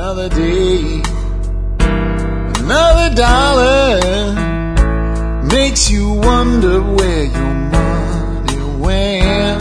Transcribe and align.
Another 0.00 0.28
day, 0.28 1.02
another 1.80 3.14
dollar 3.16 3.98
makes 5.42 5.90
you 5.90 6.12
wonder 6.12 6.80
where 6.80 7.24
your 7.24 7.54
money 7.74 8.60
went. 8.78 9.60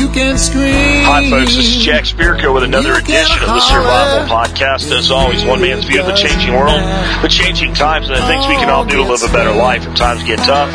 You 0.00 0.08
can 0.08 0.38
scream. 0.38 1.04
Hi, 1.04 1.28
folks. 1.28 1.54
This 1.54 1.68
is 1.68 1.84
Jack 1.84 2.04
Spirko 2.04 2.54
with 2.54 2.62
another 2.62 2.94
edition 2.94 3.42
of 3.42 3.48
the 3.48 3.60
Survival 3.60 4.26
Podcast. 4.26 4.90
As 4.90 5.10
always, 5.10 5.44
one 5.44 5.60
man's 5.60 5.84
view 5.84 6.00
of 6.00 6.06
the 6.06 6.14
changing 6.14 6.54
world, 6.54 6.80
the 7.20 7.28
changing 7.28 7.74
times, 7.74 8.08
and 8.08 8.16
the 8.16 8.26
things 8.26 8.46
we 8.46 8.54
can 8.54 8.70
all 8.70 8.86
do 8.86 8.96
to 8.96 9.02
live 9.02 9.22
a 9.22 9.28
better 9.34 9.52
life 9.52 9.86
if 9.86 9.94
times 9.94 10.24
get 10.24 10.38
tough. 10.38 10.72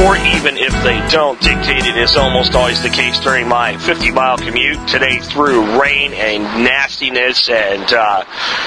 Or 0.00 0.16
even 0.16 0.56
if 0.56 0.72
they 0.82 1.06
don't, 1.08 1.40
dictated 1.40 1.96
is 1.96 2.16
almost 2.16 2.54
always 2.54 2.82
the 2.82 2.88
case 2.88 3.20
during 3.20 3.46
my 3.46 3.76
50 3.76 4.10
mile 4.10 4.36
commute 4.36 4.88
today 4.88 5.20
through 5.20 5.80
rain 5.80 6.12
and 6.12 6.42
nastiness 6.64 7.48
and 7.48 7.92
uh, 7.92 8.24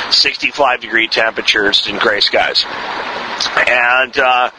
65 0.10 0.80
degree 0.80 1.10
temperatures 1.10 1.86
and 1.88 2.00
gray 2.00 2.22
skies. 2.22 2.64
And 3.38 4.18
uh, 4.18 4.50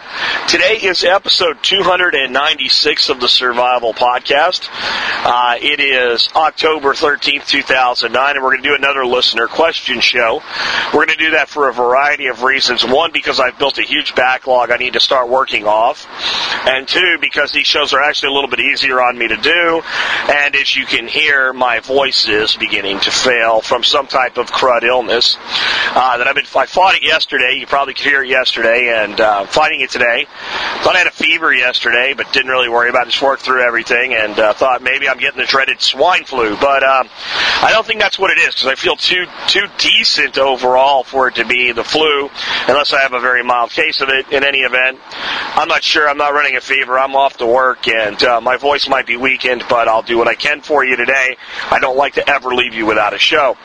today 0.46 0.78
is 0.80 1.02
episode 1.02 1.62
296 1.62 3.08
of 3.08 3.20
the 3.20 3.28
Survival 3.28 3.92
Podcast. 3.92 4.68
Uh, 4.70 5.56
it 5.60 5.80
is 5.80 6.28
October 6.36 6.92
13th, 6.92 7.46
2009, 7.46 8.36
and 8.36 8.44
we're 8.44 8.50
going 8.50 8.62
to 8.62 8.68
do 8.68 8.74
another 8.76 9.04
listener 9.04 9.48
question 9.48 10.00
show. 10.00 10.42
We're 10.94 11.06
going 11.06 11.18
to 11.18 11.24
do 11.24 11.30
that 11.32 11.48
for 11.48 11.68
a 11.68 11.72
variety 11.72 12.26
of 12.28 12.42
reasons. 12.42 12.84
One, 12.86 13.10
because 13.12 13.40
I've 13.40 13.58
built 13.58 13.78
a 13.78 13.82
huge 13.82 14.14
backlog 14.14 14.70
I 14.70 14.76
need 14.76 14.92
to 14.92 15.00
start 15.00 15.28
working 15.28 15.66
off. 15.66 16.06
And 16.68 16.86
two, 16.86 17.18
because 17.20 17.50
these 17.50 17.66
shows 17.66 17.92
are 17.92 18.02
actually 18.02 18.30
a 18.30 18.32
little 18.32 18.50
bit 18.50 18.60
easier 18.60 19.00
on 19.00 19.18
me 19.18 19.28
to 19.28 19.36
do. 19.36 19.82
And 20.28 20.54
as 20.54 20.76
you 20.76 20.86
can 20.86 21.08
hear, 21.08 21.52
my 21.52 21.80
voice 21.80 22.28
is 22.28 22.54
beginning 22.54 23.00
to 23.00 23.10
fail 23.10 23.60
from 23.60 23.82
some 23.82 24.06
type 24.06 24.36
of 24.36 24.50
crud 24.50 24.84
illness 24.84 25.36
uh, 25.40 26.18
that 26.18 26.28
I've 26.28 26.34
been. 26.34 26.46
I 26.54 26.66
fought 26.66 26.94
it 26.94 27.02
yesterday. 27.02 27.56
You 27.58 27.66
probably 27.66 27.94
could 27.94 28.06
hear 28.06 28.22
it 28.22 28.28
yesterday, 28.28 28.67
and 28.68 29.20
uh, 29.20 29.46
fighting 29.46 29.80
it 29.80 29.90
today. 29.90 30.26
Thought 30.82 30.94
I 30.94 30.98
had 30.98 31.06
a 31.06 31.12
fever 31.12 31.52
yesterday, 31.52 32.14
but 32.16 32.32
didn't 32.32 32.50
really 32.50 32.68
worry 32.68 32.90
about 32.90 33.06
it. 33.06 33.10
Just 33.10 33.22
worked 33.22 33.42
through 33.42 33.66
everything, 33.66 34.14
and 34.14 34.38
uh, 34.38 34.52
thought 34.52 34.82
maybe 34.82 35.08
I'm 35.08 35.18
getting 35.18 35.40
the 35.40 35.46
dreaded 35.46 35.80
swine 35.80 36.24
flu. 36.24 36.56
But 36.56 36.82
um, 36.82 37.08
I 37.62 37.70
don't 37.72 37.86
think 37.86 38.00
that's 38.00 38.18
what 38.18 38.30
it 38.30 38.38
is 38.38 38.54
because 38.54 38.66
I 38.66 38.74
feel 38.74 38.96
too 38.96 39.26
too 39.48 39.66
decent 39.78 40.38
overall 40.38 41.04
for 41.04 41.28
it 41.28 41.36
to 41.36 41.44
be 41.44 41.72
the 41.72 41.84
flu, 41.84 42.30
unless 42.68 42.92
I 42.92 43.00
have 43.00 43.12
a 43.12 43.20
very 43.20 43.42
mild 43.42 43.70
case 43.70 44.00
of 44.00 44.08
it. 44.08 44.32
In 44.32 44.44
any 44.44 44.58
event, 44.58 44.98
I'm 45.12 45.68
not 45.68 45.82
sure. 45.82 46.08
I'm 46.08 46.18
not 46.18 46.32
running 46.32 46.56
a 46.56 46.60
fever. 46.60 46.98
I'm 46.98 47.16
off 47.16 47.38
to 47.38 47.46
work, 47.46 47.88
and 47.88 48.22
uh, 48.22 48.40
my 48.40 48.56
voice 48.56 48.88
might 48.88 49.06
be 49.06 49.16
weakened, 49.16 49.64
but 49.68 49.88
I'll 49.88 50.02
do 50.02 50.18
what 50.18 50.28
I 50.28 50.34
can 50.34 50.60
for 50.60 50.84
you 50.84 50.96
today. 50.96 51.36
I 51.70 51.78
don't 51.80 51.96
like 51.96 52.14
to 52.14 52.28
ever 52.28 52.54
leave 52.54 52.74
you 52.74 52.86
without 52.86 53.14
a 53.14 53.18
show. 53.18 53.56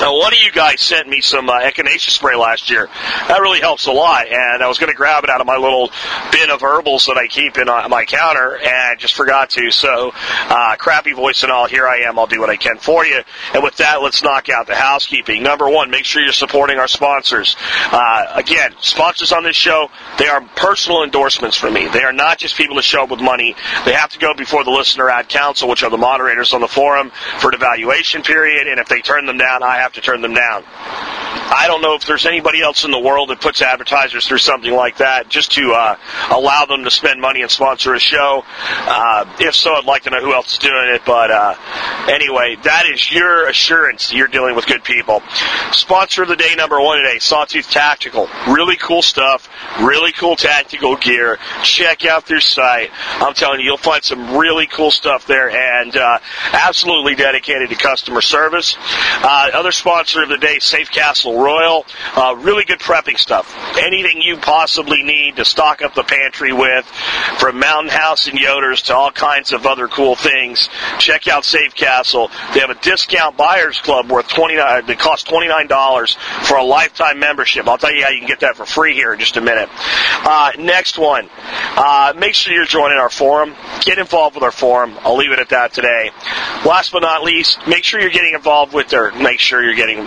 Now, 0.00 0.18
one 0.18 0.32
of 0.32 0.38
you 0.40 0.50
guys 0.50 0.80
sent 0.80 1.08
me 1.08 1.20
some 1.20 1.48
uh, 1.48 1.60
echinacea 1.60 2.10
spray 2.10 2.34
last 2.34 2.68
year. 2.68 2.88
That 3.28 3.38
really 3.40 3.60
helps 3.60 3.86
a 3.86 3.92
lot, 3.92 4.26
and 4.26 4.62
I 4.62 4.66
was 4.66 4.78
going 4.78 4.90
to 4.90 4.96
grab 4.96 5.22
it 5.22 5.30
out 5.30 5.40
of 5.40 5.46
my 5.46 5.56
little 5.56 5.90
bin 6.32 6.50
of 6.50 6.62
herbals 6.62 7.06
that 7.06 7.16
I 7.16 7.28
keep 7.28 7.58
in 7.58 7.68
uh, 7.68 7.88
my 7.88 8.04
counter, 8.04 8.56
and 8.56 8.98
just 8.98 9.14
forgot 9.14 9.50
to. 9.50 9.70
So, 9.70 10.10
uh, 10.14 10.74
crappy 10.78 11.12
voice 11.12 11.44
and 11.44 11.52
all, 11.52 11.68
here 11.68 11.86
I 11.86 11.98
am. 12.08 12.18
I'll 12.18 12.26
do 12.26 12.40
what 12.40 12.50
I 12.50 12.56
can 12.56 12.78
for 12.78 13.06
you. 13.06 13.20
And 13.54 13.62
with 13.62 13.76
that, 13.76 14.02
let's 14.02 14.20
knock 14.22 14.48
out 14.48 14.66
the 14.66 14.74
housekeeping. 14.74 15.44
Number 15.44 15.70
one, 15.70 15.90
make 15.90 16.04
sure 16.04 16.22
you're 16.22 16.32
supporting 16.32 16.78
our 16.78 16.88
sponsors. 16.88 17.54
Uh, 17.92 18.32
again, 18.34 18.74
sponsors 18.80 19.30
on 19.30 19.44
this 19.44 19.56
show, 19.56 19.90
they 20.18 20.26
are 20.26 20.40
personal 20.56 21.04
endorsements 21.04 21.56
for 21.56 21.70
me. 21.70 21.86
They 21.86 22.02
are 22.02 22.12
not 22.12 22.38
just 22.38 22.56
people 22.56 22.76
to 22.76 22.82
show 22.82 23.04
up 23.04 23.10
with 23.10 23.20
money. 23.20 23.54
They 23.84 23.92
have 23.92 24.10
to 24.10 24.18
go 24.18 24.34
before 24.34 24.64
the 24.64 24.72
listener 24.72 25.08
ad 25.08 25.28
council, 25.28 25.68
which 25.68 25.84
are 25.84 25.90
the 25.90 25.98
moderators 25.98 26.52
on 26.52 26.60
the 26.60 26.68
forum, 26.68 27.12
for 27.38 27.48
an 27.48 27.54
evaluation 27.54 28.22
period, 28.22 28.66
and 28.66 28.80
if 28.80 28.88
they 28.88 29.00
turn 29.00 29.26
them 29.26 29.38
down, 29.38 29.62
I 29.62 29.83
have 29.84 29.92
to 29.92 30.00
turn 30.00 30.22
them 30.22 30.32
down. 30.32 30.64
I 31.34 31.66
don't 31.66 31.82
know 31.82 31.94
if 31.94 32.06
there's 32.06 32.26
anybody 32.26 32.62
else 32.62 32.84
in 32.84 32.90
the 32.90 32.98
world 32.98 33.30
that 33.30 33.40
puts 33.40 33.62
advertisers 33.62 34.26
through 34.26 34.38
something 34.38 34.72
like 34.72 34.98
that 34.98 35.28
just 35.28 35.52
to 35.52 35.72
uh, 35.72 35.96
allow 36.30 36.64
them 36.66 36.84
to 36.84 36.90
spend 36.90 37.20
money 37.20 37.42
and 37.42 37.50
sponsor 37.50 37.94
a 37.94 37.98
show. 37.98 38.44
Uh, 38.46 39.36
if 39.40 39.54
so, 39.54 39.74
I'd 39.74 39.84
like 39.84 40.02
to 40.02 40.10
know 40.10 40.20
who 40.20 40.32
else 40.32 40.52
is 40.52 40.58
doing 40.58 40.90
it. 40.94 41.02
But 41.04 41.30
uh, 41.30 41.54
anyway, 42.08 42.56
that 42.62 42.86
is 42.86 43.10
your 43.10 43.48
assurance 43.48 44.12
you're 44.12 44.28
dealing 44.28 44.56
with 44.56 44.66
good 44.66 44.84
people. 44.84 45.22
Sponsor 45.72 46.22
of 46.22 46.28
the 46.28 46.36
day 46.36 46.54
number 46.56 46.80
one 46.80 46.98
today, 46.98 47.18
Sawtooth 47.18 47.70
Tactical. 47.70 48.28
Really 48.48 48.76
cool 48.76 49.02
stuff, 49.02 49.48
really 49.80 50.12
cool 50.12 50.36
tactical 50.36 50.96
gear. 50.96 51.38
Check 51.62 52.04
out 52.04 52.26
their 52.26 52.40
site. 52.40 52.90
I'm 52.94 53.34
telling 53.34 53.60
you, 53.60 53.66
you'll 53.66 53.76
find 53.76 54.04
some 54.04 54.36
really 54.36 54.66
cool 54.66 54.90
stuff 54.90 55.26
there 55.26 55.50
and 55.50 55.96
uh, 55.96 56.18
absolutely 56.52 57.14
dedicated 57.14 57.70
to 57.70 57.76
customer 57.76 58.20
service. 58.20 58.76
Uh, 58.80 59.50
other 59.54 59.72
sponsor 59.72 60.22
of 60.22 60.28
the 60.28 60.38
day, 60.38 60.58
Safe 60.58 60.90
Castle 60.90 61.23
Royal. 61.32 61.86
Uh, 62.14 62.36
really 62.38 62.64
good 62.64 62.80
prepping 62.80 63.18
stuff. 63.18 63.54
Anything 63.78 64.20
you 64.22 64.36
possibly 64.36 65.02
need 65.02 65.36
to 65.36 65.44
stock 65.44 65.82
up 65.82 65.94
the 65.94 66.02
pantry 66.02 66.52
with, 66.52 66.84
from 67.38 67.58
Mountain 67.58 67.90
House 67.90 68.26
and 68.26 68.38
Yoder's 68.38 68.82
to 68.82 68.94
all 68.94 69.10
kinds 69.10 69.52
of 69.52 69.66
other 69.66 69.88
cool 69.88 70.14
things. 70.14 70.68
Check 70.98 71.28
out 71.28 71.44
Safe 71.44 71.74
Castle. 71.74 72.30
They 72.52 72.60
have 72.60 72.70
a 72.70 72.80
discount 72.80 73.36
buyers 73.36 73.80
club 73.80 74.10
worth 74.10 74.28
twenty 74.28 74.56
nine. 74.56 74.86
That 74.86 74.98
costs 74.98 75.28
twenty 75.28 75.48
nine 75.48 75.66
dollars 75.66 76.16
for 76.42 76.56
a 76.56 76.64
lifetime 76.64 77.18
membership. 77.18 77.68
I'll 77.68 77.78
tell 77.78 77.94
you 77.94 78.02
how 78.02 78.10
you 78.10 78.18
can 78.18 78.28
get 78.28 78.40
that 78.40 78.56
for 78.56 78.66
free 78.66 78.94
here 78.94 79.12
in 79.12 79.20
just 79.20 79.36
a 79.36 79.40
minute. 79.40 79.68
Uh, 79.72 80.52
next 80.58 80.98
one. 80.98 81.28
Uh, 81.76 82.12
make 82.16 82.34
sure 82.34 82.54
you're 82.54 82.64
joining 82.64 82.98
our 82.98 83.10
forum. 83.10 83.54
Get 83.82 83.98
involved 83.98 84.36
with 84.36 84.44
our 84.44 84.52
forum. 84.52 84.96
I'll 85.02 85.16
leave 85.16 85.32
it 85.32 85.38
at 85.38 85.50
that 85.50 85.72
today. 85.72 86.10
Last 86.64 86.92
but 86.92 87.00
not 87.00 87.22
least, 87.22 87.58
make 87.66 87.84
sure 87.84 88.00
you're 88.00 88.10
getting 88.10 88.34
involved 88.34 88.72
with 88.72 88.88
their. 88.88 89.12
Make 89.12 89.40
sure 89.40 89.62
you're 89.62 89.74
getting. 89.74 89.98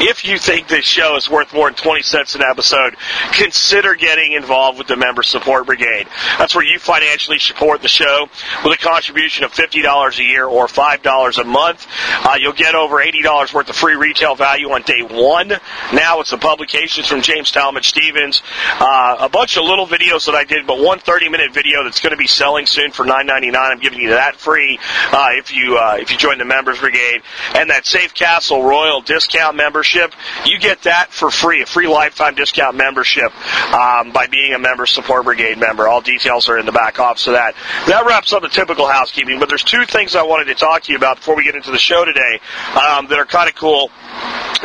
If 0.00 0.24
you 0.24 0.38
think 0.38 0.63
this 0.68 0.84
show 0.84 1.16
is 1.16 1.28
worth 1.28 1.52
more 1.52 1.68
than 1.68 1.76
20 1.76 2.02
cents 2.02 2.34
an 2.34 2.42
episode, 2.42 2.96
consider 3.32 3.94
getting 3.94 4.32
involved 4.32 4.78
with 4.78 4.86
the 4.86 4.96
Member 4.96 5.22
Support 5.22 5.66
Brigade. 5.66 6.06
That's 6.38 6.54
where 6.54 6.64
you 6.64 6.78
financially 6.78 7.38
support 7.38 7.82
the 7.82 7.88
show 7.88 8.28
with 8.64 8.78
a 8.78 8.82
contribution 8.82 9.44
of 9.44 9.52
$50 9.52 10.18
a 10.18 10.22
year 10.22 10.46
or 10.46 10.66
$5 10.66 11.40
a 11.40 11.44
month. 11.44 11.86
Uh, 12.10 12.36
you'll 12.40 12.52
get 12.52 12.74
over 12.74 12.96
$80 12.96 13.54
worth 13.54 13.68
of 13.68 13.76
free 13.76 13.96
retail 13.96 14.34
value 14.34 14.70
on 14.70 14.82
day 14.82 15.02
one. 15.02 15.48
Now 15.92 16.20
it's 16.20 16.30
the 16.30 16.38
publications 16.38 17.06
from 17.06 17.22
James 17.22 17.52
Talmage 17.52 17.84
Stevens, 17.84 18.42
uh, 18.80 19.16
a 19.20 19.28
bunch 19.28 19.56
of 19.56 19.64
little 19.64 19.86
videos 19.86 20.26
that 20.26 20.34
I 20.34 20.44
did, 20.44 20.66
but 20.66 20.78
one 20.78 20.98
30 20.98 21.28
minute 21.28 21.52
video 21.52 21.84
that's 21.84 22.00
going 22.00 22.12
to 22.12 22.16
be 22.16 22.26
selling 22.26 22.66
soon 22.66 22.90
for 22.90 23.04
$9.99. 23.04 23.54
I'm 23.56 23.78
giving 23.78 24.00
you 24.00 24.10
that 24.10 24.36
free 24.36 24.78
uh, 25.12 25.28
if 25.32 25.52
you 25.52 25.78
uh, 25.78 25.96
if 26.00 26.10
you 26.10 26.18
join 26.18 26.38
the 26.38 26.44
Members 26.44 26.78
Brigade, 26.78 27.22
and 27.54 27.70
that 27.70 27.86
Safe 27.86 28.14
Castle 28.14 28.62
Royal 28.62 29.00
discount 29.00 29.56
membership, 29.56 30.12
you 30.44 30.53
get 30.58 30.82
that 30.82 31.12
for 31.12 31.30
free, 31.30 31.62
a 31.62 31.66
free 31.66 31.88
lifetime 31.88 32.34
discount 32.34 32.76
membership 32.76 33.32
um, 33.72 34.12
by 34.12 34.26
being 34.30 34.54
a 34.54 34.58
Member 34.58 34.86
Support 34.86 35.24
Brigade 35.24 35.58
member. 35.58 35.86
All 35.88 36.00
details 36.00 36.48
are 36.48 36.58
in 36.58 36.66
the 36.66 36.72
back 36.72 36.98
office 36.98 37.26
of 37.26 37.34
that. 37.34 37.54
That 37.86 38.06
wraps 38.06 38.32
up 38.32 38.42
the 38.42 38.48
typical 38.48 38.86
housekeeping, 38.86 39.38
but 39.38 39.48
there's 39.48 39.62
two 39.62 39.84
things 39.84 40.16
I 40.16 40.22
wanted 40.22 40.46
to 40.46 40.54
talk 40.54 40.82
to 40.84 40.92
you 40.92 40.98
about 40.98 41.16
before 41.16 41.36
we 41.36 41.44
get 41.44 41.54
into 41.54 41.70
the 41.70 41.78
show 41.78 42.04
today 42.04 42.40
um, 42.74 43.06
that 43.08 43.18
are 43.18 43.26
kind 43.26 43.48
of 43.48 43.54
cool. 43.54 43.90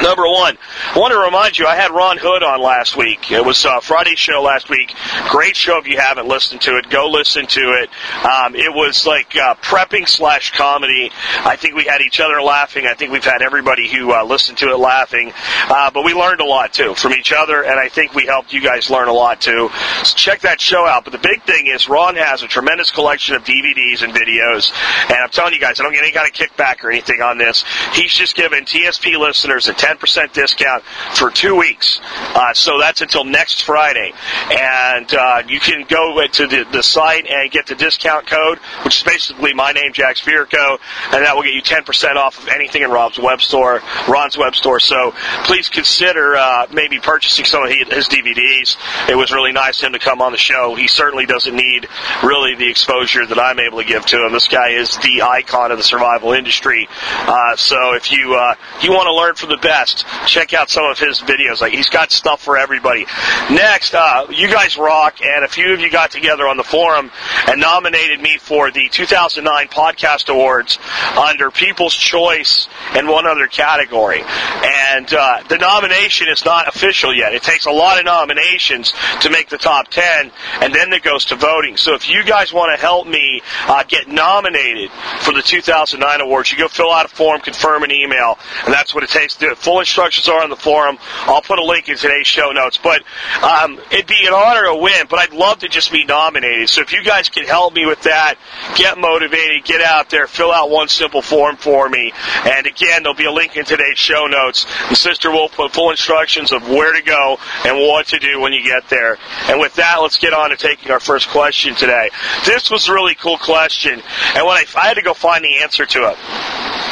Number 0.02 0.28
one, 0.28 0.58
I 0.96 0.98
want 0.98 1.12
to 1.12 1.20
remind 1.20 1.58
you, 1.60 1.68
I 1.68 1.76
had 1.76 1.92
Ron 1.92 2.18
Hood 2.18 2.42
on 2.42 2.62
last 2.62 2.96
week. 2.96 3.32
It 3.32 3.44
was 3.44 3.66
uh, 3.66 3.82
Friday's 3.82 4.18
show 4.18 4.42
last 4.42 4.70
week. 4.70 4.96
Great 5.30 5.58
show 5.58 5.78
if 5.78 5.88
you 5.88 5.98
haven't 5.98 6.28
listened 6.28 6.62
to 6.62 6.78
it. 6.78 6.90
Go 6.90 7.10
listen 7.10 7.46
to 7.48 7.60
it. 7.84 7.90
Um, 8.26 8.56
it 8.56 8.74
was 8.74 9.06
like 9.06 9.36
uh, 9.36 9.56
prepping 9.56 10.08
slash 10.08 10.52
comedy. 10.52 11.12
I 11.40 11.58
think 11.58 11.76
we 11.76 11.84
had 11.84 12.00
each 12.00 12.22
other 12.22 12.42
laughing. 12.42 12.88
I 12.88 12.94
think 12.94 13.12
we've 13.12 13.26
had 13.26 13.42
everybody 13.42 13.90
who 13.90 14.14
uh, 14.14 14.24
listened 14.24 14.58
to 14.60 14.70
it 14.70 14.78
laughing. 14.78 15.34
Uh, 15.68 15.92
but 15.92 16.06
we 16.06 16.14
learned 16.14 16.40
a 16.40 16.46
lot 16.46 16.72
too 16.72 16.96
from 16.96 17.12
each 17.12 17.34
other, 17.34 17.62
and 17.64 17.78
I 17.78 17.90
think 17.90 18.16
we 18.16 18.26
helped 18.26 18.54
you 18.54 18.62
guys 18.62 18.90
learn 18.90 19.10
a 19.10 19.14
lot 19.14 19.42
too. 19.42 19.70
So 20.04 20.16
check 20.16 20.42
that 20.42 20.62
show 20.62 20.88
out. 20.88 21.04
But 21.04 21.12
the 21.12 21.20
big 21.20 21.44
thing 21.44 21.68
is 21.68 21.90
Ron 21.90 22.16
has 22.16 22.42
a 22.42 22.48
tremendous 22.48 22.90
collection 22.90 23.36
of 23.36 23.44
DVDs 23.44 24.02
and 24.02 24.14
videos, 24.14 24.72
and 25.10 25.18
I'm 25.18 25.30
telling 25.30 25.54
you 25.54 25.60
guys, 25.60 25.82
I 25.82 25.84
don't 25.84 25.94
get 25.94 26.04
any 26.04 26.14
kind 26.14 26.26
of 26.28 26.34
kickback 26.34 26.86
or 26.86 26.92
anything 26.92 27.22
on 27.22 27.38
this. 27.38 27.66
He's 27.94 28.14
just 28.14 28.36
giving 28.36 28.64
TSP 28.64 29.20
listeners 29.20 29.68
a 29.68 29.74
10% 29.74 29.89
discount 30.34 30.84
for 31.16 31.30
two 31.32 31.56
weeks. 31.56 32.00
Uh, 32.04 32.54
so 32.54 32.80
that's 32.80 33.02
until 33.02 33.24
next 33.24 33.64
Friday. 33.64 34.14
And 34.52 35.14
uh, 35.14 35.44
you 35.48 35.60
can 35.60 35.86
go 35.88 36.26
to 36.28 36.48
the, 36.48 36.66
the 36.72 36.84
site 36.84 37.26
and 37.28 37.52
get 37.52 37.68
the 37.68 37.76
discount 37.76 38.28
code, 38.28 38.60
which 38.84 38.98
is 38.98 39.04
basically 39.04 39.54
my 39.54 39.72
name, 39.72 39.94
Jack 39.94 40.18
Spirko, 40.18 40.80
and 41.12 41.26
that 41.26 41.36
will 41.36 41.44
get 41.44 41.54
you 41.54 41.62
10% 41.62 42.16
off 42.16 42.42
of 42.42 42.50
anything 42.50 42.82
in 42.82 42.92
Rob's 42.92 43.20
web 43.20 43.42
store, 43.42 43.82
Ron's 44.08 44.38
web 44.38 44.56
store. 44.56 44.80
So 44.80 45.14
please 45.46 45.70
consider 45.70 46.36
uh, 46.36 46.68
maybe 46.72 47.00
purchasing 47.00 47.46
some 47.46 47.64
of 47.64 47.70
his 47.70 48.08
DVDs. 48.08 48.78
It 49.10 49.16
was 49.16 49.32
really 49.32 49.52
nice 49.52 49.80
of 49.80 49.88
him 49.88 49.94
to 49.94 50.00
come 50.00 50.22
on 50.22 50.32
the 50.32 50.38
show. 50.38 50.76
He 50.76 50.88
certainly 50.88 51.26
doesn't 51.26 51.56
need 51.56 51.88
really 52.24 52.56
the 52.56 52.70
exposure 52.70 53.26
that 53.26 53.40
I'm 53.40 53.60
able 53.60 53.80
to 53.80 53.86
give 53.86 54.06
to 54.08 54.26
him. 54.26 54.34
This 54.34 54.48
guy 54.48 54.72
is 54.72 54.98
the 54.98 55.24
icon 55.24 55.72
of 55.72 55.78
the 55.78 55.84
survival 55.84 56.34
industry. 56.34 56.88
Uh, 57.12 57.56
so 57.56 57.94
if 57.94 58.12
you 58.12 58.36
uh, 58.36 58.56
you 58.82 58.92
want 58.92 59.08
to 59.08 59.14
learn 59.14 59.36
from 59.36 59.50
the 59.50 59.58
best, 59.58 59.79
best. 59.80 60.06
Check 60.26 60.54
out 60.54 60.70
some 60.70 60.86
of 60.86 61.00
his 61.00 61.20
videos. 61.20 61.62
Like 61.62 61.74
he's 61.74 61.90
got 61.90 62.12
stuff 62.12 62.42
for 62.42 62.58
everybody. 62.58 63.06
Next, 63.52 63.94
uh, 63.94 64.28
you 64.30 64.48
guys 64.48 64.78
rock, 64.78 65.22
and 65.24 65.46
a 65.46 65.48
few 65.48 65.74
of 65.74 65.80
you 65.80 65.90
got 65.90 66.12
together 66.12 66.48
on 66.48 66.58
the 66.58 66.64
forum 66.64 67.12
and 67.48 67.60
nominated 67.60 68.20
me 68.20 68.38
for 68.38 68.72
the 68.72 68.90
2009 68.90 69.68
Podcast 69.68 70.30
Awards 70.30 70.78
under 71.18 71.52
People's 71.52 71.96
Choice 71.96 72.68
and 72.94 73.08
one 73.08 73.26
other 73.26 73.48
category. 73.48 74.22
And 74.22 74.89
uh, 75.14 75.44
the 75.48 75.58
nomination 75.58 76.28
is 76.30 76.46
not 76.46 76.68
official 76.68 77.14
yet. 77.14 77.34
It 77.34 77.44
takes 77.44 77.66
a 77.66 77.72
lot 77.72 78.00
of 78.00 78.06
nominations 78.06 78.94
to 79.22 79.30
make 79.30 79.50
the 79.50 79.58
top 79.58 79.90
10, 79.90 80.32
and 80.62 80.74
then 80.74 80.92
it 80.94 81.04
goes 81.04 81.26
to 81.26 81.36
voting. 81.36 81.78
So 81.78 81.94
if 81.94 82.10
you 82.10 82.24
guys 82.24 82.54
want 82.54 82.76
to 82.76 82.82
help 82.82 83.08
me 83.08 83.42
uh, 83.68 83.84
get 83.84 84.08
nominated 84.08 84.92
for 85.22 85.34
the 85.34 85.42
2009 85.42 86.22
awards, 86.22 86.52
you 86.52 86.58
go 86.58 86.68
fill 86.68 86.92
out 86.92 87.06
a 87.06 87.10
form, 87.10 87.42
confirm 87.42 87.84
an 87.84 87.92
email, 87.92 88.38
and 88.66 88.74
that's 88.74 88.94
what 88.94 89.04
it 89.04 89.10
takes 89.10 89.36
to 89.36 89.40
do 89.40 89.52
it. 89.52 89.58
Full 89.58 89.80
instructions 89.80 90.28
are 90.28 90.42
on 90.42 90.50
the 90.50 90.56
forum. 90.56 90.98
I'll 91.22 91.42
put 91.42 91.60
a 91.60 91.64
link 91.64 91.90
in 91.90 91.98
today's 91.98 92.28
show 92.28 92.52
notes. 92.52 92.78
But 92.78 93.04
um, 93.44 93.80
it'd 93.92 94.08
be 94.08 94.26
an 94.26 94.34
honor 94.34 94.66
to 94.66 94.76
win, 94.76 95.08
but 95.10 95.20
I'd 95.20 95.34
love 95.34 95.60
to 95.60 95.68
just 95.68 95.92
be 95.92 96.06
nominated. 96.06 96.70
So 96.70 96.82
if 96.82 96.94
you 96.94 97.04
guys 97.04 97.30
can 97.30 97.46
help 97.46 97.74
me 97.74 97.86
with 97.86 98.04
that, 98.04 98.36
get 98.76 98.98
motivated, 98.98 99.66
get 99.66 99.82
out 99.82 100.10
there, 100.10 100.28
fill 100.28 100.52
out 100.52 100.70
one 100.70 100.88
simple 100.88 101.22
form 101.22 101.58
for 101.58 101.90
me. 101.90 102.14
And 102.46 102.68
again, 102.68 103.04
there'll 103.04 103.16
be 103.16 103.26
a 103.26 103.32
link 103.32 103.56
in 103.58 103.66
today's 103.66 103.98
show 103.98 104.28
notes. 104.28 104.66
The 104.90 104.96
sister 104.96 105.32
will 105.32 105.50
put 105.50 105.74
full 105.74 105.92
instructions 105.92 106.52
of 106.52 106.68
where 106.70 106.94
to 106.94 107.02
go 107.02 107.38
and 107.66 107.78
what 107.78 108.08
to 108.08 108.20
do 108.20 108.40
when 108.40 108.54
you 108.54 108.64
get 108.64 108.90
there. 108.90 109.18
And 109.48 109.60
with 109.60 109.76
that, 109.76 109.98
let's 110.02 110.18
get 110.18 110.34
on 110.34 110.52
to 110.52 110.58
taking 110.58 110.92
our 110.92 111.00
first 111.00 111.30
question 111.30 111.76
today. 111.76 112.10
This 112.46 112.72
was 112.72 112.88
a 112.88 112.94
really 112.94 113.16
cool 113.16 113.38
question, 113.38 114.02
and 114.36 114.46
when 114.46 114.56
I, 114.56 114.66
I 114.76 114.88
had 114.88 114.96
to 114.96 115.02
go 115.02 115.14
find 115.14 115.44
the 115.44 115.62
answer 115.62 115.86
to 115.86 116.10
it. 116.10 116.18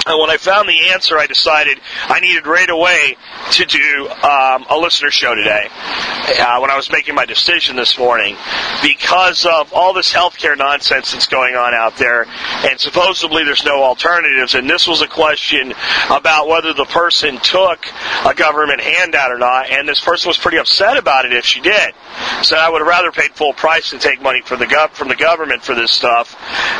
And 0.07 0.21
when 0.21 0.29
I 0.29 0.37
found 0.37 0.69
the 0.69 0.89
answer, 0.91 1.17
I 1.17 1.27
decided 1.27 1.81
I 2.07 2.21
needed 2.21 2.47
right 2.47 2.69
away 2.69 3.17
to 3.51 3.65
do 3.65 4.07
um, 4.09 4.65
a 4.69 4.77
listener 4.79 5.11
show 5.11 5.35
today. 5.35 5.67
Uh, 5.69 6.59
when 6.59 6.71
I 6.71 6.77
was 6.77 6.89
making 6.89 7.15
my 7.15 7.25
decision 7.25 7.75
this 7.75 7.97
morning, 7.97 8.37
because 8.81 9.45
of 9.45 9.73
all 9.73 9.93
this 9.93 10.13
healthcare 10.13 10.57
nonsense 10.57 11.11
that's 11.11 11.27
going 11.27 11.55
on 11.55 11.73
out 11.73 11.97
there, 11.97 12.25
and 12.63 12.79
supposedly 12.79 13.43
there's 13.43 13.65
no 13.65 13.83
alternatives. 13.83 14.55
And 14.55 14.69
this 14.69 14.87
was 14.87 15.01
a 15.01 15.07
question 15.07 15.73
about 16.09 16.47
whether 16.47 16.73
the 16.73 16.85
person 16.85 17.37
took 17.39 17.76
a 18.25 18.33
government 18.33 18.81
handout 18.81 19.31
or 19.31 19.37
not, 19.37 19.69
and 19.69 19.87
this 19.87 20.03
person 20.03 20.29
was 20.29 20.37
pretty 20.37 20.57
upset 20.57 20.97
about 20.97 21.25
it 21.25 21.33
if 21.33 21.45
she 21.45 21.61
did. 21.61 21.93
Said 22.41 22.57
I 22.57 22.69
would 22.69 22.79
have 22.79 22.87
rather 22.87 23.11
paid 23.11 23.31
full 23.31 23.53
price 23.53 23.91
than 23.91 23.99
take 23.99 24.21
money 24.21 24.41
from 24.41 24.59
the 24.59 24.65
gov- 24.65 24.91
from 24.91 25.07
the 25.07 25.15
government 25.15 25.63
for 25.63 25.75
this 25.75 25.91
stuff. 25.91 26.35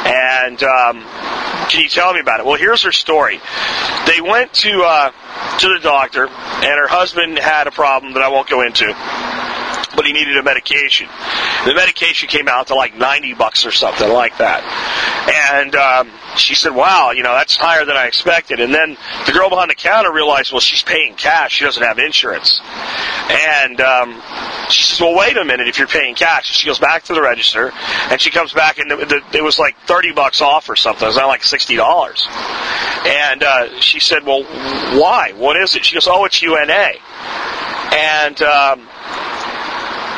And 0.06 0.62
um, 0.64 1.02
can 1.70 1.82
you 1.82 1.90
tell 1.90 2.14
me 2.14 2.20
about 2.20 2.40
it? 2.40 2.46
Well, 2.46 2.58
here's 2.58 2.84
her 2.84 2.92
story. 2.92 3.40
They 4.06 4.22
went 4.22 4.54
to 4.54 4.82
uh, 4.84 5.12
to 5.60 5.68
the 5.70 5.80
doctor, 5.82 6.28
and 6.28 6.80
her 6.80 6.88
husband 6.88 7.38
had 7.38 7.68
a 7.68 7.72
problem 7.72 8.14
that 8.14 8.24
I 8.24 8.30
won't 8.30 8.50
go 8.50 8.62
into 8.62 8.94
but 9.98 10.06
he 10.06 10.14
needed 10.14 10.38
a 10.38 10.44
medication. 10.44 11.10
The 11.68 11.74
medication 11.74 12.30
came 12.30 12.48
out 12.48 12.68
to 12.68 12.76
like 12.76 12.96
90 12.96 13.34
bucks 13.34 13.66
or 13.66 13.72
something 13.72 14.10
like 14.10 14.38
that. 14.38 14.64
And 15.52 15.76
um, 15.76 16.10
she 16.38 16.56
said, 16.56 16.74
wow, 16.74 17.12
you 17.12 17.24
know, 17.24 17.34
that's 17.34 17.58
higher 17.58 17.84
than 17.84 17.98
I 17.98 18.08
expected. 18.08 18.62
And 18.62 18.74
then 18.74 18.96
the 19.26 19.34
girl 19.34 19.50
behind 19.50 19.70
the 19.70 19.76
counter 19.76 20.10
realized, 20.10 20.54
well, 20.54 20.62
she's 20.62 20.82
paying 20.82 21.16
cash. 21.16 21.56
She 21.56 21.66
doesn't 21.66 21.84
have 21.84 22.00
insurance. 22.00 22.62
And 22.64 23.82
um, 23.82 24.22
she 24.70 24.84
says, 24.84 25.02
well, 25.02 25.14
wait 25.14 25.36
a 25.36 25.44
minute 25.44 25.68
if 25.68 25.78
you're 25.78 25.90
paying 25.90 26.16
cash. 26.16 26.46
She 26.56 26.68
goes 26.68 26.80
back 26.80 27.04
to 27.04 27.14
the 27.14 27.22
register, 27.22 27.74
and 27.74 28.22
she 28.22 28.32
comes 28.32 28.54
back, 28.54 28.78
and 28.78 28.90
the, 28.90 29.22
it 29.34 29.44
was 29.44 29.60
like 29.60 29.78
30 29.80 30.14
bucks 30.14 30.40
off 30.40 30.70
or 30.70 30.78
something. 30.78 31.04
It 31.04 31.10
was 31.10 31.18
not 31.18 31.28
like 31.28 31.42
$60. 31.42 31.78
And 33.08 33.44
uh, 33.44 33.82
she 33.82 34.00
said, 34.00 34.26
well, 34.26 34.44
why? 34.98 35.34
What 35.36 35.58
is 35.58 35.76
it? 35.76 35.84
She 35.84 35.96
goes, 35.96 36.08
oh, 36.08 36.24
it's 36.24 36.42
UNA. 36.42 36.94
And 37.92 38.42
um, 38.42 38.88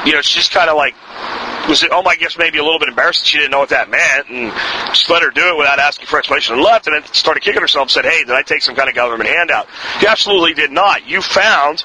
you 0.05 0.13
know, 0.13 0.21
she's 0.21 0.47
kind 0.47 0.69
of 0.69 0.77
like 0.77 0.93
was 1.69 1.85
oh 1.91 2.01
my 2.01 2.15
guess 2.15 2.37
maybe 2.37 2.57
a 2.57 2.63
little 2.63 2.79
bit 2.79 2.89
embarrassed 2.89 3.25
she 3.25 3.37
didn't 3.37 3.51
know 3.51 3.59
what 3.59 3.69
that 3.69 3.89
meant 3.89 4.29
and 4.29 4.51
just 4.89 5.09
let 5.09 5.21
her 5.21 5.29
do 5.29 5.41
it 5.49 5.57
without 5.57 5.79
asking 5.79 6.07
for 6.07 6.17
explanation 6.17 6.55
and 6.55 6.63
left 6.63 6.87
and 6.87 6.95
then 6.95 7.13
started 7.13 7.41
kicking 7.43 7.61
herself 7.61 7.83
and 7.83 7.91
said, 7.91 8.05
hey, 8.05 8.23
did 8.23 8.31
I 8.31 8.41
take 8.41 8.61
some 8.61 8.75
kind 8.75 8.89
of 8.89 8.95
government 8.95 9.29
handout? 9.29 9.67
You 10.01 10.07
absolutely 10.07 10.53
did 10.53 10.71
not. 10.71 11.07
You 11.07 11.21
found 11.21 11.81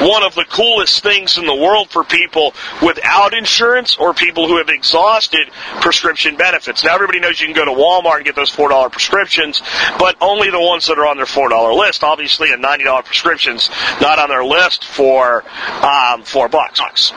one 0.00 0.22
of 0.22 0.34
the 0.34 0.44
coolest 0.44 1.02
things 1.02 1.38
in 1.38 1.46
the 1.46 1.54
world 1.54 1.90
for 1.90 2.04
people 2.04 2.54
without 2.82 3.34
insurance 3.34 3.96
or 3.96 4.14
people 4.14 4.48
who 4.48 4.58
have 4.58 4.68
exhausted 4.68 5.48
prescription 5.80 6.36
benefits. 6.36 6.84
Now 6.84 6.94
everybody 6.94 7.20
knows 7.20 7.40
you 7.40 7.46
can 7.46 7.54
go 7.54 7.64
to 7.64 7.70
Walmart 7.70 8.16
and 8.16 8.24
get 8.24 8.36
those 8.36 8.50
$4 8.50 8.90
prescriptions, 8.90 9.62
but 9.98 10.16
only 10.20 10.50
the 10.50 10.60
ones 10.60 10.86
that 10.88 10.98
are 10.98 11.06
on 11.06 11.16
their 11.16 11.26
$4 11.26 11.78
list. 11.78 12.02
Obviously 12.02 12.52
a 12.52 12.56
$90 12.56 13.04
prescription's 13.04 13.70
not 14.00 14.18
on 14.18 14.28
their 14.28 14.44
list 14.44 14.84
for, 14.84 15.44
um, 15.84 16.22
four 16.22 16.48
bucks. 16.48 17.12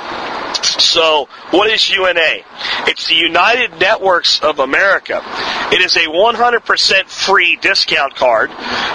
So 0.63 1.27
what 1.51 1.69
is 1.71 1.89
It's 2.88 3.07
the 3.07 3.15
United 3.15 3.79
Networks 3.79 4.39
of 4.41 4.59
America. 4.59 5.21
It 5.71 5.81
is 5.81 5.95
a 5.95 6.07
100% 6.07 7.05
free 7.07 7.57
discount 7.57 8.15
card 8.15 8.51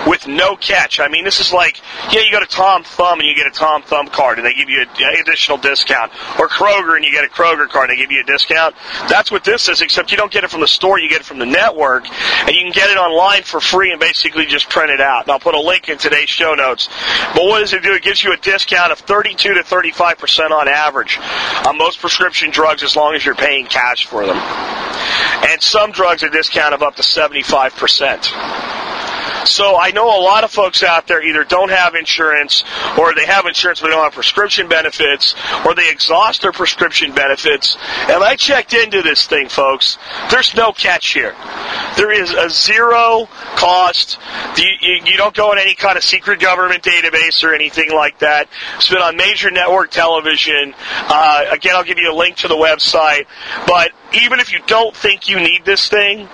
with 0.07 0.27
no 0.29 0.57
catch. 0.57 1.01
I 1.01 1.09
mean, 1.09 1.25
this 1.25 1.41
is 1.41 1.53
like, 1.53 1.81
yeah, 2.13 2.21
you 2.21 2.31
go 2.31 2.41
to 2.41 2.47
Tom 2.47 2.85
Thumb 2.85 3.19
and 3.19 3.29
you 3.29 3.35
get 3.35 3.47
a 3.47 3.51
Tom 3.51 3.83
Thumb 3.83 4.09
card 4.09 4.39
and 4.39 4.47
they 4.47 4.55
give 4.55 4.69
you 4.69 4.83
an 4.83 5.21
additional 5.21 5.59
discount. 5.59 6.13
Or 6.39 6.49
Kroger 6.49 6.97
and 6.97 7.05
you 7.05 7.11
get 7.11 7.25
a 7.25 7.29
Kroger 7.29 7.69
card 7.69 7.91
and 7.91 7.99
they 7.99 8.03
give 8.03 8.13
you 8.13 8.21
a 8.21 8.25
discount. 8.25 8.75
That's 9.09 9.31
what 9.31 9.45
this 9.45 9.69
is, 9.69 9.81
except 9.81 10.11
you 10.11 10.17
don't 10.17 10.31
get 10.31 10.45
it 10.45 10.51
from 10.51 10.61
the 10.61 10.69
store, 10.69 11.01
you 11.01 11.09
get 11.09 11.21
it 11.21 11.27
from 11.27 11.39
the 11.39 11.47
network. 11.47 12.07
And 12.09 12.51
you 12.51 12.63
can 12.63 12.73
get 12.73 12.91
it 12.91 12.97
online 12.97 13.43
for 13.43 13.61
free 13.61 13.91
and 13.91 14.01
basically 14.01 14.47
just 14.47 14.69
print 14.69 14.91
it 14.91 15.01
out. 15.01 15.23
And 15.23 15.33
I'll 15.33 15.41
put 15.41 15.55
a 15.55 15.61
link 15.61 15.89
in 15.89 15.99
today's 15.99 16.29
show 16.29 16.55
notes. 16.55 16.89
But 17.35 17.45
what 17.45 17.61
does 17.61 17.73
it 17.73 17.83
do? 17.83 17.95
It 17.95 18.03
gives 18.03 18.23
you 18.23 18.33
a 18.33 18.37
discount 18.37 18.93
of 18.93 18.99
32 18.99 19.55
to 19.55 19.61
35% 19.61 20.51
on 20.51 20.69
average 20.69 21.19
on 21.67 21.79
most 21.79 22.01
prescription 22.01 22.51
drugs 22.51 22.83
as 22.83 22.97
long 22.99 23.15
as 23.15 23.25
you're 23.25 23.35
paying 23.37 23.65
cash 23.65 24.07
for 24.07 24.27
them. 24.27 24.37
And 24.37 25.63
some 25.63 25.93
drugs 25.93 26.25
are 26.25 26.29
discount 26.29 26.75
of 26.75 26.83
up 26.83 26.97
to 26.97 27.03
75%. 27.03 28.88
So 29.45 29.79
I 29.79 29.91
know 29.91 30.07
a 30.07 30.21
lot 30.21 30.45
of 30.45 30.51
folks 30.51 30.83
out 30.83 31.07
there 31.07 31.23
either 31.23 31.45
don't 31.45 31.71
have 31.71 31.95
insurance 31.95 32.65
or 32.99 33.15
they 33.15 33.27
have 33.27 33.47
insurance 33.47 33.81
but 33.81 33.89
they 33.89 33.95
don't 33.95 34.05
have 34.05 34.15
prescription 34.15 34.69
benefits 34.69 35.35
or 35.65 35.75
they 35.75 35.91
exhaust 35.91 36.43
their 36.43 36.53
prescription 36.53 37.15
benefits. 37.15 37.77
And 38.09 38.23
I 38.23 38.37
checked 38.37 38.75
into 38.75 39.03
this 39.03 39.27
thing, 39.27 39.49
folks. 39.49 39.99
There's 40.31 40.55
no 40.55 40.73
catch 40.73 41.13
here. 41.13 41.35
There 41.97 42.13
is 42.13 42.33
a 42.33 42.49
zero 42.51 43.29
cost. 43.57 44.19
You, 44.57 45.17
don't 45.17 45.35
go 45.35 45.53
in 45.53 45.59
any 45.59 45.75
kind 45.75 45.97
of 45.97 46.05
secret 46.05 46.41
government 46.41 46.83
database 46.83 47.43
or 47.43 47.55
anything 47.55 47.91
like 47.91 48.21
that. 48.21 48.49
It's 48.77 48.89
been 48.89 48.99
on 48.99 49.17
major 49.17 49.51
network 49.51 49.91
television. 49.91 50.75
Uh, 50.79 51.47
again, 51.51 51.75
I'll 51.75 51.85
give 51.85 51.99
you 51.99 52.13
a 52.13 52.15
link 52.15 52.37
to 52.39 52.49
the 52.49 52.55
website. 52.55 53.27
But 53.67 53.91
even 54.15 54.41
if 54.41 54.53
you 54.53 54.61
don't 54.67 54.95
think 54.95 55.29
you 55.29 55.39
need 55.41 55.65
this 55.65 55.89
thing, 55.89 56.29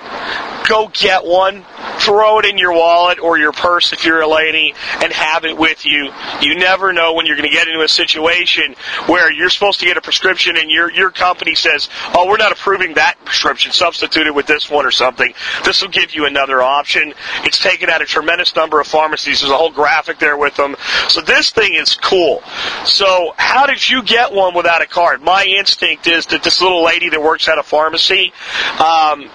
go 0.69 0.91
get 0.93 1.25
one. 1.25 1.65
Throw 2.01 2.39
it 2.39 2.45
in 2.45 2.59
your 2.59 2.73
wallet 2.73 3.19
or 3.19 3.39
your 3.39 3.53
purse 3.53 3.93
if 3.93 4.05
you're 4.05 4.21
a 4.21 4.29
lady 4.29 4.75
and 5.03 5.13
have 5.13 5.45
it 5.45 5.57
with 5.57 5.87
you. 5.87 6.11
You 6.41 6.57
never 6.57 6.93
know 6.93 7.14
when 7.14 7.26
you're 7.26 7.37
going 7.37 7.49
to 7.49 7.55
get 7.55 7.69
into 7.69 7.83
a 7.83 7.88
situation 7.88 8.75
where 9.07 9.33
you're 9.33 9.50
supposed 9.50 9.81
to 9.81 9.87
get 9.87 9.97
a 9.97 10.00
prescription 10.00 10.57
and 10.57 10.71
your, 10.71 10.91
your 10.91 11.11
company 11.11 11.55
says, 11.55 11.88
oh, 12.14 12.29
we're 12.29 12.37
not 12.37 12.53
approving 12.53 12.95
that 12.95 13.17
prescription. 13.25 13.73
Substitute 13.73 14.26
it 14.26 14.35
with 14.35 14.47
this 14.47 14.71
one 14.71 14.85
or 14.85 14.91
something. 14.91 15.33
This 15.64 15.83
will 15.83 15.88
give 15.88 16.14
you 16.14 16.26
another 16.26 16.61
option. 16.61 17.14
It's 17.45 17.59
taken 17.59 17.88
out 17.88 18.03
a 18.03 18.07
tremendous 18.07 18.55
number 18.55 18.81
of 18.81 18.87
pharmacies. 18.87 19.41
There's 19.41 19.53
a 19.53 19.57
whole 19.57 19.71
graphic 19.71 20.19
there 20.19 20.37
with 20.37 20.57
them. 20.57 20.76
So 21.09 21.21
this 21.21 21.50
thing 21.50 21.75
is 21.75 21.95
cool. 21.95 22.43
So 22.85 23.33
how 23.37 23.67
did 23.67 23.88
you 23.88 24.03
get 24.03 24.33
one 24.33 24.55
without 24.55 24.83
a 24.83 24.87
card? 24.87 25.23
My 25.23 25.45
instinct 25.45 26.07
is 26.07 26.26
that 26.26 26.43
this 26.43 26.61
little 26.61 26.85
lady 26.85 27.09
that 27.11 27.23
works 27.23 27.49
at 27.49 27.59
a 27.59 27.62
pharmacy 27.62 28.33
um, 28.79 29.31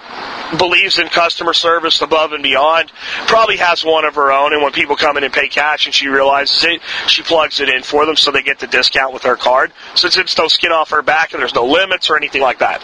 believes 0.58 0.98
in 0.98 1.08
customer 1.08 1.52
service 1.52 2.00
above 2.00 2.32
and 2.32 2.39
beyond. 2.42 2.90
Probably 3.26 3.56
has 3.56 3.84
one 3.84 4.04
of 4.04 4.14
her 4.14 4.32
own, 4.32 4.52
and 4.52 4.62
when 4.62 4.72
people 4.72 4.96
come 4.96 5.16
in 5.16 5.24
and 5.24 5.32
pay 5.32 5.48
cash 5.48 5.86
and 5.86 5.94
she 5.94 6.08
realizes 6.08 6.64
it, 6.64 6.82
she 7.06 7.22
plugs 7.22 7.60
it 7.60 7.68
in 7.68 7.82
for 7.82 8.06
them 8.06 8.16
so 8.16 8.30
they 8.30 8.42
get 8.42 8.58
the 8.58 8.66
discount 8.66 9.12
with 9.12 9.22
her 9.24 9.36
card. 9.36 9.72
Since 9.94 10.16
it's 10.16 10.36
no 10.36 10.48
skin 10.48 10.72
off 10.72 10.90
her 10.90 11.02
back 11.02 11.32
and 11.32 11.40
there's 11.40 11.54
no 11.54 11.66
limits 11.66 12.10
or 12.10 12.16
anything 12.16 12.42
like 12.42 12.58
that. 12.58 12.80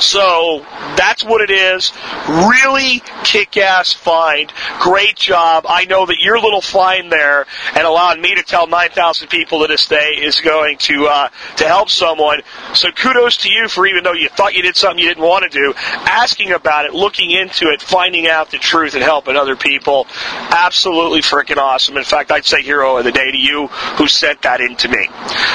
So 0.00 0.64
that's 0.96 1.24
what 1.24 1.40
it 1.40 1.50
is. 1.50 1.92
Really 2.28 3.02
kick-ass 3.22 3.92
find. 3.92 4.52
Great 4.80 5.16
job. 5.16 5.66
I 5.68 5.84
know 5.84 6.06
that 6.06 6.18
your 6.20 6.38
little 6.40 6.60
find 6.60 7.10
there 7.10 7.46
and 7.74 7.86
allowing 7.86 8.20
me 8.20 8.34
to 8.34 8.42
tell 8.42 8.66
9,000 8.66 9.28
people 9.28 9.60
to 9.60 9.66
this 9.66 9.86
day 9.86 10.18
is 10.20 10.40
going 10.40 10.78
to 10.78 11.06
uh, 11.06 11.28
to 11.56 11.64
help 11.64 11.90
someone. 11.90 12.42
So 12.74 12.90
kudos 12.90 13.38
to 13.38 13.50
you 13.50 13.68
for 13.68 13.86
even 13.86 14.04
though 14.04 14.12
you 14.12 14.28
thought 14.28 14.54
you 14.54 14.62
did 14.62 14.76
something 14.76 14.98
you 14.98 15.08
didn't 15.08 15.24
want 15.24 15.50
to 15.50 15.58
do, 15.58 15.74
asking 15.76 16.52
about 16.52 16.86
it, 16.86 16.92
looking 16.92 17.30
into 17.30 17.70
it, 17.70 17.80
finding 17.80 18.28
out 18.28 18.43
the 18.50 18.58
truth, 18.58 18.94
and 18.94 19.02
helping 19.02 19.36
other 19.36 19.56
people. 19.56 20.06
Absolutely 20.50 21.20
freaking 21.20 21.56
awesome. 21.56 21.96
In 21.96 22.04
fact, 22.04 22.30
I'd 22.30 22.44
say 22.44 22.62
hero 22.62 22.96
of 22.96 23.04
the 23.04 23.12
day 23.12 23.30
to 23.30 23.38
you 23.38 23.68
who 23.68 24.08
sent 24.08 24.42
that 24.42 24.60
in 24.60 24.76
to 24.76 24.88
me. 24.88 25.08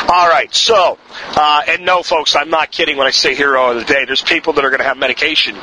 All 0.07 0.29
right, 0.29 0.53
so 0.53 0.97
uh, 1.35 1.61
and 1.67 1.85
no, 1.85 2.03
folks, 2.03 2.35
I'm 2.35 2.49
not 2.49 2.71
kidding 2.71 2.97
when 2.97 3.07
I 3.07 3.11
say 3.11 3.35
hero 3.35 3.71
of 3.71 3.77
the 3.77 3.85
day. 3.85 4.05
There's 4.05 4.21
people 4.21 4.53
that 4.53 4.65
are 4.65 4.69
going 4.69 4.79
to 4.79 4.85
have 4.85 4.97
medication 4.97 5.55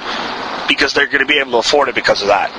because 0.68 0.92
they're 0.92 1.06
going 1.06 1.20
to 1.20 1.26
be 1.26 1.38
able 1.38 1.52
to 1.52 1.58
afford 1.58 1.88
it 1.88 1.94
because 1.94 2.22
of 2.22 2.28
that. 2.28 2.50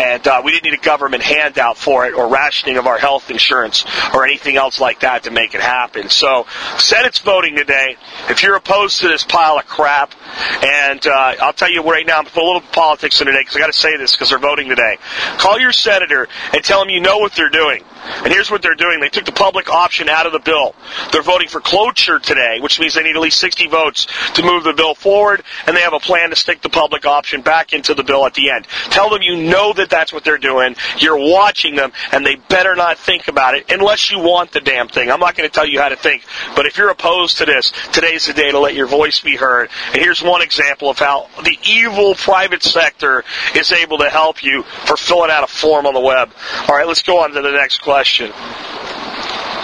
And 0.00 0.26
uh, 0.26 0.42
we 0.44 0.52
didn't 0.52 0.64
need 0.64 0.78
a 0.78 0.82
government 0.82 1.22
handout 1.22 1.76
for 1.76 2.06
it 2.06 2.14
or 2.14 2.28
rationing 2.28 2.78
of 2.78 2.86
our 2.86 2.98
health 2.98 3.30
insurance 3.30 3.84
or 4.14 4.24
anything 4.24 4.56
else 4.56 4.80
like 4.80 5.00
that 5.00 5.24
to 5.24 5.30
make 5.30 5.54
it 5.54 5.60
happen. 5.60 6.08
So, 6.08 6.46
Senate's 6.78 7.18
voting 7.18 7.56
today. 7.56 7.96
If 8.28 8.42
you're 8.42 8.56
opposed 8.56 9.00
to 9.00 9.08
this 9.08 9.24
pile 9.24 9.58
of 9.58 9.66
crap, 9.66 10.14
and 10.62 11.06
uh, 11.06 11.34
I'll 11.40 11.52
tell 11.52 11.70
you 11.70 11.82
right 11.82 12.06
now, 12.06 12.18
I'm 12.18 12.24
put 12.24 12.42
a 12.42 12.46
little 12.46 12.60
politics 12.60 13.20
in 13.20 13.26
today 13.26 13.40
because 13.40 13.56
I 13.56 13.60
got 13.60 13.66
to 13.66 13.78
say 13.78 13.96
this 13.96 14.12
because 14.12 14.30
they're 14.30 14.38
voting 14.38 14.68
today. 14.68 14.98
Call 15.38 15.58
your 15.60 15.72
senator 15.72 16.28
and 16.52 16.64
tell 16.64 16.82
him 16.82 16.90
you 16.90 17.00
know 17.00 17.18
what 17.18 17.34
they're 17.34 17.50
doing. 17.50 17.84
And 18.04 18.32
here's 18.32 18.50
what 18.50 18.62
they're 18.62 18.74
doing. 18.74 19.00
They 19.00 19.08
took 19.08 19.24
the 19.24 19.32
public 19.32 19.70
option 19.70 20.08
out 20.08 20.26
of 20.26 20.32
the 20.32 20.40
bill. 20.40 20.74
They're 21.12 21.22
voting 21.22 21.48
for 21.48 21.60
cloture 21.60 22.18
today, 22.18 22.58
which 22.60 22.80
means 22.80 22.94
they 22.94 23.02
need 23.02 23.14
at 23.14 23.22
least 23.22 23.38
60 23.38 23.68
votes 23.68 24.06
to 24.34 24.42
move 24.42 24.64
the 24.64 24.72
bill 24.72 24.94
forward, 24.94 25.42
and 25.66 25.76
they 25.76 25.82
have 25.82 25.92
a 25.92 26.00
plan 26.00 26.30
to 26.30 26.36
stick 26.36 26.62
the 26.62 26.68
public 26.68 27.06
option 27.06 27.42
back 27.42 27.72
into 27.72 27.94
the 27.94 28.02
bill 28.02 28.26
at 28.26 28.34
the 28.34 28.50
end. 28.50 28.66
Tell 28.90 29.10
them 29.10 29.22
you 29.22 29.36
know 29.36 29.72
that 29.72 29.90
that's 29.90 30.12
what 30.12 30.24
they're 30.24 30.38
doing. 30.38 30.74
You're 30.98 31.18
watching 31.18 31.76
them, 31.76 31.92
and 32.10 32.26
they 32.26 32.36
better 32.36 32.74
not 32.74 32.98
think 32.98 33.28
about 33.28 33.54
it 33.54 33.70
unless 33.70 34.10
you 34.10 34.18
want 34.18 34.50
the 34.50 34.60
damn 34.60 34.88
thing. 34.88 35.10
I'm 35.10 35.20
not 35.20 35.36
going 35.36 35.48
to 35.48 35.54
tell 35.54 35.66
you 35.66 35.80
how 35.80 35.88
to 35.88 35.96
think, 35.96 36.24
but 36.56 36.66
if 36.66 36.78
you're 36.78 36.90
opposed 36.90 37.38
to 37.38 37.46
this, 37.46 37.72
today's 37.92 38.26
the 38.26 38.32
day 38.32 38.50
to 38.50 38.58
let 38.58 38.74
your 38.74 38.88
voice 38.88 39.20
be 39.20 39.36
heard. 39.36 39.70
And 39.92 40.02
here's 40.02 40.22
one 40.22 40.42
example 40.42 40.90
of 40.90 40.98
how 40.98 41.28
the 41.44 41.56
evil 41.68 42.14
private 42.14 42.62
sector 42.62 43.22
is 43.54 43.70
able 43.70 43.98
to 43.98 44.10
help 44.10 44.42
you 44.42 44.64
for 44.86 44.96
filling 44.96 45.30
out 45.30 45.44
a 45.44 45.46
form 45.46 45.86
on 45.86 45.94
the 45.94 46.00
web. 46.00 46.32
All 46.68 46.76
right, 46.76 46.86
let's 46.86 47.02
go 47.02 47.22
on 47.22 47.30
to 47.30 47.40
the 47.40 47.52
next 47.52 47.78
question 47.78 47.91
question. 47.92 48.30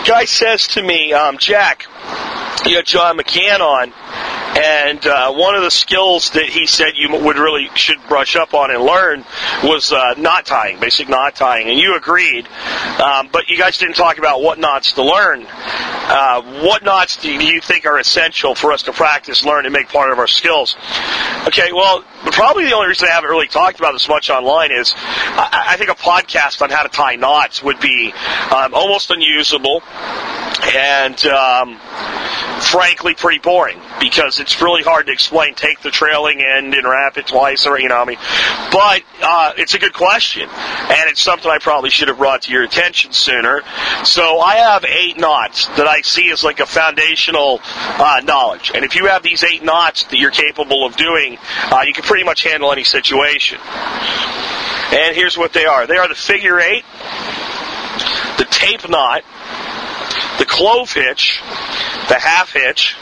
Guy 0.06 0.26
says 0.26 0.68
to 0.68 0.82
me, 0.82 1.14
um, 1.14 1.38
Jack, 1.38 1.87
you 2.66 2.76
had 2.76 2.85
John 2.85 3.16
McCann 3.16 3.61
on, 3.61 3.90
and 4.58 5.06
uh, 5.06 5.32
one 5.32 5.54
of 5.54 5.62
the 5.62 5.70
skills 5.70 6.30
that 6.30 6.48
he 6.48 6.66
said 6.66 6.94
you 6.96 7.10
would 7.12 7.36
really 7.36 7.68
should 7.74 7.98
brush 8.08 8.34
up 8.34 8.54
on 8.54 8.72
and 8.72 8.82
learn 8.82 9.24
was 9.62 9.92
uh, 9.92 10.14
knot 10.18 10.46
tying, 10.46 10.80
basic 10.80 11.08
knot 11.08 11.36
tying, 11.36 11.68
and 11.68 11.78
you 11.78 11.96
agreed. 11.96 12.48
Um, 13.00 13.28
but 13.30 13.48
you 13.48 13.56
guys 13.56 13.78
didn't 13.78 13.94
talk 13.94 14.18
about 14.18 14.42
what 14.42 14.58
knots 14.58 14.92
to 14.92 15.04
learn. 15.04 15.46
Uh, 15.48 16.42
what 16.64 16.82
knots 16.82 17.18
do 17.18 17.30
you 17.30 17.60
think 17.60 17.86
are 17.86 17.98
essential 17.98 18.56
for 18.56 18.72
us 18.72 18.82
to 18.82 18.92
practice, 18.92 19.44
learn, 19.44 19.64
and 19.64 19.72
make 19.72 19.88
part 19.90 20.10
of 20.10 20.18
our 20.18 20.26
skills? 20.26 20.76
Okay, 21.46 21.72
well, 21.72 22.02
probably 22.32 22.64
the 22.64 22.72
only 22.72 22.88
reason 22.88 23.06
I 23.08 23.12
haven't 23.12 23.30
really 23.30 23.46
talked 23.46 23.78
about 23.78 23.92
this 23.92 24.08
much 24.08 24.28
online 24.28 24.72
is 24.72 24.92
I, 24.96 25.66
I 25.68 25.76
think 25.76 25.90
a 25.90 25.94
podcast 25.94 26.62
on 26.62 26.70
how 26.70 26.82
to 26.82 26.88
tie 26.88 27.14
knots 27.14 27.62
would 27.62 27.78
be 27.78 28.12
um, 28.50 28.74
almost 28.74 29.12
unusable 29.12 29.82
and 30.64 31.24
um, 31.26 31.78
frankly 32.60 33.14
pretty 33.14 33.38
boring 33.38 33.80
because 34.00 34.40
it's 34.40 34.60
really 34.60 34.82
hard 34.82 35.06
to 35.06 35.12
explain. 35.12 35.54
Take 35.54 35.80
the 35.80 35.90
trailing 35.90 36.40
end 36.40 36.74
and 36.74 36.86
wrap 36.86 37.16
it 37.16 37.26
twice, 37.26 37.66
or 37.66 37.78
you 37.78 37.88
know, 37.88 37.96
I 37.96 38.04
mean, 38.04 38.18
but 38.70 39.02
uh, 39.22 39.52
it's 39.56 39.74
a 39.74 39.78
good 39.78 39.94
question, 39.94 40.48
and 40.48 41.10
it's 41.10 41.20
something 41.20 41.50
I 41.50 41.58
probably 41.58 41.90
should 41.90 42.08
have 42.08 42.18
brought 42.18 42.42
to 42.42 42.52
your 42.52 42.64
attention 42.64 43.12
sooner. 43.12 43.62
So 44.04 44.40
I 44.40 44.56
have 44.56 44.84
eight 44.84 45.18
knots 45.18 45.66
that 45.76 45.86
I 45.86 46.02
see 46.02 46.30
as 46.30 46.44
like 46.44 46.60
a 46.60 46.66
foundational 46.66 47.60
uh, 47.64 48.20
knowledge, 48.24 48.72
and 48.74 48.84
if 48.84 48.94
you 48.94 49.06
have 49.06 49.22
these 49.22 49.42
eight 49.44 49.62
knots 49.62 50.04
that 50.04 50.18
you're 50.18 50.30
capable 50.30 50.84
of 50.86 50.96
doing, 50.96 51.38
uh, 51.64 51.82
you 51.86 51.92
can 51.92 52.04
pretty 52.04 52.24
much 52.24 52.42
handle 52.42 52.72
any 52.72 52.84
situation. 52.84 53.58
And 54.90 55.14
here's 55.14 55.36
what 55.36 55.52
they 55.52 55.66
are: 55.66 55.86
they 55.86 55.96
are 55.96 56.08
the 56.08 56.14
figure 56.14 56.58
eight, 56.60 56.84
the 58.38 58.46
tape 58.50 58.88
knot, 58.88 59.22
the 60.38 60.47
clove 60.47 60.92
hitch, 60.92 61.40
the 62.09 62.18
half 62.18 62.52
hitch, 62.52 62.97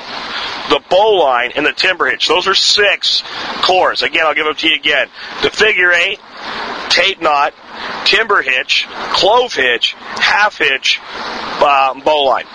the 0.69 0.81
bowline, 0.90 1.52
and 1.55 1.64
the 1.64 1.73
timber 1.73 2.07
hitch. 2.07 2.28
Those 2.28 2.47
are 2.49 2.55
six 2.55 3.23
cores. 3.62 4.02
Again, 4.02 4.26
I'll 4.26 4.35
give 4.35 4.47
them 4.47 4.57
to 4.57 4.69
you 4.69 4.75
again. 4.75 5.09
The 5.43 5.50
figure 5.50 5.93
eight, 5.93 6.19
tape 6.88 7.20
knot, 7.20 7.54
timber 8.04 8.42
hitch, 8.42 8.86
clove 9.12 9.52
hitch, 9.52 9.94
half 9.94 10.58
hitch, 10.58 11.00
um, 11.62 12.00
bowline. 12.00 12.46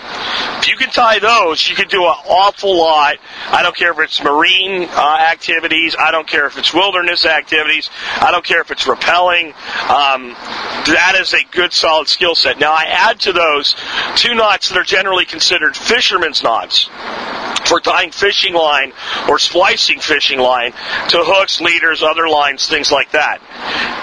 If 0.58 0.68
you 0.68 0.76
can 0.76 0.90
tie 0.90 1.18
those, 1.18 1.68
you 1.68 1.74
can 1.74 1.88
do 1.88 2.04
an 2.04 2.14
awful 2.28 2.76
lot. 2.76 3.16
I 3.46 3.62
don't 3.62 3.74
care 3.74 3.90
if 3.92 3.98
it's 3.98 4.22
marine 4.22 4.88
uh, 4.90 5.18
activities. 5.30 5.96
I 5.98 6.12
don't 6.12 6.26
care 6.26 6.46
if 6.46 6.56
it's 6.56 6.72
wilderness 6.72 7.26
activities. 7.26 7.90
I 8.20 8.30
don't 8.30 8.44
care 8.44 8.60
if 8.60 8.70
it's 8.70 8.84
rappelling. 8.84 9.54
Um, 9.90 10.34
that 10.86 11.16
is 11.20 11.34
a 11.34 11.42
good, 11.50 11.72
solid 11.72 12.08
skill 12.08 12.34
set. 12.34 12.58
Now, 12.58 12.72
I 12.72 12.84
add 12.88 13.20
to 13.20 13.32
those 13.32 13.74
two 14.14 14.34
knots 14.34 14.68
that 14.68 14.78
are 14.78 14.84
generally 14.84 15.24
considered 15.24 15.76
fisherman's 15.76 16.42
knots 16.42 16.88
for 17.66 17.80
tying 17.80 18.10
fishing 18.10 18.54
line 18.54 18.92
or 19.28 19.38
splicing 19.38 20.00
fishing 20.00 20.38
line 20.38 20.72
to 21.08 21.18
hooks, 21.18 21.60
leaders, 21.60 22.02
other 22.02 22.28
lines, 22.28 22.68
things 22.68 22.92
like 22.92 23.12
that. 23.12 23.40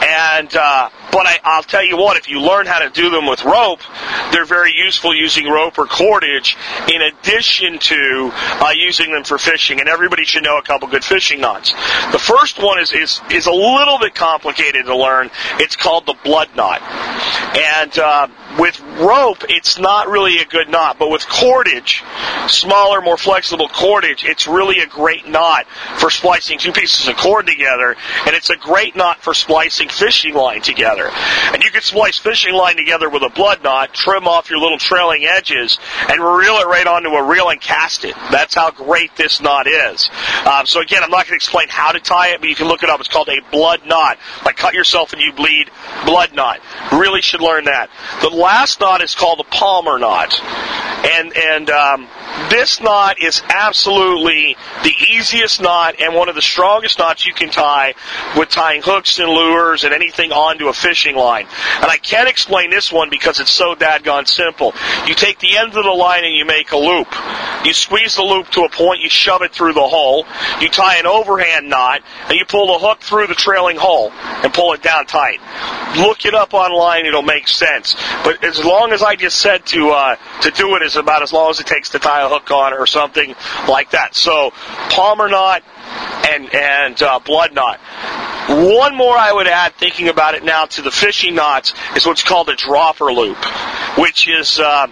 And 0.02 0.56
uh, 0.56 0.90
but 1.12 1.26
I, 1.26 1.40
I'll 1.44 1.64
tell 1.64 1.84
you 1.84 1.98
what, 1.98 2.18
if 2.18 2.30
you 2.30 2.42
learn 2.42 2.66
how 2.66 2.80
to 2.80 2.90
do 2.90 3.10
them 3.10 3.26
with 3.26 3.44
rope, 3.44 3.82
they're 4.32 4.46
very 4.46 4.72
useful 4.74 5.16
using 5.16 5.48
rope 5.48 5.78
or 5.78 5.86
cordage 5.86 6.56
in 6.88 7.02
addition 7.02 7.80
to 7.80 8.32
uh, 8.34 8.72
using 8.76 9.12
them 9.12 9.24
for 9.24 9.38
fishing. 9.38 9.80
And 9.80 9.90
everybody 9.90 10.26
should 10.26 10.44
know 10.44 10.58
a 10.58 10.62
couple 10.64 10.88
good 10.88 11.04
fishing 11.04 11.42
knots. 11.42 11.72
The 12.12 12.20
first 12.20 12.62
one 12.62 12.80
is, 12.80 12.92
is, 12.92 13.22
is 13.32 13.48
a 13.48 13.52
little 13.52 14.00
bit 14.00 14.16
complicated 14.16 14.86
to 14.86 14.96
learn. 14.96 15.30
It's 15.60 15.76
called 15.76 16.06
the 16.06 16.16
blood 16.24 16.50
knot. 16.56 16.82
And 16.82 17.98
uh, 17.98 18.28
with 18.58 18.80
rope, 18.80 19.44
it's 19.50 19.78
not 19.78 20.08
really 20.08 20.40
a 20.40 20.46
good 20.46 20.70
knot, 20.70 20.98
but 20.98 21.10
with 21.10 21.22
cordage, 21.24 22.02
smaller, 22.50 23.02
more 23.02 23.18
flexible 23.18 23.68
cordage, 23.70 24.24
it's 24.24 24.48
really 24.48 24.80
a 24.80 24.88
great 24.88 25.28
knot 25.28 25.68
for 25.98 26.10
splicing 26.10 26.58
two 26.58 26.72
pieces 26.72 27.08
of 27.08 27.16
cord 27.16 27.46
together, 27.48 27.96
and 28.26 28.36
it's 28.36 28.50
a 28.50 28.56
great 28.58 28.96
knot 28.96 29.22
for 29.22 29.34
splicing 29.34 29.90
fishing 29.90 30.34
line 30.34 30.62
together. 30.62 31.10
And 31.54 31.64
you 31.64 31.70
can 31.70 31.82
splice 31.82 32.18
fishing 32.18 32.54
line 32.54 32.78
together 32.78 33.10
with 33.10 33.24
a 33.24 33.30
blood 33.30 33.64
knot, 33.64 33.94
trim 33.94 34.28
off 34.28 34.50
your 34.50 34.60
little 34.60 34.78
trailing 34.78 35.26
edges, 35.26 35.78
and 36.10 36.20
reel 36.20 36.56
it 36.56 36.68
right 36.68 36.88
onto 36.88 37.10
a 37.10 37.24
reel 37.24 37.50
and 37.50 37.62
cast 37.62 38.06
it. 38.06 38.16
That's 38.32 38.56
how 38.56 38.72
great 38.72 39.16
this 39.16 39.42
knot 39.42 39.68
is. 39.68 40.10
Um, 40.46 40.66
so 40.66 40.82
again, 40.82 41.04
I'm 41.04 41.12
not 41.12 41.26
going 41.26 41.32
to 41.32 41.36
explain 41.36 41.68
how 41.70 41.92
to 41.92 42.00
tie 42.00 42.30
it, 42.30 42.40
but 42.40 42.50
you 42.50 42.56
can 42.56 42.68
look 42.68 42.84
it 42.84 42.90
up. 42.90 43.00
It's 43.00 43.10
called 43.10 43.30
a 43.30 43.42
blood 43.52 43.86
knot. 43.86 44.18
Like 44.46 44.58
cut 44.58 44.74
yourself 44.74 45.14
and 45.14 45.22
you 45.22 45.34
bleed, 45.34 45.70
blood 46.06 46.34
knot. 46.34 46.60
Really 46.92 47.22
should 47.22 47.42
learn 47.42 47.66
that. 47.66 47.90
The 48.22 48.30
last 48.40 48.80
knot 48.80 49.02
is 49.02 49.16
called 49.16 49.40
the 49.40 49.44
Palomar 49.44 50.00
knot. 50.00 50.40
And, 50.42 51.36
and, 51.36 51.70
um, 51.70 52.08
this 52.50 52.80
knot 52.80 53.22
is 53.22 53.42
absolutely 53.50 54.56
the 54.84 54.94
easiest 55.12 55.62
knot 55.62 55.96
and 56.00 56.16
one 56.16 56.30
of 56.30 56.36
the 56.36 56.42
strongest 56.42 56.98
knots 56.98 57.26
you 57.26 57.34
can 57.34 57.50
tie 57.50 57.94
with 58.38 58.50
tying 58.50 58.82
hooks 58.82 59.20
and 59.20 59.28
lures 59.28 59.84
and 59.84 59.94
anything 59.94 60.32
onto 60.32 60.68
a 60.68 60.74
fishing 60.74 61.16
line. 61.16 61.46
And 61.76 61.86
I 61.86 61.98
can't 61.98 62.30
explain 62.30 62.70
this 62.70 62.92
one 62.92 63.10
because 63.10 63.40
it's 63.40 63.52
so 63.52 63.76
dadgone 63.76 64.28
simple. 64.28 64.74
You 65.06 65.16
take 65.16 65.40
the 65.40 65.58
end 65.58 65.76
of 65.76 65.84
the 65.84 65.92
line 65.92 66.24
and 66.24 66.34
you 66.34 66.46
make 66.46 66.72
a 66.72 66.78
loop. 66.78 67.14
You 67.66 67.74
squeeze 67.74 68.16
the 68.16 68.24
loop 68.24 68.50
to 68.52 68.62
a 68.62 68.70
point, 68.70 69.02
you 69.02 69.10
shove 69.10 69.42
it 69.42 69.52
through 69.52 69.74
the 69.74 69.88
hole, 69.88 70.26
you 70.62 70.70
tie 70.70 70.98
an 70.98 71.06
overhand 71.06 71.70
knot, 71.70 72.02
and 72.30 72.38
you 72.38 72.46
pull 72.46 72.68
the 72.68 72.88
hook 72.88 73.02
through 73.02 73.28
the 73.28 73.36
trailing 73.36 73.76
hole 73.78 74.12
and 74.12 74.54
pull 74.54 74.74
it 74.74 74.82
down 74.82 75.06
tight. 75.06 75.40
Look 75.98 76.26
it 76.26 76.34
up 76.34 76.54
online, 76.54 77.06
it'll 77.06 77.22
make 77.22 77.48
sense. 77.48 77.96
But 78.24 78.29
as 78.44 78.64
long 78.64 78.92
as 78.92 79.02
I 79.04 79.16
just 79.16 79.40
said 79.40 79.66
to 79.68 79.92
uh, 79.92 80.16
to 80.42 80.52
do 80.52 80.76
it 80.76 80.84
is 80.84 80.96
about 80.96 81.22
as 81.22 81.34
long 81.34 81.50
as 81.50 81.60
it 81.60 81.68
takes 81.68 81.90
to 81.92 82.00
tie 82.00 82.24
a 82.24 82.30
hook 82.30 82.52
on 82.52 82.74
or 82.74 82.86
something 82.86 83.36
like 83.68 83.92
that. 83.92 84.16
So 84.16 84.52
Palomar 84.90 85.30
knot 85.30 85.64
and 86.30 86.54
and 86.54 87.02
uh, 87.02 87.20
blood 87.20 87.54
knot. 87.54 87.80
One 88.50 88.96
more 88.96 89.16
I 89.16 89.32
would 89.32 89.48
add, 89.48 89.76
thinking 89.76 90.08
about 90.08 90.34
it 90.34 90.44
now, 90.44 90.66
to 90.66 90.82
the 90.82 90.90
fishing 90.90 91.36
knots 91.36 91.74
is 91.96 92.08
what's 92.08 92.24
called 92.24 92.50
a 92.50 92.56
dropper 92.56 93.14
loop, 93.14 93.38
which 93.98 94.28
is 94.28 94.60
uh, 94.60 94.88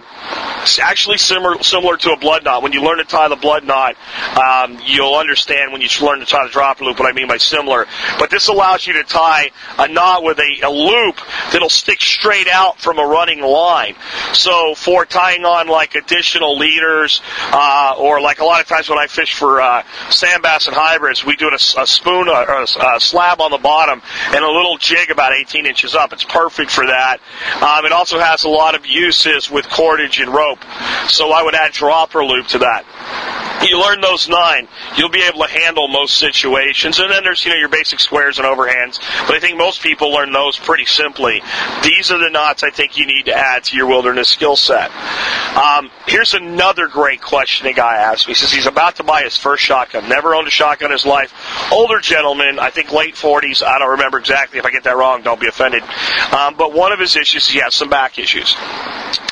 actually 0.80 1.18
similar 1.18 1.60
similar 1.62 1.96
to 1.96 2.12
a 2.12 2.16
blood 2.16 2.44
knot. 2.44 2.62
When 2.62 2.72
you 2.72 2.82
learn 2.82 2.98
to 2.98 3.04
tie 3.04 3.28
the 3.28 3.36
blood 3.36 3.64
knot, 3.64 3.96
um, 4.36 4.78
you'll 4.84 5.14
understand 5.14 5.72
when 5.72 5.80
you 5.80 5.88
learn 6.02 6.20
to 6.20 6.26
tie 6.26 6.46
the 6.46 6.52
dropper 6.52 6.84
loop 6.84 6.98
what 6.98 7.08
I 7.08 7.12
mean 7.12 7.26
by 7.26 7.38
similar. 7.38 7.86
But 8.18 8.30
this 8.30 8.48
allows 8.48 8.86
you 8.86 8.92
to 8.94 9.02
tie 9.02 9.50
a 9.78 9.88
knot 9.88 10.22
with 10.22 10.38
a, 10.38 10.60
a 10.62 10.70
loop 10.70 11.20
that'll 11.52 11.68
stick 11.68 12.00
straight 12.00 12.48
out 12.48 12.80
from 12.80 12.98
a 12.98 13.06
running 13.06 13.40
line. 13.40 13.96
So 14.34 14.74
for 14.74 15.04
tying 15.04 15.44
on 15.44 15.68
like 15.68 15.94
additional 15.94 16.58
leaders, 16.58 17.22
uh, 17.50 17.94
or 17.98 18.20
like 18.20 18.40
a 18.40 18.44
lot 18.44 18.60
of 18.60 18.66
times 18.66 18.88
when 18.88 18.98
I 18.98 19.06
fish 19.06 19.34
for 19.34 19.60
uh, 19.60 19.82
sand 20.10 20.42
bass 20.42 20.66
and 20.66 20.76
hybrids, 20.88 21.24
we 21.24 21.36
do 21.36 21.48
a, 21.48 21.54
a 21.54 21.86
spoon 21.86 22.28
or 22.28 22.42
a, 22.42 22.62
a 22.62 23.00
slab 23.00 23.40
on 23.40 23.50
the 23.50 23.58
bottom 23.58 24.00
and 24.28 24.44
a 24.44 24.50
little 24.50 24.78
jig 24.78 25.10
about 25.10 25.32
18 25.32 25.66
inches 25.66 25.94
up. 25.94 26.12
It's 26.12 26.24
perfect 26.24 26.70
for 26.70 26.86
that. 26.86 27.20
Um, 27.60 27.84
it 27.84 27.92
also 27.92 28.18
has 28.18 28.44
a 28.44 28.48
lot 28.48 28.74
of 28.74 28.86
uses 28.86 29.50
with 29.50 29.68
cordage 29.68 30.20
and 30.20 30.32
rope. 30.32 30.64
So 31.08 31.30
I 31.30 31.42
would 31.42 31.54
add 31.54 31.72
dropper 31.72 32.24
loop 32.24 32.46
to 32.48 32.58
that. 32.58 32.84
You 33.62 33.80
learn 33.80 34.00
those 34.00 34.28
nine, 34.28 34.68
you'll 34.96 35.08
be 35.08 35.22
able 35.22 35.40
to 35.40 35.50
handle 35.50 35.88
most 35.88 36.16
situations. 36.16 36.98
And 36.98 37.10
then 37.10 37.24
there's, 37.24 37.44
you 37.44 37.50
know, 37.50 37.56
your 37.56 37.68
basic 37.68 38.00
squares 38.00 38.38
and 38.38 38.46
overhands. 38.46 38.98
But 39.26 39.36
I 39.36 39.40
think 39.40 39.58
most 39.58 39.82
people 39.82 40.12
learn 40.12 40.32
those 40.32 40.58
pretty 40.58 40.84
simply. 40.84 41.42
These 41.82 42.10
are 42.10 42.18
the 42.18 42.30
knots 42.30 42.62
I 42.62 42.70
think 42.70 42.96
you 42.96 43.06
need 43.06 43.26
to 43.26 43.34
add 43.34 43.64
to 43.64 43.76
your 43.76 43.86
wilderness 43.86 44.28
skill 44.28 44.56
set. 44.56 44.90
Um, 45.56 45.90
here's 46.06 46.34
another 46.34 46.88
great 46.88 47.20
question 47.20 47.66
a 47.66 47.72
guy 47.72 47.96
asked 47.96 48.28
me. 48.28 48.34
He 48.34 48.38
says 48.38 48.52
he's 48.52 48.66
about 48.66 48.96
to 48.96 49.02
buy 49.02 49.22
his 49.22 49.36
first 49.36 49.62
shotgun. 49.62 50.08
Never 50.08 50.34
owned 50.34 50.46
a 50.46 50.50
shotgun 50.50 50.90
in 50.90 50.92
his 50.92 51.06
life. 51.06 51.32
Older 51.72 52.00
gentleman, 52.00 52.58
I 52.58 52.70
think 52.70 52.92
late 52.92 53.14
40s. 53.14 53.62
I 53.64 53.78
don't 53.78 53.90
remember 53.90 54.18
exactly. 54.18 54.58
If 54.58 54.66
I 54.66 54.70
get 54.70 54.84
that 54.84 54.96
wrong, 54.96 55.22
don't 55.22 55.40
be 55.40 55.48
offended. 55.48 55.82
Um, 56.32 56.54
but 56.56 56.72
one 56.72 56.92
of 56.92 56.98
his 56.98 57.16
issues, 57.16 57.48
he 57.48 57.60
has 57.60 57.74
some 57.74 57.88
back 57.88 58.18
issues. 58.18 58.54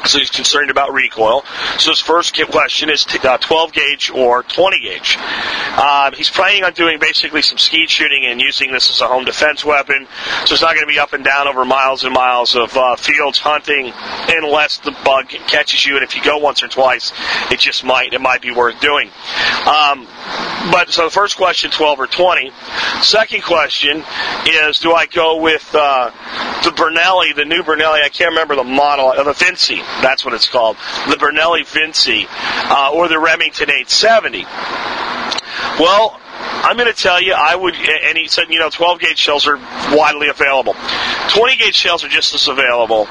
So 0.07 0.19
he's 0.19 0.31
concerned 0.31 0.71
about 0.71 0.93
recoil. 0.93 1.45
So 1.79 1.91
his 1.91 2.01
first 2.01 2.37
question 2.51 2.91
is 2.91 3.05
t- 3.05 3.19
uh, 3.27 3.39
12 3.39 3.73
gauge 3.73 4.11
or 4.17 4.43
20 4.43 4.81
gauge. 4.81 5.17
Um, 5.17 6.15
he's 6.15 6.31
planning 6.31 6.65
on 6.65 6.73
doing 6.73 6.99
basically 6.99 7.43
some 7.43 7.59
skeet 7.59 7.91
shooting 7.91 8.25
and 8.25 8.41
using 8.41 8.73
this 8.73 8.91
as 8.91 9.01
a 9.01 9.07
home 9.07 9.25
defense 9.25 9.65
weapon. 9.65 10.07
So 10.47 10.55
it's 10.55 10.63
not 10.63 10.75
going 10.75 10.87
to 10.87 10.93
be 10.93 10.99
up 10.99 11.13
and 11.13 11.25
down 11.25 11.49
over 11.49 11.65
miles 11.65 12.05
and 12.05 12.15
miles 12.15 12.57
of 12.57 12.75
uh, 12.77 12.97
fields 12.97 13.39
hunting 13.39 13.93
unless 14.29 14.79
the 14.79 14.97
bug 15.05 15.29
catches 15.29 15.85
you. 15.85 15.97
And 15.97 16.05
if 16.05 16.17
you 16.17 16.23
go 16.23 16.39
once 16.39 16.63
or 16.63 16.69
twice, 16.69 17.13
it 17.51 17.61
just 17.61 17.85
might 17.85 18.15
it 18.15 18.21
might 18.21 18.41
be 18.41 18.51
worth 18.51 18.81
doing. 18.81 19.11
Um, 19.67 20.07
but 20.73 20.91
so 20.91 21.05
the 21.05 21.11
first 21.11 21.37
question, 21.37 21.71
12 21.71 22.01
or 22.01 22.07
20. 22.07 22.51
Second 23.03 23.43
question 23.43 24.03
is, 24.47 24.81
do 24.81 24.93
I 24.93 25.07
go 25.07 25.41
with 25.41 25.69
uh, 25.75 26.11
the 26.65 26.71
Benelli, 26.71 27.35
the 27.35 27.45
new 27.45 27.63
Benelli? 27.63 28.03
I 28.03 28.09
can't 28.09 28.31
remember 28.31 28.57
the 28.57 28.65
model, 28.65 29.09
uh, 29.09 29.23
the 29.23 29.33
Vinci. 29.33 29.77
That's 29.77 30.25
what 30.25 30.35
it's 30.35 30.49
called, 30.49 30.77
the 31.09 31.17
Benelli 31.17 31.67
Vinci, 31.67 32.27
uh, 32.29 32.91
or 32.95 33.09
the 33.09 33.19
Remington 33.19 33.71
870. 34.07 34.47
Well, 35.83 36.21
I'm 36.39 36.77
going 36.77 36.93
to 36.93 37.01
tell 37.01 37.23
you, 37.23 37.33
I 37.33 37.55
would, 37.55 37.75
said, 38.29 38.47
you 38.51 38.59
know, 38.59 38.71
12 38.71 39.01
gauge 39.01 39.19
shells 39.19 39.47
are 39.47 39.57
widely 39.97 40.29
available. 40.29 40.75
20 41.29 41.57
gauge 41.57 41.75
shells 41.75 42.05
are 42.05 42.09
just 42.09 42.35
as 42.35 42.49
available 42.49 43.07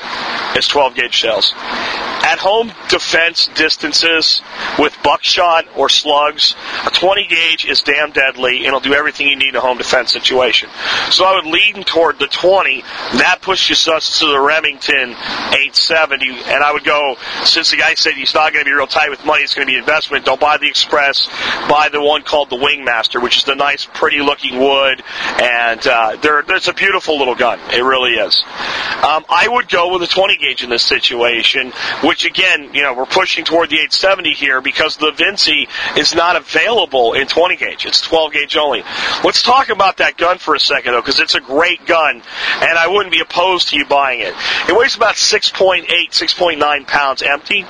as 0.56 0.68
12 0.68 0.96
gauge 0.96 1.14
shells. 1.14 1.54
At 1.56 2.40
home 2.40 2.72
defense 2.90 3.50
distances 3.54 4.42
with 4.80 4.98
buckshot 5.04 5.66
or 5.78 5.90
slugs, 5.90 6.56
a 6.86 6.90
20 6.90 7.28
gauge 7.28 7.66
is 7.66 7.84
damn 7.84 8.12
deadly 8.12 8.58
and 8.58 8.68
it'll 8.68 8.80
do 8.80 8.96
everything 8.96 9.28
you 9.28 9.36
need 9.36 9.50
in 9.50 9.56
a 9.56 9.62
home 9.62 9.78
defense 9.78 10.12
situation. 10.12 10.70
So 11.12 11.24
I 11.24 11.36
would 11.36 11.46
lean 11.46 11.84
toward 11.84 12.18
the 12.18 12.26
20. 12.26 12.82
That 12.82 13.40
pushes 13.44 13.88
us 13.88 14.20
to 14.20 14.26
the 14.26 14.40
Remington 14.40 15.12
870. 15.12 16.30
And 16.46 16.64
I 16.64 16.74
would 16.74 16.84
go, 16.84 17.16
since 17.44 17.70
the 17.70 17.78
guy 17.78 17.94
said 17.94 18.14
he's 18.14 18.34
not 18.34 18.54
going 18.54 18.66
to 18.66 18.70
be 18.70 18.74
real 18.74 18.88
tight 18.88 19.12
with 19.12 19.24
money, 19.24 19.44
it's 19.44 19.54
going 19.54 19.68
to 19.68 19.72
be 19.72 19.78
investment, 19.78 20.26
don't 20.26 20.42
buy 20.42 20.58
the 20.58 20.68
Express, 20.68 21.28
buy 21.70 21.90
the 21.92 22.02
one 22.02 22.24
called 22.24 22.50
the 22.50 22.58
Wingmaster, 22.58 23.15
which 23.22 23.38
is 23.38 23.44
the 23.44 23.56
nice, 23.56 23.86
pretty 23.86 24.20
looking 24.20 24.60
wood. 24.60 25.02
And 25.42 25.86
uh, 25.88 26.18
it's 26.24 26.68
a 26.68 26.74
beautiful 26.74 27.18
little 27.18 27.36
gun. 27.36 27.60
It 27.72 27.84
really 27.84 28.12
is. 28.12 28.44
Um, 28.46 29.26
I 29.30 29.48
would 29.50 29.70
go 29.70 29.94
with 29.94 30.04
a 30.04 30.08
20 30.08 30.38
gauge 30.38 30.64
in 30.64 30.70
this 30.70 30.84
situation, 30.84 31.72
which 32.04 32.26
again, 32.26 32.74
you 32.74 32.84
know, 32.84 32.94
we're 32.94 33.06
pushing 33.06 33.46
toward 33.46 33.70
the 33.70 33.76
870 33.76 34.34
here 34.34 34.62
because 34.62 34.98
the 34.98 35.12
Vinci 35.12 35.68
is 35.98 36.16
not 36.16 36.36
available 36.36 37.14
in 37.14 37.28
20 37.28 37.56
gauge. 37.56 37.86
It's 37.86 38.02
12 38.02 38.34
gauge 38.34 38.58
only. 38.58 38.84
Let's 39.24 39.42
talk 39.44 39.70
about 39.70 39.98
that 39.98 40.18
gun 40.18 40.38
for 40.38 40.56
a 40.56 40.60
second 40.60 40.94
though, 40.94 41.02
because 41.02 41.20
it's 41.20 41.36
a 41.36 41.42
great 41.42 41.86
gun, 41.86 42.22
and 42.62 42.78
I 42.78 42.88
wouldn't 42.88 43.12
be 43.12 43.20
opposed 43.20 43.70
to 43.70 43.78
you 43.78 43.86
buying 43.86 44.22
it. 44.22 44.34
It 44.68 44.78
weighs 44.78 44.96
about 44.96 45.16
6.8, 45.16 45.86
6.9 45.88 46.88
pounds 46.88 47.22
empty. 47.22 47.64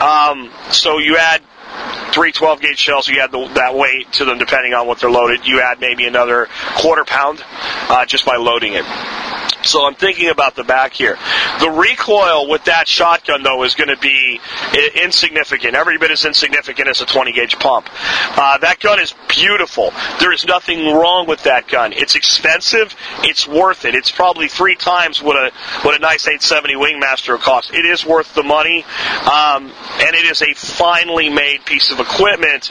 Um, 0.00 0.50
so 0.70 0.98
you 0.98 1.16
add 1.16 1.42
three 2.12 2.32
12 2.32 2.60
gauge 2.60 2.78
shells, 2.78 3.08
you 3.08 3.20
add 3.20 3.32
the, 3.32 3.48
that 3.54 3.74
weight 3.74 4.12
to 4.14 4.24
them 4.24 4.38
depending 4.38 4.74
on 4.74 4.86
what 4.86 4.98
they're 4.98 5.10
loaded. 5.10 5.46
You 5.46 5.60
add 5.60 5.80
maybe 5.80 6.06
another 6.06 6.48
quarter 6.76 7.04
pound 7.04 7.42
uh, 7.88 8.06
just 8.06 8.24
by 8.24 8.36
loading 8.36 8.74
it. 8.74 8.84
So 9.62 9.84
I'm 9.84 9.94
thinking 9.94 10.28
about 10.28 10.56
the 10.56 10.64
back 10.64 10.92
here. 10.92 11.16
The 11.60 11.70
recoil 11.70 12.48
with 12.48 12.64
that 12.64 12.88
shotgun, 12.88 13.42
though, 13.42 13.62
is 13.62 13.74
going 13.74 13.88
to 13.88 13.96
be 13.96 14.40
insignificant. 15.02 15.74
Every 15.74 15.98
bit 15.98 16.10
as 16.10 16.24
insignificant 16.24 16.88
as 16.88 17.00
a 17.00 17.06
20 17.06 17.32
gauge 17.32 17.58
pump. 17.58 17.88
Uh, 17.92 18.58
that 18.58 18.80
gun 18.80 19.00
is 19.00 19.14
beautiful. 19.28 19.92
There 20.20 20.32
is 20.32 20.46
nothing 20.46 20.92
wrong 20.94 21.26
with 21.26 21.44
that 21.44 21.68
gun. 21.68 21.92
It's 21.92 22.16
expensive. 22.16 22.94
It's 23.20 23.46
worth 23.46 23.84
it. 23.84 23.94
It's 23.94 24.10
probably 24.10 24.48
three 24.48 24.76
times 24.76 25.22
what 25.22 25.36
a 25.36 25.52
what 25.82 25.94
a 25.94 25.98
nice 25.98 26.26
870 26.26 26.74
Wingmaster 26.74 27.38
costs. 27.38 27.70
It 27.72 27.84
is 27.84 28.04
worth 28.04 28.34
the 28.34 28.42
money, 28.42 28.84
um, 29.22 29.70
and 30.00 30.14
it 30.14 30.24
is 30.24 30.42
a 30.42 30.54
finely 30.54 31.28
made 31.28 31.64
piece 31.64 31.92
of 31.92 32.00
equipment. 32.00 32.70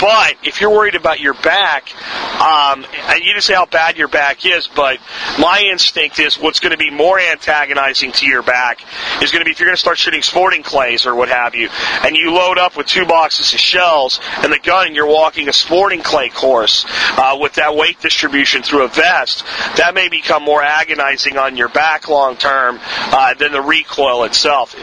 But 0.00 0.34
if 0.42 0.60
you're 0.60 0.70
worried 0.70 0.94
about 0.94 1.20
your 1.20 1.34
back, 1.34 1.94
um, 2.40 2.84
and 3.08 3.22
you 3.22 3.34
just 3.34 3.46
say 3.46 3.54
how 3.54 3.66
bad 3.66 3.96
your 3.96 4.08
back 4.08 4.44
is, 4.44 4.68
but 4.68 4.98
my 5.38 5.62
instinct 5.70 6.13
is 6.18 6.38
what's 6.38 6.60
going 6.60 6.72
to 6.72 6.78
be 6.78 6.90
more 6.90 7.18
antagonizing 7.18 8.12
to 8.12 8.26
your 8.26 8.42
back 8.42 8.80
is 9.22 9.30
going 9.30 9.40
to 9.40 9.44
be 9.44 9.50
if 9.50 9.60
you're 9.60 9.66
going 9.66 9.76
to 9.76 9.80
start 9.80 9.98
shooting 9.98 10.22
sporting 10.22 10.62
clays 10.62 11.06
or 11.06 11.14
what 11.14 11.28
have 11.28 11.54
you, 11.54 11.68
and 12.04 12.16
you 12.16 12.32
load 12.32 12.58
up 12.58 12.76
with 12.76 12.86
two 12.86 13.06
boxes 13.06 13.52
of 13.52 13.60
shells 13.60 14.20
and 14.38 14.52
the 14.52 14.58
gun, 14.58 14.86
and 14.86 14.96
you're 14.96 15.06
walking 15.06 15.48
a 15.48 15.52
sporting 15.52 16.02
clay 16.02 16.28
course 16.28 16.84
uh, 17.16 17.36
with 17.40 17.54
that 17.54 17.76
weight 17.76 18.00
distribution 18.00 18.62
through 18.62 18.84
a 18.84 18.88
vest, 18.88 19.44
that 19.76 19.92
may 19.94 20.08
become 20.08 20.42
more 20.42 20.62
agonizing 20.62 21.38
on 21.38 21.56
your 21.56 21.68
back 21.68 22.08
long 22.08 22.36
term 22.36 22.78
uh, 22.82 23.34
than 23.34 23.52
the 23.52 23.60
recoil 23.60 24.24
itself. 24.24 24.74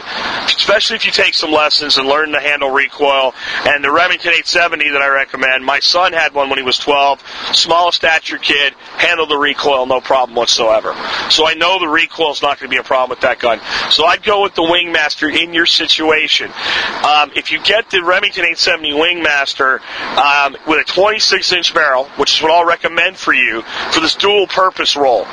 Especially 0.46 0.96
if 0.96 1.06
you 1.06 1.12
take 1.12 1.34
some 1.34 1.52
lessons 1.52 1.98
and 1.98 2.08
learn 2.08 2.32
to 2.32 2.40
handle 2.40 2.70
recoil. 2.70 3.34
And 3.66 3.84
the 3.84 3.90
Remington 3.90 4.30
870 4.30 4.90
that 4.90 5.02
I 5.02 5.08
recommend, 5.08 5.64
my 5.64 5.80
son 5.80 6.12
had 6.12 6.34
one 6.34 6.48
when 6.48 6.58
he 6.58 6.64
was 6.64 6.78
12, 6.78 7.22
small 7.52 7.92
stature 7.92 8.38
kid, 8.38 8.74
handled 8.96 9.30
the 9.30 9.36
recoil 9.36 9.86
no 9.86 10.00
problem 10.00 10.36
whatsoever. 10.36 10.94
So 11.30 11.46
I 11.46 11.54
know 11.54 11.78
the 11.78 11.88
recoil 11.88 12.32
is 12.32 12.42
not 12.42 12.58
going 12.58 12.70
to 12.70 12.74
be 12.74 12.80
a 12.80 12.84
problem 12.84 13.10
with 13.10 13.20
that 13.20 13.38
gun. 13.38 13.60
So 13.90 14.04
I'd 14.04 14.22
go 14.22 14.42
with 14.42 14.54
the 14.54 14.62
Wingmaster 14.62 15.34
in 15.34 15.52
your 15.54 15.66
situation. 15.66 16.50
Um, 16.50 17.32
if 17.34 17.50
you 17.52 17.60
get 17.62 17.90
the 17.90 18.02
Remington 18.02 18.44
870 18.44 18.92
Wingmaster 18.92 19.80
um, 20.16 20.56
with 20.66 20.80
a 20.80 20.84
26 20.84 21.52
inch 21.52 21.74
barrel, 21.74 22.04
which 22.16 22.34
is 22.34 22.42
what 22.42 22.52
I'll 22.52 22.64
recommend 22.64 23.16
for 23.16 23.32
you 23.32 23.62
for 23.92 24.00
this 24.00 24.14
dual 24.14 24.46
purpose 24.46 24.96
role, 24.96 25.26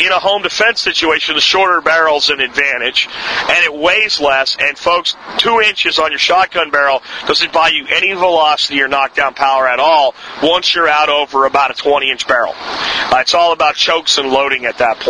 in 0.00 0.12
a 0.12 0.18
home 0.18 0.42
defense 0.42 0.80
situation, 0.80 1.34
the 1.34 1.40
shorter 1.40 1.80
barrel 1.80 2.18
is 2.18 2.30
an 2.30 2.40
advantage, 2.40 3.08
and 3.48 3.64
it 3.64 3.74
weighs 3.74 4.20
less. 4.20 4.56
And 4.58 4.78
folks, 4.78 5.16
two 5.38 5.60
inches 5.60 5.98
on 5.98 6.12
your 6.12 6.18
shotgun 6.18 6.70
barrel 6.70 7.02
doesn't 7.26 7.52
buy 7.52 7.68
you 7.68 7.86
any 7.90 8.12
velocity 8.14 8.80
or 8.80 8.88
knockdown 8.88 9.34
power 9.34 9.68
at 9.68 9.80
all 9.80 10.14
once 10.42 10.74
you're 10.74 10.88
out 10.88 11.08
over 11.08 11.46
about 11.46 11.70
a 11.70 11.74
20 11.74 12.10
inch 12.10 12.28
barrel. 12.28 12.52
Uh, 12.56 13.18
it's 13.20 13.34
all 13.34 13.52
about 13.52 13.74
chokes 13.74 14.18
and 14.18 14.30
loading 14.30 14.66
at 14.66 14.78
that 14.78 15.00
point. 15.00 15.07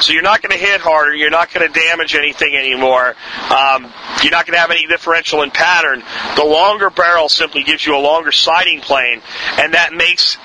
So 0.00 0.12
you're 0.12 0.22
not 0.22 0.42
going 0.42 0.52
to 0.52 0.64
hit 0.64 0.80
harder. 0.80 1.14
You're 1.14 1.30
not 1.30 1.52
going 1.52 1.70
to 1.70 1.80
damage 1.80 2.14
anything 2.14 2.56
anymore. 2.56 3.14
Um, 3.50 3.92
you're 4.22 4.32
not 4.32 4.46
going 4.46 4.54
to 4.54 4.60
have 4.60 4.70
any 4.70 4.86
differential 4.86 5.42
in 5.42 5.50
pattern. 5.50 6.02
The 6.36 6.44
longer 6.44 6.90
barrel 6.90 7.28
simply 7.28 7.62
gives 7.62 7.84
you 7.84 7.96
a 7.96 8.00
longer 8.00 8.32
sighting 8.32 8.80
plane, 8.80 9.20
and 9.58 9.74
that 9.74 9.92
makes 9.92 10.36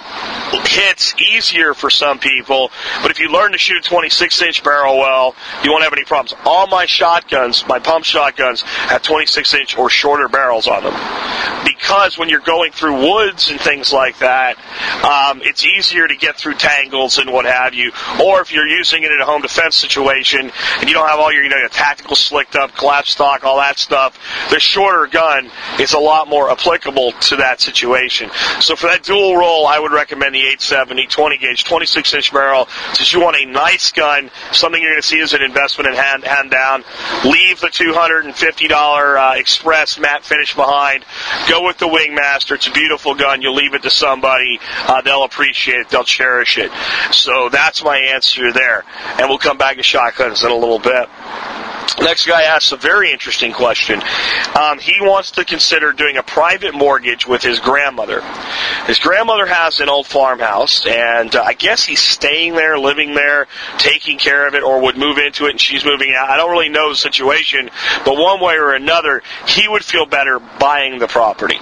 hits 0.67 1.15
easier 1.19 1.73
for 1.73 1.89
some 1.89 2.19
people. 2.19 2.71
But 3.01 3.11
if 3.11 3.19
you 3.19 3.31
learn 3.31 3.51
to 3.53 3.57
shoot 3.57 3.77
a 3.77 3.87
26 3.87 4.41
inch 4.41 4.63
barrel 4.63 4.97
well, 4.97 5.35
you 5.63 5.71
won't 5.71 5.83
have 5.83 5.93
any 5.93 6.03
problems. 6.03 6.33
All 6.45 6.67
my 6.67 6.85
shotguns, 6.85 7.65
my 7.67 7.79
pump 7.79 8.05
shotguns, 8.05 8.61
have 8.61 9.01
26 9.01 9.53
inch 9.55 9.77
or 9.77 9.89
shorter 9.89 10.27
barrels 10.27 10.67
on 10.67 10.83
them. 10.83 10.93
Because 11.65 12.17
when 12.17 12.29
you're 12.29 12.39
going 12.39 12.71
through 12.71 13.09
woods 13.09 13.49
and 13.49 13.59
things 13.59 13.91
like 13.91 14.19
that, 14.19 14.57
um, 15.03 15.41
it's 15.43 15.65
easier 15.65 16.07
to 16.07 16.15
get 16.15 16.37
through 16.37 16.55
tangles 16.55 17.17
and 17.17 17.31
what 17.31 17.45
have 17.45 17.73
you. 17.73 17.91
Or 18.23 18.41
if 18.41 18.51
you're 18.51 18.67
using 18.89 19.03
it 19.03 19.11
in 19.11 19.21
a 19.21 19.25
home 19.25 19.41
defense 19.41 19.75
situation 19.75 20.51
and 20.79 20.87
you 20.87 20.93
don't 20.93 21.07
have 21.07 21.19
all 21.19 21.31
your, 21.31 21.43
you 21.43 21.49
know, 21.49 21.57
your 21.57 21.69
tactical 21.69 22.15
slicked 22.15 22.55
up, 22.55 22.75
collapse 22.75 23.11
stock, 23.11 23.43
all 23.43 23.57
that 23.57 23.77
stuff, 23.77 24.17
the 24.49 24.59
shorter 24.59 25.07
gun 25.07 25.49
is 25.79 25.93
a 25.93 25.99
lot 25.99 26.27
more 26.27 26.49
applicable 26.49 27.11
to 27.13 27.35
that 27.37 27.61
situation. 27.61 28.29
So 28.61 28.75
for 28.75 28.87
that 28.87 29.03
dual 29.03 29.37
role, 29.37 29.67
I 29.67 29.79
would 29.79 29.91
recommend 29.91 30.33
the 30.33 30.39
870 30.39 31.07
20 31.07 31.37
gauge, 31.37 31.63
26 31.63 32.13
inch 32.13 32.33
barrel. 32.33 32.67
Since 32.93 33.13
you 33.13 33.21
want 33.21 33.37
a 33.37 33.45
nice 33.45 33.91
gun, 33.91 34.31
something 34.51 34.81
you're 34.81 34.91
going 34.91 35.01
to 35.01 35.07
see 35.07 35.21
as 35.21 35.33
an 35.33 35.41
investment 35.41 35.89
in 35.89 35.95
hand, 35.95 36.23
hand 36.23 36.51
down, 36.51 36.83
leave 37.25 37.59
the 37.59 37.67
$250 37.67 38.71
uh, 38.71 39.35
Express 39.37 39.99
matte 39.99 40.23
finish 40.23 40.55
behind. 40.55 41.05
Go 41.47 41.65
with 41.65 41.77
the 41.77 41.87
Wingmaster. 41.87 42.55
It's 42.55 42.67
a 42.67 42.71
beautiful 42.71 43.15
gun. 43.15 43.41
You'll 43.41 43.55
leave 43.55 43.73
it 43.73 43.83
to 43.83 43.89
somebody. 43.89 44.59
Uh, 44.87 45.01
they'll 45.01 45.23
appreciate 45.23 45.79
it. 45.79 45.89
They'll 45.89 46.03
cherish 46.03 46.57
it. 46.57 46.71
So 47.11 47.49
that's 47.49 47.83
my 47.83 47.97
answer 47.97 48.51
there. 48.51 48.78
And 49.19 49.29
we'll 49.29 49.37
come 49.37 49.57
back 49.57 49.77
to 49.77 49.83
shotguns 49.83 50.43
in 50.43 50.51
a 50.51 50.55
little 50.55 50.79
bit. 50.79 51.09
Next 52.01 52.27
guy 52.27 52.43
asks 52.43 52.71
a 52.71 52.77
very 52.77 53.11
interesting 53.11 53.51
question. 53.51 54.01
Um, 54.57 54.79
he 54.79 54.93
wants 55.01 55.31
to 55.31 55.43
consider 55.43 55.91
doing 55.91 56.17
a 56.17 56.23
private 56.23 56.73
mortgage 56.73 57.27
with 57.27 57.41
his 57.41 57.59
grandmother. 57.59 58.21
His 58.85 58.99
grandmother 58.99 59.45
has 59.45 59.79
an 59.79 59.89
old 59.89 60.07
farmhouse, 60.07 60.85
and 60.85 61.35
uh, 61.35 61.43
I 61.43 61.53
guess 61.53 61.85
he's 61.85 61.99
staying 61.99 62.53
there, 62.53 62.77
living 62.77 63.15
there, 63.15 63.47
taking 63.79 64.17
care 64.17 64.47
of 64.47 64.55
it, 64.55 64.63
or 64.63 64.81
would 64.83 64.97
move 64.97 65.17
into 65.17 65.47
it 65.47 65.51
and 65.51 65.59
she's 65.59 65.83
moving 65.83 66.13
out. 66.17 66.29
I 66.29 66.37
don't 66.37 66.51
really 66.51 66.69
know 66.69 66.89
the 66.89 66.95
situation, 66.95 67.69
but 68.05 68.15
one 68.15 68.39
way 68.39 68.55
or 68.55 68.73
another, 68.73 69.21
he 69.47 69.67
would 69.67 69.83
feel 69.83 70.05
better 70.05 70.39
buying 70.39 70.99
the 70.99 71.07
property. 71.07 71.59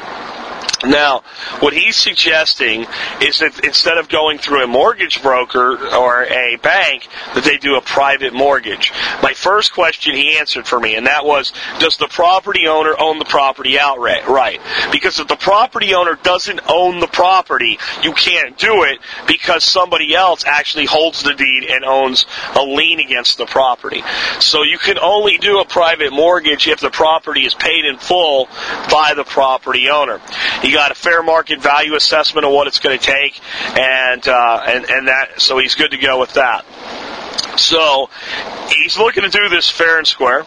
Now, 0.85 1.23
what 1.59 1.73
he's 1.73 1.95
suggesting 1.95 2.85
is 3.21 3.39
that 3.39 3.65
instead 3.65 3.97
of 3.97 4.09
going 4.09 4.37
through 4.37 4.63
a 4.63 4.67
mortgage 4.67 5.23
broker 5.23 5.75
or 5.95 6.23
a 6.23 6.57
bank, 6.57 7.07
that 7.33 7.43
they 7.43 7.57
do 7.57 7.75
a 7.75 7.81
private 7.81 8.33
mortgage. 8.33 8.91
My 9.23 9.33
first 9.33 9.73
question 9.73 10.15
he 10.15 10.37
answered 10.37 10.67
for 10.67 10.79
me, 10.79 10.95
and 10.95 11.07
that 11.07 11.25
was, 11.25 11.51
does 11.79 11.97
the 11.97 12.07
property 12.07 12.67
owner 12.67 12.95
own 12.99 13.17
the 13.17 13.25
property 13.25 13.79
outright? 13.79 14.27
Right. 14.27 14.61
Because 14.91 15.19
if 15.19 15.27
the 15.27 15.35
property 15.35 15.95
owner 15.95 16.15
doesn't 16.21 16.59
own 16.69 16.99
the 16.99 17.07
property, 17.07 17.79
you 18.03 18.13
can't 18.13 18.57
do 18.57 18.83
it 18.83 18.99
because 19.27 19.63
somebody 19.63 20.13
else 20.13 20.43
actually 20.45 20.85
holds 20.85 21.23
the 21.23 21.33
deed 21.33 21.63
and 21.69 21.85
owns 21.85 22.25
a 22.55 22.61
lien 22.61 22.99
against 22.99 23.37
the 23.37 23.45
property. 23.45 24.03
So 24.39 24.61
you 24.63 24.77
can 24.77 24.99
only 24.99 25.39
do 25.39 25.59
a 25.59 25.65
private 25.65 26.13
mortgage 26.13 26.67
if 26.67 26.79
the 26.79 26.91
property 26.91 27.45
is 27.45 27.55
paid 27.55 27.85
in 27.85 27.97
full 27.97 28.45
by 28.91 29.13
the 29.15 29.23
property 29.23 29.89
owner. 29.89 30.21
You 30.67 30.73
got 30.73 30.91
a 30.91 30.95
fair 30.95 31.23
market 31.23 31.61
value 31.61 31.95
assessment 31.95 32.45
of 32.45 32.51
what 32.51 32.67
it's 32.67 32.79
going 32.79 32.99
to 32.99 33.03
take, 33.05 33.39
and 33.77 34.27
uh, 34.27 34.63
and 34.67 34.83
and 34.89 35.07
that 35.07 35.39
so 35.39 35.57
he's 35.57 35.75
good 35.75 35.91
to 35.91 35.97
go 35.97 36.19
with 36.19 36.33
that. 36.33 36.65
So 37.57 38.09
he's 38.69 38.97
looking 38.97 39.23
to 39.23 39.29
do 39.29 39.47
this 39.47 39.69
fair 39.69 39.97
and 39.97 40.05
square. 40.05 40.45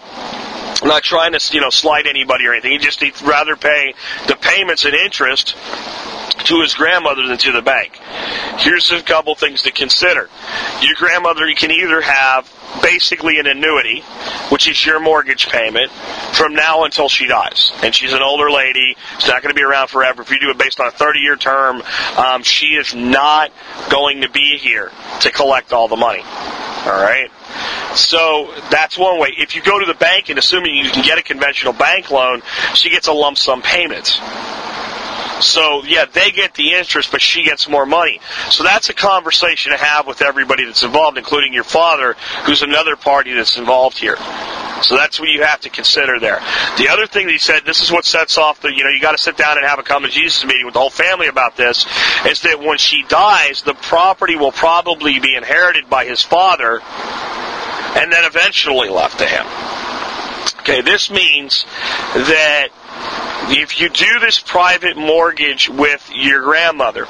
I'm 0.83 0.89
not 0.89 1.03
trying 1.03 1.33
to 1.33 1.55
you 1.55 1.61
know 1.61 1.71
slide 1.71 2.07
anybody 2.07 2.47
or 2.47 2.53
anything. 2.53 2.73
He 2.73 2.79
just 2.79 3.01
he'd 3.01 3.21
rather 3.23 3.57
pay 3.57 3.95
the 4.27 4.37
payments 4.37 4.85
and 4.85 4.95
interest 4.95 5.57
to 6.45 6.61
his 6.63 6.75
grandmother 6.75 7.27
than 7.27 7.39
to 7.39 7.53
the 7.53 7.63
bank. 7.63 7.99
Here's 8.59 8.91
a 8.93 9.03
couple 9.03 9.35
things 9.35 9.63
to 9.63 9.71
consider. 9.71 10.29
Your 10.83 10.95
grandmother 10.97 11.47
you 11.47 11.55
can 11.55 11.71
either 11.71 12.01
have 12.01 12.51
basically 12.83 13.39
an 13.39 13.47
annuity, 13.47 14.01
which 14.51 14.69
is 14.69 14.85
your 14.85 15.01
mortgage 15.01 15.49
payment, 15.49 15.91
from 16.33 16.55
now 16.55 16.85
until 16.85 17.09
she 17.09 17.27
dies. 17.27 17.73
And 17.83 17.95
she's 17.95 18.13
an 18.13 18.23
older 18.23 18.51
lady. 18.51 18.97
She's 19.19 19.29
not 19.29 19.43
going 19.43 19.55
to 19.55 19.59
be 19.59 19.65
around 19.65 19.89
forever. 19.89 20.23
If 20.23 20.31
you 20.31 20.41
do 20.41 20.51
it 20.51 20.59
based 20.59 20.81
on 20.81 20.87
a 20.87 20.93
30 20.93 21.19
year 21.21 21.37
term, 21.37 21.83
um, 22.17 22.43
she 22.43 22.67
is 22.77 22.95
not 22.95 23.51
going 23.91 24.23
to 24.23 24.31
be 24.31 24.57
here 24.59 24.91
to 25.21 25.31
collect 25.31 25.73
all 25.73 25.89
the 25.89 25.97
money. 25.97 26.23
All 26.23 27.03
right? 27.03 27.31
So 27.95 28.53
that's 28.71 28.97
one 28.97 29.19
way. 29.19 29.35
If 29.37 29.57
you 29.57 29.63
go 29.63 29.79
to 29.79 29.87
the 29.87 29.95
bank 29.95 30.29
and 30.29 30.39
assuming 30.39 30.75
you 30.75 30.91
can 30.91 31.05
get 31.05 31.19
a 31.19 31.23
conventional 31.23 31.73
bank 31.73 32.11
loan, 32.11 32.43
she 32.75 32.91
gets 32.91 33.09
a 33.09 33.13
lump 33.13 33.37
sum 33.39 33.63
payment. 33.63 34.21
So 35.43 35.83
yeah, 35.85 36.05
they 36.05 36.31
get 36.31 36.55
the 36.55 36.75
interest, 36.75 37.11
but 37.11 37.21
she 37.21 37.45
gets 37.45 37.69
more 37.69 37.87
money. 37.87 38.21
So 38.51 38.63
that's 38.63 38.91
a 38.91 38.95
conversation 38.95 39.73
to 39.73 39.79
have 39.79 40.07
with 40.07 40.23
everybody 40.23 40.65
that's 40.67 40.83
involved, 40.83 41.19
including 41.19 41.53
your 41.53 41.65
father, 41.65 42.15
who's 42.45 42.63
another 42.63 42.95
party 42.97 43.33
that's 43.33 43.57
involved 43.57 43.99
here. 43.99 44.17
So 44.83 44.97
that's 44.97 45.21
what 45.21 45.29
you 45.29 45.43
have 45.43 45.61
to 45.63 45.71
consider 45.71 46.19
there. 46.19 46.41
The 46.79 46.89
other 46.89 47.07
thing 47.07 47.27
that 47.27 47.33
he 47.33 47.39
said, 47.39 47.65
this 47.67 47.83
is 47.83 47.93
what 47.93 48.05
sets 48.05 48.39
off 48.39 48.61
the, 48.61 48.69
you 48.69 48.83
know, 48.83 48.91
you 48.91 49.01
got 49.01 49.13
to 49.13 49.23
sit 49.23 49.37
down 49.37 49.59
and 49.59 49.67
have 49.67 49.79
a 49.79 49.83
common 49.83 50.11
Jesus 50.11 50.45
meeting 50.45 50.65
with 50.65 50.75
the 50.75 50.81
whole 50.81 50.91
family 50.91 51.27
about 51.27 51.57
this, 51.57 51.87
is 52.27 52.43
that 52.43 52.61
when 52.61 52.79
she 52.79 53.03
dies, 53.09 53.63
the 53.63 53.75
property 53.75 54.37
will 54.37 54.53
probably 54.53 55.19
be 55.21 55.35
inherited 55.35 55.91
by 55.91 56.07
his 56.07 56.23
father, 56.23 56.81
and 57.97 58.13
then 58.13 58.25
eventually 58.25 58.89
left 58.89 59.19
to 59.19 59.27
him. 59.27 59.47
Okay, 60.61 60.83
this 60.83 61.11
means 61.11 61.65
that 62.15 62.69
if 63.49 63.81
you 63.81 63.89
do 63.89 64.21
this 64.21 64.39
private 64.41 64.97
mortgage 64.97 65.69
with 65.69 66.11
your 66.15 66.43
grandmother, 66.43 67.07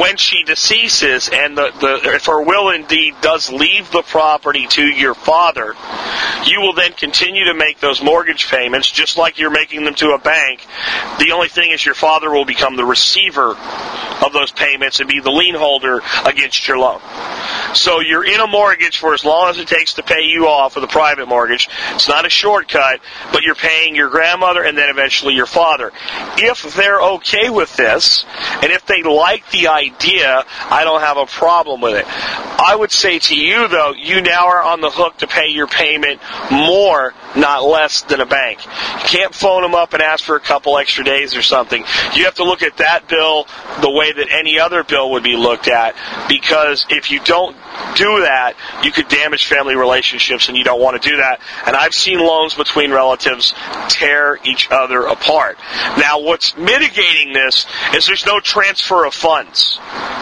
when 0.00 0.16
she 0.16 0.44
deceases 0.44 1.28
and 1.32 1.56
the, 1.56 1.70
the 1.80 2.14
if 2.14 2.26
her 2.26 2.42
will 2.42 2.70
indeed 2.70 3.14
does 3.20 3.50
leave 3.50 3.90
the 3.90 4.02
property 4.02 4.66
to 4.66 4.82
your 4.82 5.14
father, 5.14 5.74
you 6.46 6.60
will 6.60 6.72
then 6.74 6.92
continue 6.92 7.44
to 7.46 7.54
make 7.54 7.80
those 7.80 8.02
mortgage 8.02 8.48
payments 8.48 8.90
just 8.90 9.16
like 9.16 9.38
you're 9.38 9.50
making 9.50 9.84
them 9.84 9.94
to 9.94 10.10
a 10.10 10.18
bank. 10.18 10.66
The 11.18 11.32
only 11.32 11.48
thing 11.48 11.70
is 11.70 11.84
your 11.84 11.94
father 11.94 12.30
will 12.30 12.44
become 12.44 12.76
the 12.76 12.84
receiver 12.84 13.56
of 14.24 14.32
those 14.32 14.50
payments 14.50 15.00
and 15.00 15.08
be 15.08 15.20
the 15.20 15.30
lien 15.30 15.54
holder 15.54 16.00
against 16.24 16.66
your 16.66 16.78
loan. 16.78 17.00
So 17.74 18.00
you're 18.00 18.24
in 18.24 18.40
a 18.40 18.46
mortgage 18.46 18.98
for 18.98 19.14
as 19.14 19.24
long 19.24 19.50
as 19.50 19.58
it 19.58 19.68
takes 19.68 19.94
to 19.94 20.02
pay 20.02 20.22
you 20.22 20.46
off 20.46 20.76
with 20.76 20.84
a 20.84 20.88
private 20.88 21.26
mortgage. 21.26 21.68
It's 21.90 22.08
not 22.08 22.26
a 22.26 22.30
shortcut, 22.30 23.00
but 23.32 23.42
you're 23.42 23.54
paying 23.54 23.96
your 23.96 24.10
grandmother 24.10 24.62
and 24.62 24.78
then 24.78 24.90
eventually 24.90 25.34
your 25.34 25.46
father. 25.46 25.92
If 26.36 26.74
they're 26.74 27.00
okay 27.00 27.50
with 27.50 27.74
this, 27.76 28.24
and 28.62 28.72
if 28.72 28.86
they 28.86 29.02
like 29.02 29.50
the 29.50 29.68
idea, 29.68 29.83
I 30.70 30.84
don't 30.84 31.00
have 31.00 31.16
a 31.16 31.26
problem 31.26 31.80
with 31.80 31.94
it. 31.94 32.06
I 32.06 32.74
would 32.76 32.92
say 32.92 33.18
to 33.18 33.36
you 33.36 33.68
though, 33.68 33.92
you 33.92 34.20
now 34.20 34.46
are 34.46 34.62
on 34.62 34.80
the 34.80 34.90
hook 34.90 35.18
to 35.18 35.26
pay 35.26 35.48
your 35.48 35.66
payment 35.66 36.20
more, 36.50 37.12
not 37.36 37.64
less 37.64 38.02
than 38.02 38.20
a 38.20 38.26
bank. 38.26 38.64
You 38.64 39.04
can't 39.04 39.34
phone 39.34 39.62
them 39.62 39.74
up 39.74 39.92
and 39.92 40.02
ask 40.02 40.24
for 40.24 40.36
a 40.36 40.40
couple 40.40 40.78
extra 40.78 41.04
days 41.04 41.34
or 41.34 41.42
something. 41.42 41.84
You 42.14 42.24
have 42.24 42.36
to 42.36 42.44
look 42.44 42.62
at 42.62 42.78
that 42.78 43.08
bill 43.08 43.46
the 43.80 43.90
way 43.90 44.12
that 44.12 44.28
any 44.30 44.58
other 44.58 44.84
bill 44.84 45.10
would 45.12 45.22
be 45.22 45.36
looked 45.36 45.68
at 45.68 45.94
because 46.28 46.86
if 46.88 47.10
you 47.10 47.20
don't 47.20 47.56
do 47.96 48.20
that, 48.20 48.54
you 48.82 48.92
could 48.92 49.08
damage 49.08 49.46
family 49.46 49.76
relationships 49.76 50.48
and 50.48 50.56
you 50.56 50.64
don't 50.64 50.80
want 50.80 51.00
to 51.00 51.08
do 51.08 51.16
that. 51.16 51.40
And 51.66 51.76
I've 51.76 51.94
seen 51.94 52.18
loans 52.18 52.54
between 52.54 52.92
relatives 52.92 53.54
tear 53.88 54.38
each 54.44 54.70
other 54.70 55.02
apart. 55.06 55.58
Now 55.98 56.20
what's 56.20 56.56
mitigating 56.56 57.32
this 57.32 57.66
is 57.94 58.06
there's 58.06 58.26
no 58.26 58.40
transfer 58.40 59.04
of 59.04 59.14
funds. 59.14 59.73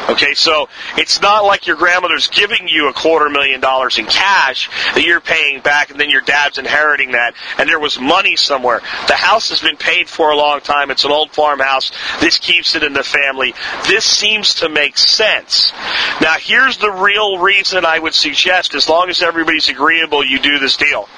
Okay, 0.09 0.35
so 0.35 0.69
it's 0.97 1.21
not 1.23 1.45
like 1.45 1.67
your 1.67 1.77
grandmother's 1.77 2.27
giving 2.29 2.69
you 2.69 2.89
a 2.89 2.93
quarter 2.93 3.31
million 3.31 3.61
dollars 3.61 3.99
in 3.99 4.07
cash 4.07 4.69
that 4.95 5.05
you're 5.05 5.21
paying 5.21 5.61
back 5.61 5.91
and 5.91 6.01
then 6.01 6.11
your 6.11 6.21
dad's 6.21 6.59
inheriting 6.59 7.13
that 7.13 7.35
and 7.59 7.69
there 7.69 7.79
was 7.79 7.99
money 7.99 8.37
somewhere. 8.37 8.81
The 9.07 9.15
house 9.15 9.49
has 9.51 9.61
been 9.61 9.77
paid 9.77 10.09
for 10.09 10.31
a 10.31 10.37
long 10.37 10.61
time. 10.61 10.91
It's 10.91 11.05
an 11.05 11.13
old 11.13 11.31
farmhouse. 11.31 11.93
This 12.21 12.39
keeps 12.39 12.75
it 12.75 12.83
in 12.83 12.93
the 12.93 13.05
family. 13.05 13.55
This 13.87 14.05
seems 14.05 14.55
to 14.57 14.69
make 14.69 14.99
sense. 14.99 15.73
Now 16.21 16.37
here's 16.39 16.77
the 16.79 16.91
real 16.91 17.39
reason 17.39 17.85
I 17.85 17.99
would 17.99 18.15
suggest, 18.15 18.75
as 18.75 18.89
long 18.89 19.09
as 19.09 19.23
everybody's 19.23 19.69
agreeable, 19.69 20.25
you 20.25 20.39
do 20.39 20.59
this 20.59 20.77
deal. 20.77 21.09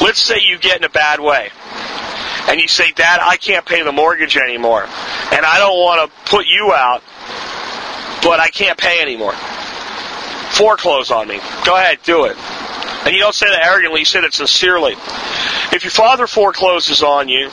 Let's 0.00 0.20
say 0.20 0.40
you 0.40 0.58
get 0.58 0.78
in 0.78 0.84
a 0.84 0.90
bad 0.90 1.20
way. 1.20 1.50
And 2.48 2.60
you 2.60 2.66
say, 2.66 2.90
Dad, 2.90 3.20
I 3.22 3.36
can't 3.36 3.64
pay 3.64 3.82
the 3.82 3.92
mortgage 3.92 4.36
anymore. 4.36 4.82
And 4.82 5.46
I 5.46 5.58
don't 5.58 5.78
want 5.78 6.10
to 6.10 6.30
put 6.30 6.46
you 6.46 6.72
out, 6.72 7.02
but 8.22 8.40
I 8.40 8.48
can't 8.48 8.78
pay 8.78 9.00
anymore. 9.00 9.34
Foreclose 10.52 11.10
on 11.10 11.28
me. 11.28 11.40
Go 11.64 11.76
ahead, 11.76 11.98
do 12.04 12.24
it. 12.26 12.36
And 13.04 13.14
you 13.14 13.20
don't 13.20 13.34
say 13.34 13.46
that 13.46 13.66
arrogantly, 13.66 14.00
you 14.00 14.04
say 14.04 14.20
that 14.20 14.32
sincerely. 14.32 14.92
If 15.72 15.82
your 15.82 15.90
father 15.90 16.26
forecloses 16.26 17.02
on 17.02 17.28
you, 17.28 17.50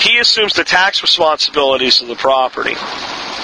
he 0.00 0.18
assumes 0.18 0.52
the 0.52 0.64
tax 0.64 1.02
responsibilities 1.02 2.00
of 2.00 2.08
the 2.08 2.14
property. 2.14 2.74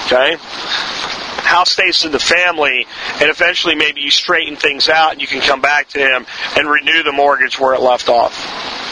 Okay? 0.05 0.37
House 0.39 1.71
stays 1.71 2.05
in 2.05 2.11
the 2.11 2.19
family, 2.19 2.87
and 3.19 3.29
eventually 3.29 3.75
maybe 3.75 4.01
you 4.01 4.11
straighten 4.11 4.55
things 4.55 4.87
out 4.87 5.11
and 5.11 5.21
you 5.21 5.27
can 5.27 5.41
come 5.41 5.61
back 5.61 5.89
to 5.89 5.99
him 5.99 6.25
and 6.57 6.69
renew 6.69 7.03
the 7.03 7.11
mortgage 7.11 7.59
where 7.59 7.73
it 7.73 7.81
left 7.81 8.07
off 8.07 8.84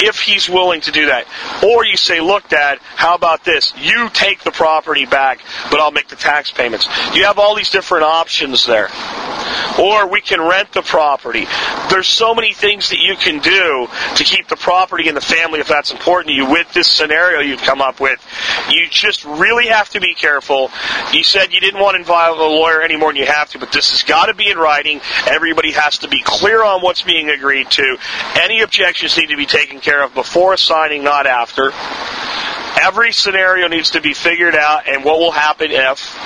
if 0.00 0.20
he's 0.20 0.48
willing 0.48 0.80
to 0.82 0.92
do 0.92 1.06
that. 1.06 1.26
Or 1.64 1.84
you 1.84 1.96
say, 1.96 2.20
look, 2.20 2.48
Dad, 2.48 2.78
how 2.80 3.14
about 3.14 3.44
this? 3.44 3.72
You 3.76 4.08
take 4.10 4.42
the 4.42 4.50
property 4.50 5.06
back, 5.06 5.40
but 5.70 5.80
I'll 5.80 5.92
make 5.92 6.08
the 6.08 6.16
tax 6.16 6.50
payments. 6.50 6.86
You 7.14 7.24
have 7.24 7.38
all 7.38 7.54
these 7.54 7.70
different 7.70 8.04
options 8.04 8.66
there. 8.66 8.88
Or 9.78 10.08
we 10.08 10.20
can 10.20 10.40
rent 10.40 10.72
the 10.72 10.82
property. 10.82 11.46
There's 11.90 12.08
so 12.08 12.34
many 12.34 12.52
things 12.52 12.90
that 12.90 12.98
you 12.98 13.16
can 13.16 13.38
do 13.38 13.88
to 14.16 14.24
keep 14.24 14.48
the 14.48 14.56
property 14.56 15.08
in 15.08 15.14
the 15.14 15.20
family 15.20 15.60
if 15.60 15.68
that's 15.68 15.92
important 15.92 16.28
to 16.28 16.34
you 16.34 16.50
with 16.50 16.72
this 16.72 16.88
scenario 16.90 17.40
you've 17.40 17.62
come 17.62 17.80
up 17.80 18.00
with. 18.00 18.20
You 18.70 18.88
just 18.90 19.24
really 19.24 19.68
have 19.68 19.88
to 19.90 20.00
be 20.00 20.14
careful. 20.14 20.70
You 21.12 21.22
said 21.22 21.52
you 21.52 21.60
didn't 21.60 21.80
want 21.80 21.94
to 21.94 22.00
involve 22.00 22.38
a 22.38 22.42
lawyer 22.42 22.82
any 22.82 22.96
more 22.96 23.10
than 23.10 23.16
you 23.16 23.26
have 23.26 23.50
to, 23.50 23.58
but 23.58 23.72
this 23.72 23.90
has 23.92 24.02
got 24.02 24.26
to 24.26 24.34
be 24.34 24.50
in 24.50 24.58
writing. 24.58 25.00
Everybody 25.26 25.72
has 25.72 25.98
to 25.98 26.08
be 26.08 26.22
clear 26.22 26.62
on 26.62 26.82
what's 26.82 27.02
being 27.02 27.30
agreed 27.30 27.70
to. 27.72 27.98
Any 28.40 28.60
objections 28.60 29.16
need 29.16 29.28
to 29.28 29.36
be 29.36 29.46
taken 29.46 29.80
care 29.80 29.87
of 29.96 30.14
before 30.14 30.56
signing, 30.56 31.02
not 31.02 31.26
after. 31.26 31.72
Every 32.80 33.12
scenario 33.12 33.66
needs 33.66 33.90
to 33.90 34.00
be 34.00 34.14
figured 34.14 34.54
out 34.54 34.86
and 34.86 35.04
what 35.04 35.18
will 35.18 35.32
happen 35.32 35.70
if. 35.70 36.16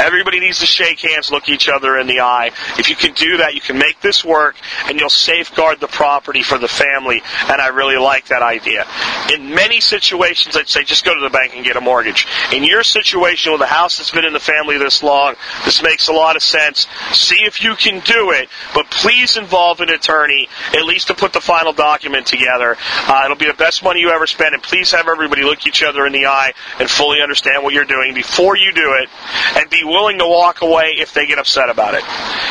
Everybody 0.00 0.40
needs 0.40 0.60
to 0.60 0.66
shake 0.66 1.00
hands, 1.00 1.30
look 1.30 1.48
each 1.50 1.68
other 1.68 1.98
in 1.98 2.06
the 2.06 2.20
eye. 2.20 2.52
If 2.78 2.88
you 2.88 2.96
can 2.96 3.12
do 3.12 3.36
that, 3.38 3.54
you 3.54 3.60
can 3.60 3.76
make 3.76 4.00
this 4.00 4.24
work 4.24 4.56
and 4.86 4.98
you'll 4.98 5.10
safeguard 5.10 5.78
the 5.78 5.88
property 5.88 6.42
for 6.42 6.56
the 6.56 6.68
family. 6.68 7.20
And 7.48 7.60
I 7.60 7.68
really 7.68 7.98
like 7.98 8.28
that 8.28 8.40
idea. 8.40 8.86
In 9.34 9.54
many 9.54 9.80
situations, 9.80 10.56
I'd 10.56 10.68
say 10.68 10.84
just 10.84 11.04
go 11.04 11.14
to 11.14 11.20
the 11.20 11.28
bank 11.28 11.54
and 11.54 11.64
get 11.64 11.76
a 11.76 11.82
mortgage. 11.82 12.26
In 12.50 12.64
your 12.64 12.82
situation 12.82 13.52
with 13.52 13.60
a 13.60 13.66
house 13.66 13.98
that's 13.98 14.10
been 14.10 14.24
in 14.24 14.32
the 14.32 14.40
family 14.40 14.78
this 14.78 15.02
long, 15.02 15.34
this 15.66 15.82
makes 15.82 16.08
a 16.08 16.12
lot 16.12 16.34
of 16.34 16.42
sense. 16.42 16.86
See 17.12 17.44
if 17.44 17.62
you 17.62 17.74
can 17.74 18.00
do 18.00 18.30
it, 18.30 18.48
but 18.74 18.90
please 18.90 19.36
involve 19.36 19.80
an 19.80 19.90
attorney, 19.90 20.48
at 20.72 20.84
least 20.84 21.08
to 21.08 21.14
put 21.14 21.34
the 21.34 21.42
final 21.42 21.74
document 21.74 22.26
together. 22.26 22.78
Uh, 23.06 23.22
it'll 23.24 23.36
be 23.36 23.46
the 23.46 23.54
best 23.54 23.82
money 23.82 24.00
you 24.00 24.10
ever 24.10 24.26
spend, 24.26 24.54
and 24.54 24.62
please 24.62 24.92
have 24.92 25.08
everybody 25.08 25.42
look 25.42 25.66
each 25.66 25.82
other 25.82 25.90
other 25.90 26.06
in 26.06 26.12
the 26.12 26.26
eye 26.26 26.52
and 26.78 26.88
fully 26.88 27.20
understand 27.20 27.62
what 27.62 27.74
you're 27.74 27.84
doing 27.84 28.14
before 28.14 28.56
you 28.56 28.72
do 28.72 28.94
it, 29.02 29.08
and 29.56 29.68
be 29.68 29.82
willing 29.84 30.18
to 30.18 30.26
walk 30.26 30.62
away 30.62 30.94
if 30.98 31.12
they 31.12 31.26
get 31.26 31.38
upset 31.38 31.68
about 31.68 31.94
it. 31.94 32.02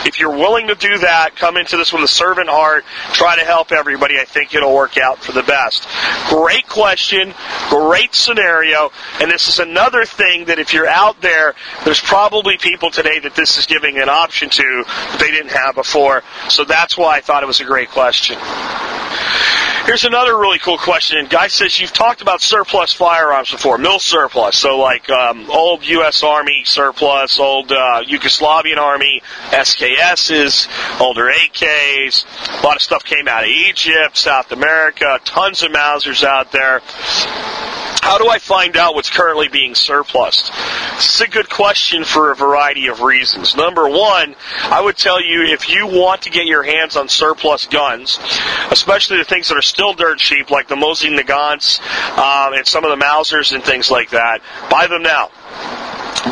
If 0.05 0.19
you're 0.19 0.35
willing 0.35 0.67
to 0.67 0.75
do 0.75 0.99
that, 0.99 1.35
come 1.35 1.57
into 1.57 1.77
this 1.77 1.91
with 1.91 2.03
a 2.03 2.07
servant 2.07 2.49
heart, 2.49 2.85
try 3.13 3.37
to 3.37 3.45
help 3.45 3.71
everybody, 3.71 4.19
I 4.19 4.25
think 4.25 4.53
it'll 4.53 4.75
work 4.75 4.97
out 4.97 5.19
for 5.19 5.31
the 5.31 5.43
best. 5.43 5.87
Great 6.29 6.67
question, 6.67 7.33
great 7.69 8.13
scenario, 8.13 8.91
and 9.21 9.31
this 9.31 9.47
is 9.47 9.59
another 9.59 10.05
thing 10.05 10.45
that 10.45 10.59
if 10.59 10.73
you're 10.73 10.87
out 10.87 11.21
there, 11.21 11.55
there's 11.85 12.01
probably 12.01 12.57
people 12.57 12.91
today 12.91 13.19
that 13.19 13.35
this 13.35 13.57
is 13.57 13.65
giving 13.65 13.97
an 13.97 14.09
option 14.09 14.49
to 14.49 14.83
that 14.85 15.19
they 15.19 15.31
didn't 15.31 15.51
have 15.51 15.75
before. 15.75 16.23
So 16.49 16.65
that's 16.65 16.97
why 16.97 17.17
I 17.17 17.21
thought 17.21 17.43
it 17.43 17.47
was 17.47 17.61
a 17.61 17.65
great 17.65 17.89
question. 17.89 18.37
Here's 19.89 20.05
another 20.05 20.37
really 20.37 20.59
cool 20.59 20.77
question. 20.77 21.17
And 21.17 21.27
Guy 21.27 21.47
says 21.47 21.79
you've 21.79 21.91
talked 21.91 22.21
about 22.21 22.43
surplus 22.43 22.93
firearms 22.93 23.49
before, 23.49 23.79
mil 23.79 23.97
surplus. 23.97 24.55
So 24.55 24.77
like 24.77 25.09
um, 25.09 25.49
old 25.49 25.83
U.S. 25.83 26.21
Army 26.21 26.61
surplus, 26.63 27.39
old 27.39 27.71
uh, 27.71 28.03
Yugoslavian 28.03 28.77
Army 28.77 29.23
SKSs, 29.49 31.01
older 31.01 31.31
AKs. 31.31 32.61
A 32.61 32.63
lot 32.63 32.75
of 32.75 32.83
stuff 32.83 33.03
came 33.03 33.27
out 33.27 33.45
of 33.45 33.49
Egypt, 33.49 34.15
South 34.15 34.51
America. 34.51 35.19
Tons 35.25 35.63
of 35.63 35.71
Mausers 35.71 36.23
out 36.23 36.51
there. 36.51 36.81
How 38.01 38.17
do 38.17 38.27
I 38.29 38.39
find 38.39 38.77
out 38.77 38.95
what's 38.95 39.09
currently 39.09 39.49
being 39.49 39.75
surplused? 39.75 40.51
Is 40.97 41.21
a 41.21 41.27
good 41.27 41.49
question 41.49 42.03
for 42.03 42.31
a 42.31 42.35
variety 42.35 42.87
of 42.87 43.01
reasons. 43.01 43.55
Number 43.55 43.87
one, 43.87 44.35
I 44.63 44.81
would 44.81 44.97
tell 44.97 45.21
you 45.21 45.43
if 45.43 45.69
you 45.69 45.85
want 45.85 46.23
to 46.23 46.29
get 46.29 46.45
your 46.45 46.63
hands 46.63 46.95
on 46.95 47.07
surplus 47.07 47.67
guns, 47.67 48.17
especially 48.71 49.17
the 49.17 49.25
things 49.25 49.49
that 49.49 49.57
are 49.57 49.61
still 49.79 49.93
dirt 49.93 50.19
cheap, 50.19 50.51
like 50.51 50.67
the 50.67 50.75
Mosin 50.75 51.17
Nagants 51.17 51.79
um, 52.17 52.53
and 52.53 52.67
some 52.67 52.83
of 52.83 52.89
the 52.89 53.01
Mausers 53.01 53.53
and 53.53 53.63
things 53.63 53.89
like 53.89 54.09
that, 54.09 54.41
buy 54.69 54.87
them 54.87 55.03
now 55.03 55.29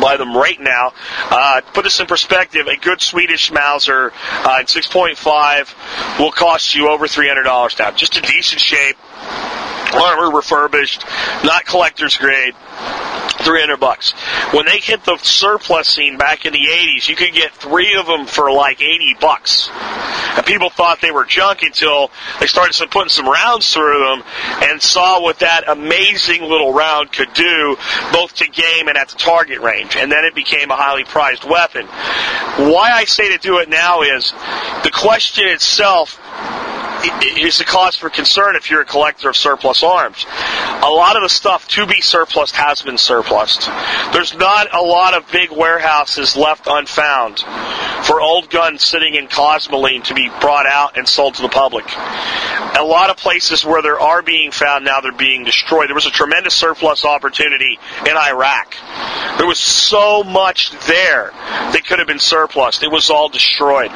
buy 0.02 0.18
them 0.18 0.36
right 0.36 0.60
now. 0.60 0.92
Uh, 1.30 1.62
put 1.72 1.82
this 1.82 1.98
in 1.98 2.06
perspective, 2.06 2.66
a 2.66 2.76
good 2.76 3.00
Swedish 3.00 3.50
Mauser 3.50 4.12
uh, 4.44 4.58
in 4.60 4.66
6.5 4.66 6.18
will 6.18 6.30
cost 6.30 6.74
you 6.74 6.90
over 6.90 7.06
$300 7.06 7.78
now. 7.78 7.90
Just 7.92 8.18
a 8.18 8.20
decent 8.20 8.60
shape, 8.60 8.98
armor 9.94 10.36
refurbished, 10.36 11.06
not 11.42 11.64
collector's 11.64 12.18
grade. 12.18 12.54
300 13.48 13.80
bucks. 13.80 14.12
When 14.52 14.66
they 14.66 14.78
hit 14.78 15.04
the 15.04 15.16
surplus 15.16 15.88
scene 15.88 16.18
back 16.18 16.44
in 16.44 16.52
the 16.52 16.66
80s, 16.70 17.08
you 17.08 17.16
could 17.16 17.32
get 17.32 17.50
three 17.52 17.96
of 17.96 18.04
them 18.04 18.26
for 18.26 18.52
like 18.52 18.82
80 18.82 19.16
bucks. 19.22 19.70
And 19.72 20.44
people 20.44 20.68
thought 20.68 21.00
they 21.00 21.10
were 21.10 21.24
junk 21.24 21.62
until 21.62 22.10
they 22.40 22.46
started 22.46 22.90
putting 22.90 23.08
some 23.08 23.26
rounds 23.26 23.72
through 23.72 24.04
them 24.04 24.22
and 24.62 24.82
saw 24.82 25.22
what 25.22 25.38
that 25.38 25.66
amazing 25.66 26.42
little 26.42 26.74
round 26.74 27.10
could 27.10 27.32
do, 27.32 27.78
both 28.12 28.34
to 28.34 28.46
game 28.48 28.88
and 28.88 28.98
at 28.98 29.08
the 29.08 29.16
target 29.16 29.60
range. 29.60 29.96
And 29.96 30.12
then 30.12 30.26
it 30.26 30.34
became 30.34 30.70
a 30.70 30.76
highly 30.76 31.04
prized 31.04 31.44
weapon. 31.48 31.86
Why 31.86 32.90
I 32.92 33.06
say 33.06 33.32
to 33.32 33.38
do 33.38 33.58
it 33.60 33.70
now 33.70 34.02
is 34.02 34.30
the 34.84 34.90
question 34.92 35.48
itself 35.48 36.20
is 37.38 37.60
a 37.60 37.64
cause 37.64 37.96
for 37.96 38.10
concern 38.10 38.56
if 38.56 38.70
you're 38.70 38.82
a 38.82 38.84
collector 38.84 39.28
of 39.28 39.36
surplus 39.36 39.82
arms. 39.82 40.26
A 40.82 40.90
lot 40.90 41.16
of 41.16 41.22
the 41.22 41.28
stuff 41.28 41.68
to 41.68 41.86
be 41.86 42.00
surplus 42.00 42.50
has 42.52 42.82
been 42.82 42.98
surplused. 42.98 43.66
There's 44.12 44.34
not 44.34 44.74
a 44.74 44.82
lot 44.82 45.14
of 45.14 45.30
big 45.30 45.50
warehouses 45.50 46.36
left 46.36 46.66
unfound 46.66 47.40
for 48.04 48.20
old 48.20 48.50
guns 48.50 48.84
sitting 48.84 49.14
in 49.14 49.28
Cosmoline 49.28 50.04
to 50.04 50.14
be 50.14 50.28
brought 50.40 50.66
out 50.66 50.96
and 50.96 51.08
sold 51.08 51.34
to 51.34 51.42
the 51.42 51.48
public. 51.48 51.84
A 51.88 52.84
lot 52.84 53.10
of 53.10 53.16
places 53.16 53.64
where 53.64 53.82
there 53.82 54.00
are 54.00 54.22
being 54.22 54.50
found 54.50 54.84
now, 54.84 55.00
they're 55.00 55.12
being 55.12 55.44
destroyed. 55.44 55.88
There 55.88 55.94
was 55.94 56.06
a 56.06 56.10
tremendous 56.10 56.54
surplus 56.54 57.04
opportunity 57.04 57.78
in 58.06 58.16
Iraq. 58.16 58.76
There 59.38 59.46
was 59.46 59.58
so 59.58 60.22
much 60.22 60.70
there 60.86 61.30
that 61.32 61.82
could 61.86 61.98
have 61.98 62.08
been 62.08 62.18
surplus. 62.18 62.82
It 62.82 62.90
was 62.90 63.10
all 63.10 63.28
destroyed. 63.28 63.90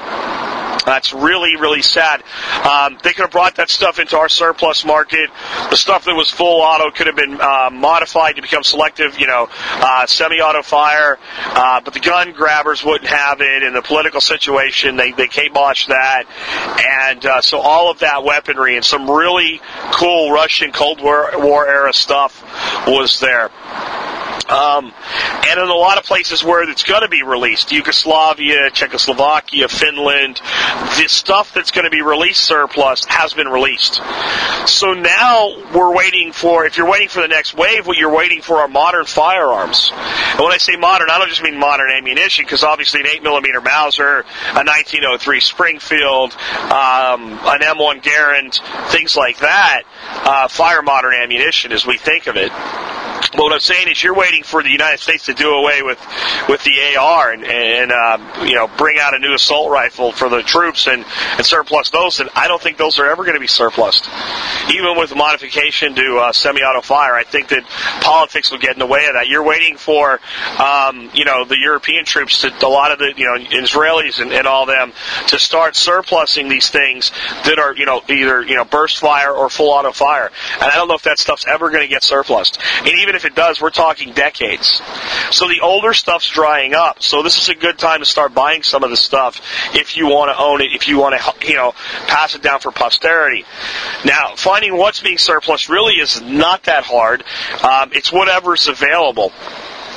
That's 0.85 1.13
really, 1.13 1.57
really 1.57 1.83
sad. 1.83 2.23
Um, 2.65 2.99
they 3.03 3.13
could 3.13 3.23
have 3.23 3.31
brought 3.31 3.57
that 3.57 3.71
stuff 3.71 3.99
into 3.99 4.17
our 4.17 4.29
surplus 4.29 4.85
market. 4.85 5.31
The 5.71 5.77
stuff 5.77 6.05
that 6.05 6.15
was 6.15 6.31
full 6.31 6.61
auto 6.61 6.91
could 6.91 7.07
have 7.07 7.17
been 7.17 7.41
uh, 7.41 7.71
modified 7.73 8.37
to 8.37 8.43
become 8.43 8.63
selective, 8.63 9.19
you 9.19 9.27
know, 9.27 9.49
uh, 9.51 10.07
semi-auto 10.07 10.63
fire. 10.63 11.19
Uh, 11.45 11.81
but 11.81 11.95
the 11.95 12.01
gun 12.01 12.33
grabbers 12.33 12.85
wouldn't 12.85 13.11
have 13.11 13.41
it. 13.41 13.63
In 13.63 13.75
the 13.75 13.83
political 13.83 14.21
situation, 14.21 14.97
they 14.97 15.13
they 15.13 15.27
kiboshed 15.27 15.89
that, 15.89 16.25
and 17.11 17.25
uh, 17.25 17.41
so 17.41 17.59
all 17.59 17.91
of 17.91 18.01
that 18.01 18.25
weaponry 18.25 18.77
and 18.77 18.85
some 18.85 19.11
really 19.11 19.61
cool 19.93 20.33
Russian 20.33 20.73
Cold 20.73 21.01
War, 21.03 21.31
War 21.35 21.67
era 21.67 21.93
stuff 21.93 22.43
was 22.87 23.21
there. 23.21 23.51
Um, 24.49 24.93
and 25.49 25.61
in 25.61 25.69
a 25.69 25.75
lot 25.75 25.99
of 25.99 26.05
places 26.05 26.43
where 26.43 26.69
it's 26.69 26.83
going 26.85 27.03
to 27.03 27.09
be 27.09 27.23
released, 27.23 27.73
Yugoslavia, 27.73 28.71
Czechoslovakia, 28.71 29.69
Finland, 29.69 30.41
the 30.97 31.07
stuff 31.09 31.53
that's 31.55 31.71
going 31.71 31.85
to 31.85 31.91
be 31.91 32.03
released 32.03 32.45
surplus 32.45 33.05
has 33.07 33.35
been 33.35 33.49
released. 33.49 34.01
So 34.67 34.95
now 34.95 35.55
we're 35.75 35.95
waiting 35.95 36.33
for, 36.33 36.65
if 36.67 36.77
you're 36.77 36.91
waiting 36.91 37.09
for 37.09 37.21
the 37.21 37.29
next 37.29 37.55
wave, 37.55 37.87
what 37.87 37.97
you're 37.97 38.15
waiting 38.15 38.43
for 38.43 38.59
are 38.59 38.69
modern 38.69 39.05
firearms. 39.05 39.91
And 39.93 40.41
when 40.41 40.53
I 40.53 40.59
say 40.59 40.77
modern, 40.77 41.11
I 41.11 41.19
don't 41.19 41.29
just 41.29 41.43
mean 41.43 41.59
modern 41.59 41.91
ammunition, 41.91 42.45
because 42.45 42.65
obviously 42.65 43.01
an 43.01 43.07
8mm 43.07 43.65
Mauser, 43.65 44.21
a 44.51 44.65
1903 44.65 45.41
Springfield, 45.41 46.33
um, 46.33 47.33
an 47.33 47.61
M1 47.61 48.03
Garand, 48.03 48.91
things 48.91 49.17
like 49.17 49.39
that, 49.39 49.83
uh, 50.25 50.49
fire 50.49 50.83
modern 50.83 51.15
ammunition 51.15 51.73
as 51.73 51.87
we 51.87 51.97
think 51.99 52.27
of 52.27 52.37
it. 52.37 52.53
But 53.31 53.39
what 53.39 53.53
I'm 53.53 53.61
saying 53.61 53.89
is, 53.89 54.03
you're 54.03 54.15
waiting 54.15 54.43
for 54.43 54.63
the 54.63 54.71
United 54.71 54.99
States 55.01 55.27
to 55.27 55.35
do 55.35 55.51
away 55.51 55.83
with 55.83 55.99
with 56.49 56.63
the 56.65 56.97
AR 56.99 57.33
and, 57.33 57.45
and 57.45 57.93
uh, 57.93 58.45
you 58.45 58.55
know 58.55 58.69
bring 58.77 58.99
out 58.99 59.15
a 59.15 59.19
new 59.19 59.35
assault 59.35 59.71
rifle 59.71 60.13
for 60.13 60.29
the 60.29 60.43
troops 60.43 60.87
and, 60.87 61.05
and 61.37 61.47
surplus 61.47 61.91
those. 61.91 62.21
And 62.21 62.31
I 62.35 62.49
don't 62.49 62.61
think 62.61 62.77
those 62.77 62.99
are 62.99 63.09
ever 63.09 63.25
going 63.25 63.35
to 63.35 63.41
be 63.41 63.47
surplused, 63.47 64.09
even 64.71 64.97
with 64.97 65.15
modification 65.15 65.95
to 65.95 66.19
uh, 66.19 66.33
semi-auto 66.33 66.83
fire. 66.83 67.15
I 67.15 67.25
think 67.25 67.49
that 67.49 67.65
politics 68.01 68.51
will 68.51 68.59
get 68.59 68.73
in 68.73 68.79
the 68.79 68.87
way 68.87 69.07
of 69.07 69.15
that. 69.15 69.29
You're 69.29 69.45
waiting 69.45 69.77
for 69.77 70.21
um, 70.59 71.11
you 71.15 71.25
know 71.25 71.45
the 71.45 71.59
European 71.59 72.05
troops 72.05 72.43
to 72.43 72.67
a 72.67 72.69
lot 72.69 72.93
of 72.93 72.99
the 72.99 73.15
you 73.17 73.25
know 73.25 73.39
Israelis 73.39 74.21
and, 74.21 74.33
and 74.33 74.47
all 74.47 74.67
them 74.67 74.93
to 75.29 75.39
start 75.39 75.77
surplusing 75.77 76.49
these 76.49 76.69
things 76.71 77.13
that 77.45 77.59
are 77.59 77.75
you 77.75 77.87
know 77.87 78.03
either 78.09 78.43
you 78.43 78.57
know 78.57 78.65
burst 78.65 78.99
fire 78.99 79.33
or 79.33 79.49
full 79.49 79.71
auto 79.71 79.93
fire. 79.93 80.31
And 80.55 80.65
I 80.65 80.75
don't 80.75 80.89
know 80.89 80.95
if 80.95 81.03
that 81.03 81.19
stuff's 81.19 81.47
ever 81.47 81.71
going 81.71 81.83
to 81.83 81.89
get 81.89 82.03
surplused. 82.03 82.59
And 82.79 82.89
even 82.89 83.12
if 83.15 83.25
it 83.25 83.35
does, 83.35 83.61
we're 83.61 83.71
talking 83.71 84.13
decades. 84.13 84.81
So 85.31 85.49
the 85.49 85.61
older 85.63 85.93
stuff's 85.93 86.29
drying 86.29 86.75
up. 86.75 87.03
So 87.03 87.23
this 87.23 87.41
is 87.41 87.49
a 87.49 87.55
good 87.55 87.79
time 87.79 88.01
to 88.01 88.07
start 88.07 88.35
buying 88.35 88.63
some 88.63 88.85
of 88.85 88.91
the 88.91 88.97
stuff 88.97 89.41
if 89.75 89.97
you 89.97 90.07
want 90.07 90.35
to 90.35 90.43
own 90.43 90.61
it, 90.61 90.73
if 90.75 90.89
you 90.89 90.99
want 90.99 91.21
to, 91.21 91.47
you 91.47 91.55
know, 91.55 91.73
pass 92.07 92.35
it 92.35 92.43
down 92.43 92.61
for 92.61 92.73
posterity. 92.73 93.45
Now, 94.05 94.35
finding 94.37 94.77
what's 94.77 95.01
being 95.01 95.19
surplus 95.19 95.69
really 95.69 95.95
is 95.95 96.21
not 96.21 96.65
that 96.65 96.85
hard. 96.85 97.25
Um, 97.63 97.91
it's 97.93 98.13
whatever's 98.13 98.69
available 98.69 99.33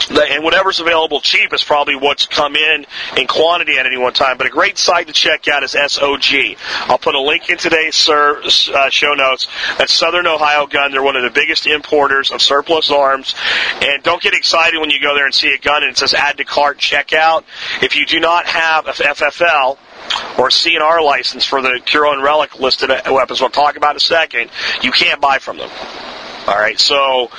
and 0.10 0.44
whatever's 0.44 0.80
available 0.80 1.20
cheap 1.20 1.54
is 1.54 1.64
probably 1.64 1.96
what's 1.96 2.26
come 2.26 2.56
in 2.56 2.86
in 3.18 3.28
quantity 3.28 3.78
at 3.78 3.86
any 3.86 3.98
one 3.98 4.14
time. 4.14 4.38
But 4.38 4.48
a 4.48 4.50
great 4.50 4.78
site 4.78 5.08
to 5.08 5.14
check 5.14 5.48
out 5.48 5.64
is 5.64 5.74
SOG. 5.74 6.58
I'll 6.90 6.98
put 6.98 7.16
a 7.16 7.22
link 7.22 7.50
in 7.50 7.58
today's 7.58 8.08
uh, 8.10 8.90
show 8.90 9.14
notes. 9.14 9.48
That's 9.78 9.94
Southern 9.94 10.28
Ohio 10.28 10.68
Gun. 10.68 10.92
They're 10.92 11.04
one 11.04 11.16
of 11.16 11.24
the 11.24 11.32
biggest 11.32 11.66
importers 11.66 12.32
of 12.32 12.42
surplus 12.42 12.92
arms. 12.92 13.36
And 13.82 14.04
don't 14.04 14.22
get 14.22 14.34
excited 14.34 14.80
when 14.80 14.90
you 14.90 15.02
go 15.02 15.16
there 15.16 15.26
and 15.26 15.34
see 15.34 15.54
a 15.54 15.58
gun 15.58 15.84
and 15.84 15.92
it 15.92 15.98
says 15.98 16.14
add 16.14 16.38
to 16.38 16.46
cart 16.46 16.78
checkout. 16.78 17.44
If 17.82 17.96
you 17.96 18.06
do 18.06 18.20
not 18.20 18.46
have 18.46 18.88
a 18.88 18.92
FFL, 18.92 19.78
or 20.38 20.50
CNR 20.50 21.04
license 21.04 21.46
for 21.46 21.62
the 21.62 21.82
Curio 21.84 22.14
and 22.14 22.22
Relic 22.22 22.60
listed 22.60 22.90
weapons, 22.90 23.42
we'll 23.42 23.50
talk 23.50 23.76
about 23.76 23.92
in 23.92 23.98
a 23.98 24.00
second, 24.00 24.52
you 24.82 24.92
can't 24.92 25.20
buy 25.20 25.40
from 25.40 25.58
them. 25.58 25.70
All 26.48 26.56
right, 26.56 26.80
so 26.80 27.32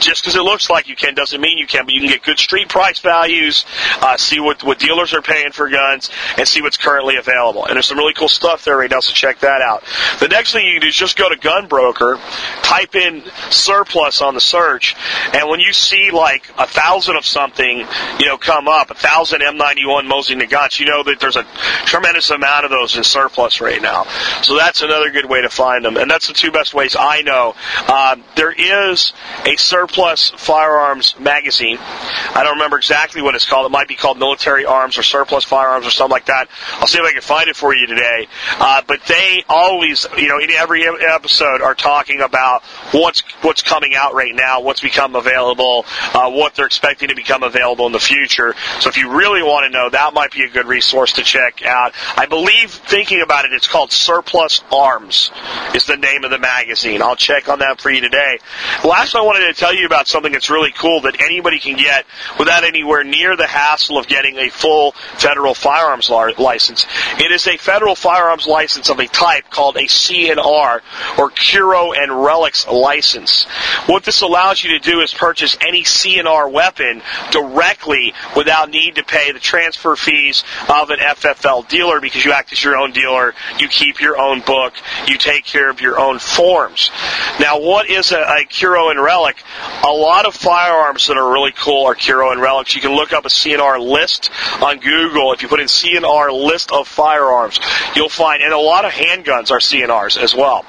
just 0.00 0.22
because 0.22 0.36
it 0.36 0.42
looks 0.42 0.70
like 0.70 0.88
you 0.88 0.96
can 0.96 1.14
doesn't 1.14 1.40
mean 1.40 1.58
you 1.58 1.66
can, 1.66 1.84
but 1.84 1.94
you 1.94 2.00
can 2.00 2.10
get 2.10 2.22
good 2.22 2.38
street 2.38 2.68
price 2.68 2.98
values, 2.98 3.64
uh, 4.00 4.16
see 4.16 4.40
what, 4.40 4.62
what 4.62 4.78
dealers 4.78 5.14
are 5.14 5.22
paying 5.22 5.52
for 5.52 5.68
guns, 5.68 6.10
and 6.38 6.46
see 6.46 6.62
what's 6.62 6.76
currently 6.76 7.16
available. 7.16 7.64
And 7.64 7.74
there's 7.74 7.86
some 7.86 7.98
really 7.98 8.14
cool 8.14 8.28
stuff 8.28 8.64
there 8.64 8.76
right 8.76 8.90
now, 8.90 9.00
so 9.00 9.12
check 9.12 9.40
that 9.40 9.62
out. 9.62 9.84
The 10.20 10.28
next 10.28 10.52
thing 10.52 10.66
you 10.66 10.72
can 10.72 10.82
do 10.82 10.88
is 10.88 10.94
just 10.94 11.16
go 11.16 11.28
to 11.28 11.36
Gunbroker, 11.36 12.18
type 12.62 12.94
in 12.94 13.22
surplus 13.50 14.22
on 14.22 14.34
the 14.34 14.40
search, 14.40 14.94
and 15.32 15.48
when 15.48 15.60
you 15.60 15.72
see 15.72 16.10
like 16.10 16.50
a 16.58 16.66
thousand 16.66 17.16
of 17.16 17.26
something, 17.26 17.86
you 18.18 18.26
know, 18.26 18.38
come 18.38 18.68
up, 18.68 18.90
a 18.90 18.94
thousand 18.94 19.40
M91 19.40 20.06
Mosin 20.06 20.40
Nagants, 20.40 20.78
you 20.78 20.86
know 20.86 21.02
that 21.02 21.20
there's 21.20 21.36
a 21.36 21.44
tremendous 21.86 22.30
amount 22.30 22.64
of 22.64 22.70
those 22.70 22.96
in 22.96 23.04
surplus 23.04 23.60
right 23.60 23.80
now. 23.80 24.04
So 24.42 24.56
that's 24.56 24.82
another 24.82 25.10
good 25.10 25.26
way 25.26 25.42
to 25.42 25.50
find 25.50 25.84
them. 25.84 25.96
And 25.96 26.10
that's 26.10 26.28
the 26.28 26.34
two 26.34 26.50
best 26.50 26.74
ways 26.74 26.96
I 26.98 27.22
know. 27.22 27.54
Uh, 27.88 28.16
there 28.34 28.52
is 28.52 29.12
a 29.44 29.56
surplus 29.56 29.85
Surplus 29.86 30.30
Firearms 30.30 31.14
Magazine. 31.20 31.78
I 31.78 32.42
don't 32.42 32.54
remember 32.54 32.76
exactly 32.76 33.22
what 33.22 33.36
it's 33.36 33.48
called. 33.48 33.66
It 33.66 33.68
might 33.68 33.86
be 33.86 33.94
called 33.94 34.18
Military 34.18 34.64
Arms 34.64 34.98
or 34.98 35.04
Surplus 35.04 35.44
Firearms 35.44 35.86
or 35.86 35.90
something 35.90 36.10
like 36.10 36.26
that. 36.26 36.48
I'll 36.74 36.88
see 36.88 36.98
if 36.98 37.04
I 37.04 37.12
can 37.12 37.22
find 37.22 37.48
it 37.48 37.54
for 37.54 37.72
you 37.72 37.86
today. 37.86 38.26
Uh, 38.58 38.82
but 38.86 39.00
they 39.06 39.44
always, 39.48 40.04
you 40.18 40.26
know, 40.26 40.38
in 40.40 40.50
every 40.50 40.84
episode 40.86 41.62
are 41.62 41.76
talking 41.76 42.20
about 42.20 42.64
what's 42.90 43.22
what's 43.42 43.62
coming 43.62 43.94
out 43.94 44.14
right 44.14 44.34
now, 44.34 44.60
what's 44.60 44.80
become 44.80 45.14
available, 45.14 45.84
uh, 46.14 46.30
what 46.30 46.56
they're 46.56 46.66
expecting 46.66 47.08
to 47.08 47.14
become 47.14 47.44
available 47.44 47.86
in 47.86 47.92
the 47.92 48.00
future. 48.00 48.54
So 48.80 48.88
if 48.88 48.96
you 48.96 49.16
really 49.16 49.42
want 49.42 49.66
to 49.66 49.70
know, 49.70 49.88
that 49.90 50.14
might 50.14 50.32
be 50.32 50.42
a 50.42 50.48
good 50.48 50.66
resource 50.66 51.12
to 51.12 51.22
check 51.22 51.64
out. 51.64 51.92
I 52.16 52.26
believe, 52.26 52.72
thinking 52.72 53.20
about 53.22 53.44
it, 53.44 53.52
it's 53.52 53.68
called 53.68 53.92
Surplus 53.92 54.64
Arms 54.72 55.30
is 55.74 55.84
the 55.84 55.96
name 55.96 56.24
of 56.24 56.30
the 56.30 56.38
magazine. 56.38 57.02
I'll 57.02 57.16
check 57.16 57.48
on 57.48 57.60
that 57.60 57.80
for 57.80 57.90
you 57.90 58.00
today. 58.00 58.38
Last, 58.84 59.14
I 59.14 59.22
wanted 59.22 59.46
to 59.46 59.54
tell 59.54 59.74
you 59.74 59.75
about 59.84 60.08
something 60.08 60.32
that's 60.32 60.50
really 60.50 60.72
cool 60.72 61.02
that 61.02 61.20
anybody 61.20 61.58
can 61.58 61.76
get 61.76 62.06
without 62.38 62.64
anywhere 62.64 63.04
near 63.04 63.36
the 63.36 63.46
hassle 63.46 63.98
of 63.98 64.06
getting 64.06 64.38
a 64.38 64.50
full 64.50 64.92
federal 65.18 65.54
firearms 65.54 66.10
license. 66.10 66.86
It 67.18 67.32
is 67.32 67.46
a 67.46 67.56
federal 67.56 67.94
firearms 67.94 68.46
license 68.46 68.90
of 68.90 68.98
a 68.98 69.06
type 69.06 69.50
called 69.50 69.76
a 69.76 69.86
R 70.38 70.82
or 71.18 71.30
Curio 71.30 71.92
and 71.92 72.24
Relics 72.24 72.66
license. 72.66 73.44
What 73.86 74.04
this 74.04 74.22
allows 74.22 74.62
you 74.62 74.78
to 74.78 74.90
do 74.90 75.00
is 75.00 75.12
purchase 75.12 75.56
any 75.60 75.84
C&R 75.84 76.48
weapon 76.48 77.02
directly 77.30 78.14
without 78.34 78.70
need 78.70 78.96
to 78.96 79.04
pay 79.04 79.32
the 79.32 79.40
transfer 79.40 79.96
fees 79.96 80.44
of 80.68 80.90
an 80.90 80.98
FFL 80.98 81.68
dealer 81.68 82.00
because 82.00 82.24
you 82.24 82.32
act 82.32 82.52
as 82.52 82.62
your 82.62 82.76
own 82.76 82.92
dealer, 82.92 83.34
you 83.58 83.68
keep 83.68 84.00
your 84.00 84.20
own 84.20 84.40
book, 84.40 84.74
you 85.06 85.18
take 85.18 85.44
care 85.44 85.70
of 85.70 85.80
your 85.80 85.98
own 85.98 86.18
forms. 86.18 86.90
Now, 87.40 87.60
what 87.60 87.88
is 87.88 88.12
a, 88.12 88.20
a 88.20 88.44
Curio 88.44 88.90
and 88.90 89.00
Relic? 89.00 89.36
A 89.84 89.92
lot 89.92 90.26
of 90.26 90.34
firearms 90.34 91.06
that 91.06 91.16
are 91.16 91.32
really 91.32 91.52
cool 91.52 91.86
are 91.86 91.94
Curio 91.94 92.30
and 92.30 92.40
Relics. 92.40 92.74
You 92.74 92.80
can 92.80 92.92
look 92.92 93.12
up 93.12 93.24
a 93.24 93.28
CNR 93.28 93.80
list 93.80 94.30
on 94.60 94.78
Google. 94.78 95.32
If 95.32 95.42
you 95.42 95.48
put 95.48 95.60
in 95.60 95.66
CNR 95.66 96.32
list 96.32 96.72
of 96.72 96.88
firearms, 96.88 97.60
you'll 97.94 98.08
find, 98.08 98.42
and 98.42 98.52
a 98.52 98.58
lot 98.58 98.84
of 98.84 98.92
handguns 98.92 99.50
are 99.50 99.58
CNRs 99.58 100.20
as 100.20 100.34
well. 100.34 100.64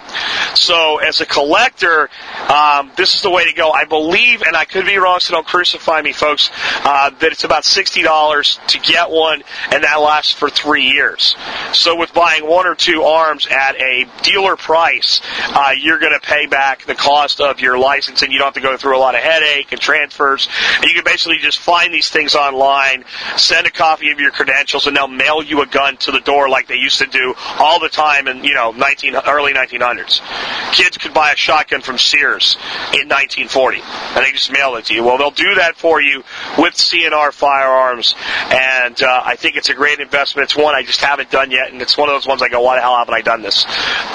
So, 0.55 0.97
as 0.97 1.21
a 1.21 1.25
collector, 1.25 2.09
um, 2.47 2.91
this 2.95 3.15
is 3.15 3.21
the 3.21 3.29
way 3.29 3.45
to 3.45 3.53
go. 3.53 3.71
I 3.71 3.85
believe, 3.85 4.41
and 4.41 4.55
I 4.55 4.65
could 4.65 4.85
be 4.85 4.97
wrong, 4.97 5.19
so 5.19 5.33
don't 5.33 5.47
crucify 5.47 6.01
me, 6.01 6.13
folks, 6.13 6.49
uh, 6.83 7.09
that 7.09 7.31
it's 7.31 7.43
about 7.43 7.63
$60 7.63 8.67
to 8.67 8.79
get 8.79 9.09
one, 9.09 9.43
and 9.71 9.83
that 9.83 9.95
lasts 9.95 10.33
for 10.33 10.49
three 10.49 10.85
years. 10.85 11.35
So, 11.73 11.95
with 11.95 12.13
buying 12.13 12.47
one 12.47 12.67
or 12.67 12.75
two 12.75 13.03
arms 13.03 13.47
at 13.47 13.75
a 13.75 14.05
dealer 14.23 14.55
price, 14.55 15.21
uh, 15.49 15.71
you're 15.79 15.99
going 15.99 16.13
to 16.13 16.25
pay 16.25 16.45
back 16.47 16.85
the 16.85 16.95
cost 16.95 17.41
of 17.41 17.59
your 17.59 17.77
license, 17.77 18.21
and 18.21 18.31
you 18.31 18.39
don't 18.39 18.47
have 18.47 18.53
to 18.55 18.61
go 18.61 18.77
through 18.77 18.86
a 18.91 18.99
lot 18.99 19.15
of 19.15 19.21
headache 19.21 19.71
and 19.71 19.81
transfers. 19.81 20.47
And 20.75 20.85
you 20.85 20.93
can 20.93 21.03
basically 21.03 21.37
just 21.39 21.59
find 21.59 21.93
these 21.93 22.09
things 22.09 22.35
online, 22.35 23.05
send 23.37 23.67
a 23.67 23.71
copy 23.71 24.11
of 24.11 24.19
your 24.19 24.31
credentials, 24.31 24.87
and 24.87 24.95
they'll 24.95 25.07
mail 25.07 25.43
you 25.43 25.61
a 25.61 25.65
gun 25.65 25.97
to 25.97 26.11
the 26.11 26.19
door 26.19 26.49
like 26.49 26.67
they 26.67 26.75
used 26.75 26.99
to 26.99 27.07
do 27.07 27.33
all 27.59 27.79
the 27.79 27.89
time 27.89 28.27
in 28.27 28.43
you 28.43 28.53
know 28.53 28.71
19 28.71 29.15
early 29.15 29.53
1900s. 29.53 30.21
Kids 30.73 30.97
could 30.97 31.13
buy 31.13 31.31
a 31.31 31.35
shotgun 31.35 31.81
from 31.81 31.97
Sears 31.97 32.55
in 32.93 33.07
1940, 33.09 33.81
and 33.81 34.25
they 34.25 34.31
just 34.31 34.51
mail 34.51 34.75
it 34.75 34.85
to 34.85 34.93
you. 34.93 35.03
Well, 35.03 35.17
they'll 35.17 35.31
do 35.31 35.55
that 35.55 35.77
for 35.77 36.01
you 36.01 36.23
with 36.57 36.75
C&R 36.75 37.31
firearms, 37.31 38.15
and 38.51 39.01
uh, 39.01 39.21
I 39.25 39.35
think 39.35 39.55
it's 39.55 39.69
a 39.69 39.73
great 39.73 39.99
investment. 39.99 40.45
It's 40.45 40.55
one 40.55 40.75
I 40.75 40.83
just 40.83 41.01
haven't 41.01 41.31
done 41.31 41.51
yet, 41.51 41.71
and 41.71 41.81
it's 41.81 41.97
one 41.97 42.09
of 42.09 42.15
those 42.15 42.27
ones 42.27 42.41
I 42.41 42.49
go, 42.49 42.61
why 42.61 42.75
the 42.75 42.81
hell 42.81 42.97
haven't 42.97 43.13
I 43.13 43.21
done 43.21 43.41
this? 43.41 43.65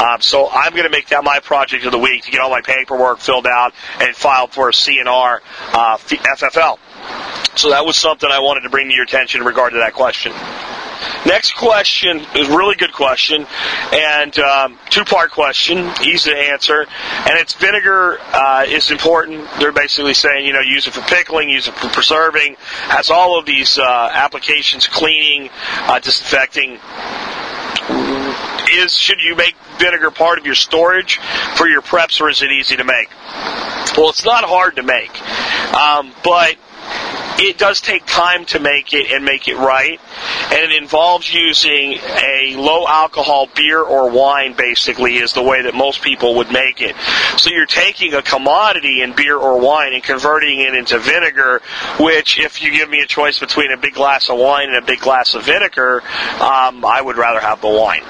Um, 0.00 0.20
so 0.20 0.48
I'm 0.50 0.72
going 0.72 0.84
to 0.84 0.90
make 0.90 1.08
that 1.08 1.24
my 1.24 1.40
project 1.40 1.84
of 1.84 1.92
the 1.92 1.98
week 1.98 2.24
to 2.24 2.30
get 2.30 2.40
all 2.40 2.50
my 2.50 2.60
paperwork 2.60 3.18
filled 3.18 3.46
out 3.46 3.72
and 4.00 4.14
filed 4.14 4.52
for 4.52 4.61
a 4.68 4.74
C&R 4.74 5.42
uh, 5.72 5.98
FFL. 5.98 6.78
So 7.56 7.70
that 7.70 7.84
was 7.84 7.96
something 7.96 8.30
I 8.30 8.40
wanted 8.40 8.62
to 8.62 8.70
bring 8.70 8.88
to 8.88 8.94
your 8.94 9.04
attention 9.04 9.40
in 9.40 9.46
regard 9.46 9.72
to 9.72 9.78
that 9.78 9.92
question. 9.92 10.32
Next 11.26 11.54
question 11.54 12.20
is 12.34 12.48
a 12.48 12.56
really 12.56 12.74
good 12.76 12.92
question, 12.92 13.46
and 13.92 14.36
um, 14.38 14.78
two-part 14.90 15.30
question, 15.30 15.90
easy 16.04 16.30
to 16.30 16.36
answer. 16.36 16.80
And 16.82 17.38
it's 17.38 17.54
vinegar 17.54 18.18
uh, 18.20 18.64
is 18.66 18.90
important. 18.90 19.48
They're 19.58 19.72
basically 19.72 20.14
saying, 20.14 20.46
you 20.46 20.52
know, 20.52 20.60
use 20.60 20.86
it 20.86 20.94
for 20.94 21.00
pickling, 21.02 21.48
use 21.48 21.68
it 21.68 21.74
for 21.74 21.88
preserving. 21.88 22.56
Has 22.58 23.10
all 23.10 23.38
of 23.38 23.46
these 23.46 23.78
uh, 23.78 24.10
applications, 24.12 24.86
cleaning, 24.86 25.50
uh, 25.82 26.00
disinfecting. 26.00 26.78
Is 28.72 28.96
should 28.96 29.20
you 29.20 29.36
make 29.36 29.54
vinegar 29.78 30.10
part 30.10 30.38
of 30.38 30.46
your 30.46 30.54
storage 30.54 31.18
for 31.56 31.68
your 31.68 31.82
preps, 31.82 32.20
or 32.20 32.30
is 32.30 32.42
it 32.42 32.50
easy 32.50 32.76
to 32.76 32.84
make? 32.84 33.10
Well, 33.96 34.08
it's 34.08 34.24
not 34.24 34.44
hard 34.44 34.76
to 34.76 34.82
make, 34.82 35.20
um, 35.74 36.12
but 36.24 36.56
it 37.38 37.58
does 37.58 37.80
take 37.80 38.06
time 38.06 38.44
to 38.46 38.60
make 38.60 38.94
it 38.94 39.10
and 39.10 39.24
make 39.24 39.48
it 39.48 39.56
right, 39.56 40.00
and 40.52 40.70
it 40.70 40.80
involves 40.80 41.32
using 41.32 41.94
a 41.94 42.54
low 42.56 42.86
alcohol 42.86 43.48
beer 43.54 43.80
or 43.80 44.10
wine. 44.10 44.54
Basically, 44.54 45.16
is 45.16 45.32
the 45.32 45.42
way 45.42 45.62
that 45.62 45.74
most 45.74 46.02
people 46.02 46.36
would 46.36 46.52
make 46.52 46.80
it. 46.80 46.94
So 47.36 47.50
you're 47.50 47.66
taking 47.66 48.14
a 48.14 48.22
commodity 48.22 49.02
in 49.02 49.14
beer 49.14 49.36
or 49.36 49.60
wine 49.60 49.92
and 49.92 50.02
converting 50.02 50.60
it 50.60 50.74
into 50.74 50.98
vinegar. 50.98 51.62
Which, 51.98 52.38
if 52.38 52.62
you 52.62 52.70
give 52.70 52.88
me 52.88 53.00
a 53.00 53.06
choice 53.06 53.38
between 53.38 53.72
a 53.72 53.76
big 53.76 53.94
glass 53.94 54.30
of 54.30 54.38
wine 54.38 54.68
and 54.68 54.76
a 54.76 54.86
big 54.86 55.00
glass 55.00 55.34
of 55.34 55.44
vinegar, 55.44 56.02
um, 56.40 56.84
I 56.84 57.00
would 57.02 57.16
rather 57.16 57.40
have 57.40 57.60
the 57.60 57.68
wine. 57.68 58.04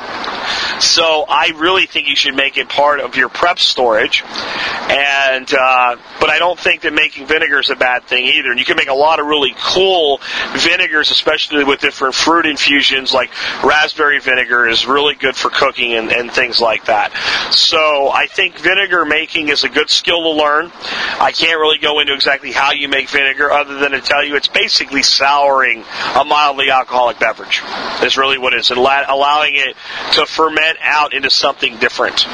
So 0.82 1.24
I 1.28 1.52
really 1.56 1.86
think 1.86 2.08
you 2.08 2.16
should 2.16 2.34
make 2.34 2.58
it 2.58 2.68
part 2.68 2.98
of 2.98 3.16
your 3.16 3.28
prep 3.28 3.60
storage, 3.60 4.24
and 4.24 5.48
uh, 5.54 5.96
but 6.20 6.28
I 6.28 6.38
don't 6.40 6.58
think 6.58 6.82
that 6.82 6.92
making 6.92 7.26
vinegar 7.26 7.60
is 7.60 7.70
a 7.70 7.76
bad 7.76 8.02
thing 8.04 8.26
either. 8.26 8.50
And 8.50 8.58
you 8.58 8.64
can 8.64 8.76
make 8.76 8.88
a 8.88 8.94
lot 8.94 9.20
of 9.20 9.26
really 9.26 9.54
cool 9.58 10.20
vinegars, 10.56 11.12
especially 11.12 11.62
with 11.62 11.80
different 11.80 12.16
fruit 12.16 12.46
infusions, 12.46 13.14
like 13.14 13.30
raspberry 13.64 14.18
vinegar 14.18 14.66
is 14.66 14.84
really 14.84 15.14
good 15.14 15.36
for 15.36 15.50
cooking 15.50 15.94
and, 15.94 16.12
and 16.12 16.32
things 16.32 16.60
like 16.60 16.86
that. 16.86 17.12
So 17.54 18.10
I 18.10 18.26
think 18.26 18.58
vinegar 18.58 19.04
making 19.04 19.48
is 19.48 19.62
a 19.62 19.68
good 19.68 19.88
skill 19.88 20.22
to 20.22 20.30
learn. 20.30 20.72
I 21.20 21.32
can't 21.32 21.60
really 21.60 21.78
go 21.78 22.00
into 22.00 22.12
exactly 22.12 22.50
how 22.50 22.72
you 22.72 22.88
make 22.88 23.08
vinegar 23.08 23.52
other 23.52 23.78
than 23.78 23.92
to 23.92 24.00
tell 24.00 24.24
you 24.24 24.34
it's 24.34 24.48
basically 24.48 25.04
souring 25.04 25.84
a 26.16 26.24
mildly 26.24 26.70
alcoholic 26.70 27.20
beverage. 27.20 27.62
Is 28.02 28.16
really 28.16 28.38
what 28.38 28.52
it 28.52 28.60
is, 28.60 28.70
and 28.70 28.80
allowing 28.80 29.54
it 29.54 29.76
to 30.14 30.26
ferment 30.26 30.71
out 30.80 31.14
into 31.14 31.30
something 31.30 31.78
different 31.78 32.26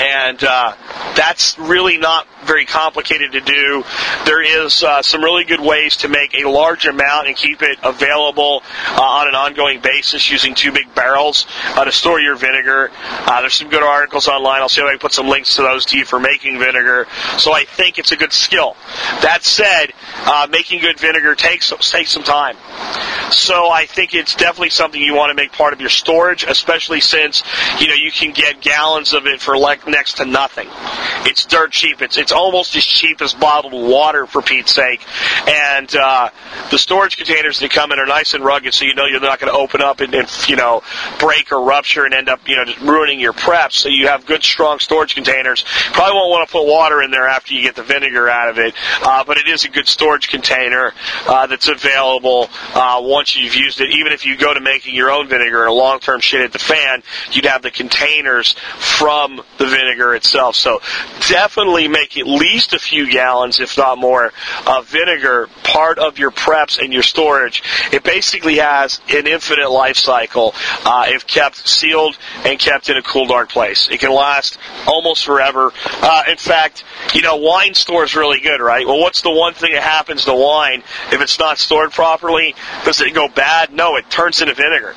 and 0.00 0.42
uh, 0.42 0.74
that's 1.16 1.58
really 1.58 1.98
not 1.98 2.26
very 2.44 2.66
complicated 2.66 3.32
to 3.32 3.40
do. 3.40 3.84
There 4.26 4.42
is 4.42 4.82
uh, 4.82 5.02
some 5.02 5.22
really 5.22 5.44
good 5.44 5.60
ways 5.60 5.96
to 5.98 6.08
make 6.08 6.34
a 6.34 6.48
large 6.48 6.86
amount 6.86 7.28
and 7.28 7.36
keep 7.36 7.62
it 7.62 7.78
available 7.82 8.62
uh, 8.88 9.02
on 9.02 9.28
an 9.28 9.34
ongoing 9.34 9.80
basis 9.80 10.30
using 10.30 10.54
two 10.54 10.72
big 10.72 10.94
barrels 10.94 11.46
uh, 11.68 11.84
to 11.84 11.92
store 11.92 12.20
your 12.20 12.36
vinegar. 12.36 12.90
Uh, 12.94 13.40
there's 13.40 13.54
some 13.54 13.70
good 13.70 13.82
articles 13.82 14.28
online. 14.28 14.60
I'll 14.60 14.68
see 14.68 14.80
if 14.80 14.86
I 14.86 14.90
can 14.90 14.98
put 14.98 15.12
some 15.12 15.28
links 15.28 15.56
to 15.56 15.62
those 15.62 15.86
to 15.86 15.98
you 15.98 16.04
for 16.04 16.20
making 16.20 16.58
vinegar. 16.58 17.06
So 17.38 17.52
I 17.52 17.64
think 17.64 17.98
it's 17.98 18.12
a 18.12 18.16
good 18.16 18.32
skill. 18.32 18.76
That 19.22 19.42
said, 19.42 19.92
uh, 20.26 20.46
making 20.50 20.80
good 20.80 20.98
vinegar 20.98 21.34
takes 21.34 21.72
takes 21.90 22.12
some 22.12 22.22
time. 22.22 22.56
So 23.30 23.70
I 23.70 23.86
think 23.86 24.14
it's 24.14 24.34
definitely 24.34 24.70
something 24.70 25.00
you 25.00 25.14
want 25.14 25.30
to 25.30 25.34
make 25.34 25.52
part 25.52 25.72
of 25.72 25.80
your 25.80 25.90
storage, 25.90 26.44
especially 26.44 27.00
since 27.00 27.42
you 27.80 27.88
know 27.88 27.94
you 27.94 28.10
can 28.10 28.32
get 28.32 28.60
gallons 28.60 29.12
of 29.12 29.26
it 29.26 29.40
for 29.40 29.56
like 29.56 29.83
next 29.86 30.14
to 30.18 30.24
nothing. 30.24 30.68
It's 31.26 31.44
dirt 31.44 31.72
cheap. 31.72 32.02
It's 32.02 32.16
it's 32.16 32.32
almost 32.32 32.76
as 32.76 32.84
cheap 32.84 33.20
as 33.22 33.34
bottled 33.34 33.72
water 33.72 34.26
for 34.26 34.42
Pete's 34.42 34.74
sake. 34.74 35.04
And 35.48 35.94
uh, 35.94 36.30
the 36.70 36.78
storage 36.78 37.16
containers 37.16 37.60
that 37.60 37.70
come 37.70 37.92
in 37.92 37.98
are 37.98 38.06
nice 38.06 38.34
and 38.34 38.44
rugged, 38.44 38.74
so 38.74 38.84
you 38.84 38.94
know 38.94 39.06
you're 39.06 39.20
not 39.20 39.40
going 39.40 39.52
to 39.52 39.58
open 39.58 39.82
up 39.82 40.00
and, 40.00 40.14
and 40.14 40.48
you 40.48 40.56
know 40.56 40.82
break 41.18 41.52
or 41.52 41.62
rupture 41.62 42.04
and 42.04 42.14
end 42.14 42.28
up 42.28 42.48
you 42.48 42.56
know 42.56 42.64
just 42.64 42.80
ruining 42.80 43.20
your 43.20 43.32
prep. 43.32 43.72
So 43.72 43.88
you 43.88 44.08
have 44.08 44.26
good 44.26 44.42
strong 44.42 44.78
storage 44.78 45.14
containers. 45.14 45.64
Probably 45.92 46.14
won't 46.14 46.30
want 46.30 46.48
to 46.48 46.52
put 46.52 46.66
water 46.66 47.02
in 47.02 47.10
there 47.10 47.26
after 47.26 47.54
you 47.54 47.62
get 47.62 47.76
the 47.76 47.82
vinegar 47.82 48.28
out 48.28 48.50
of 48.50 48.58
it, 48.58 48.74
uh, 49.02 49.24
but 49.24 49.36
it 49.38 49.48
is 49.48 49.64
a 49.64 49.68
good 49.68 49.88
storage 49.88 50.28
container 50.28 50.92
uh, 51.26 51.46
that's 51.46 51.68
available 51.68 52.48
uh, 52.74 53.00
once 53.02 53.36
you've 53.36 53.54
used 53.54 53.80
it. 53.80 53.90
Even 53.90 54.12
if 54.12 54.26
you 54.26 54.36
go 54.36 54.52
to 54.52 54.60
making 54.60 54.94
your 54.94 55.10
own 55.10 55.28
vinegar 55.28 55.62
and 55.62 55.70
a 55.70 55.74
long-term 55.74 56.20
shit 56.20 56.40
at 56.40 56.52
the 56.52 56.58
fan, 56.58 57.02
you'd 57.32 57.44
have 57.44 57.62
the 57.62 57.70
containers 57.70 58.52
from 58.78 59.40
the 59.58 59.66
vinegar 59.74 60.14
itself. 60.14 60.56
So 60.56 60.80
definitely 61.28 61.88
make 61.88 62.16
at 62.16 62.26
least 62.26 62.72
a 62.72 62.78
few 62.78 63.10
gallons, 63.10 63.60
if 63.60 63.76
not 63.76 63.98
more, 63.98 64.32
of 64.66 64.86
vinegar 64.86 65.48
part 65.62 65.98
of 65.98 66.18
your 66.18 66.30
preps 66.30 66.78
and 66.78 66.92
your 66.92 67.02
storage. 67.02 67.62
It 67.92 68.04
basically 68.04 68.56
has 68.58 69.00
an 69.08 69.26
infinite 69.26 69.70
life 69.70 69.96
cycle 69.96 70.54
uh, 70.84 71.06
if 71.08 71.26
kept 71.26 71.56
sealed 71.68 72.16
and 72.44 72.58
kept 72.58 72.88
in 72.88 72.96
a 72.96 73.02
cool, 73.02 73.26
dark 73.26 73.50
place. 73.50 73.88
It 73.90 74.00
can 74.00 74.12
last 74.12 74.58
almost 74.86 75.24
forever. 75.24 75.72
Uh, 75.86 76.24
in 76.28 76.36
fact, 76.36 76.84
you 77.14 77.22
know, 77.22 77.36
wine 77.36 77.74
stores 77.74 78.14
really 78.14 78.40
good, 78.40 78.60
right? 78.60 78.86
Well, 78.86 79.00
what's 79.00 79.22
the 79.22 79.30
one 79.30 79.54
thing 79.54 79.72
that 79.72 79.82
happens 79.82 80.24
to 80.24 80.34
wine 80.34 80.82
if 81.12 81.20
it's 81.20 81.38
not 81.38 81.58
stored 81.58 81.92
properly? 81.92 82.54
Does 82.84 83.00
it 83.00 83.14
go 83.14 83.28
bad? 83.28 83.72
No, 83.72 83.96
it 83.96 84.10
turns 84.10 84.40
into 84.40 84.54
vinegar. 84.54 84.94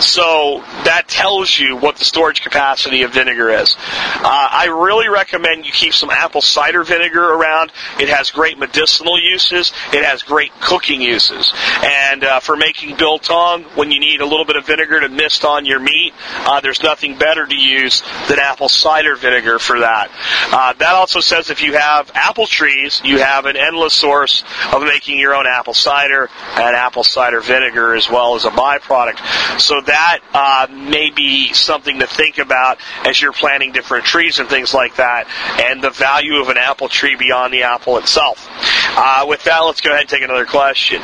So 0.00 0.60
that 0.84 1.04
tells 1.08 1.58
you 1.58 1.76
what 1.76 1.96
the 1.96 2.04
storage 2.04 2.42
capacity 2.42 3.02
of 3.02 3.12
vinegar 3.12 3.48
is. 3.48 3.76
Uh, 3.86 4.48
I 4.50 4.66
really 4.66 5.08
recommend 5.08 5.66
you 5.66 5.72
keep 5.72 5.94
some 5.94 6.10
apple 6.10 6.40
cider 6.40 6.84
vinegar 6.84 7.22
around. 7.22 7.72
It 8.00 8.08
has 8.08 8.30
great 8.30 8.58
medicinal 8.58 9.20
uses. 9.20 9.72
It 9.92 10.04
has 10.04 10.22
great 10.22 10.52
cooking 10.60 11.00
uses. 11.00 11.52
And 11.82 12.24
uh, 12.24 12.40
for 12.40 12.56
making 12.56 12.96
biltong, 12.96 13.64
when 13.74 13.90
you 13.90 14.00
need 14.00 14.20
a 14.20 14.26
little 14.26 14.44
bit 14.44 14.56
of 14.56 14.66
vinegar 14.66 15.00
to 15.00 15.08
mist 15.08 15.44
on 15.44 15.66
your 15.66 15.80
meat, 15.80 16.12
uh, 16.38 16.60
there's 16.60 16.82
nothing 16.82 17.18
better 17.18 17.46
to 17.46 17.54
use 17.54 18.02
than 18.28 18.38
apple 18.38 18.68
cider 18.68 19.16
vinegar 19.16 19.58
for 19.58 19.80
that. 19.80 20.10
Uh, 20.52 20.72
that 20.74 20.94
also 20.94 21.20
says 21.20 21.50
if 21.50 21.62
you 21.62 21.74
have 21.74 22.10
apple 22.14 22.46
trees, 22.46 23.00
you 23.04 23.18
have 23.18 23.46
an 23.46 23.56
endless 23.56 23.94
source 23.94 24.44
of 24.72 24.82
making 24.82 25.18
your 25.18 25.34
own 25.34 25.46
apple 25.46 25.74
cider 25.74 26.28
and 26.56 26.76
apple 26.76 27.04
cider 27.04 27.40
vinegar 27.40 27.94
as 27.94 28.10
well 28.10 28.34
as 28.34 28.44
a 28.44 28.50
byproduct. 28.50 29.60
So 29.60 29.80
that 29.82 30.20
uh, 30.32 30.66
may 30.70 31.10
be 31.10 31.52
something 31.52 32.00
to 32.00 32.06
think 32.06 32.38
about 32.38 32.78
as 33.04 33.20
you're 33.20 33.32
planting 33.32 33.72
different 33.76 34.06
trees 34.06 34.38
and 34.38 34.48
things 34.48 34.72
like 34.72 34.96
that, 34.96 35.28
and 35.60 35.84
the 35.84 35.90
value 35.90 36.40
of 36.40 36.48
an 36.48 36.56
apple 36.56 36.88
tree 36.88 37.14
beyond 37.14 37.52
the 37.52 37.62
apple 37.62 37.98
itself. 37.98 38.48
Uh, 38.96 39.26
with 39.28 39.44
that, 39.44 39.60
let's 39.60 39.82
go 39.82 39.90
ahead 39.90 40.00
and 40.02 40.08
take 40.08 40.22
another 40.22 40.46
question. 40.46 41.02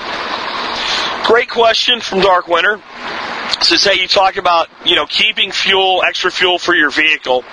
Great 1.25 1.51
question 1.51 2.01
from 2.01 2.21
Dark 2.21 2.49
Winter. 2.49 2.81
So 3.61 3.77
say 3.77 4.01
you 4.01 4.09
talk 4.09 4.39
about, 4.39 4.69
you 4.85 4.97
know, 4.97 5.07
keeping 5.07 5.53
fuel, 5.53 6.03
extra 6.05 6.33
fuel 6.33 6.59
for 6.59 6.75
your 6.75 6.91
vehicle 6.91 7.45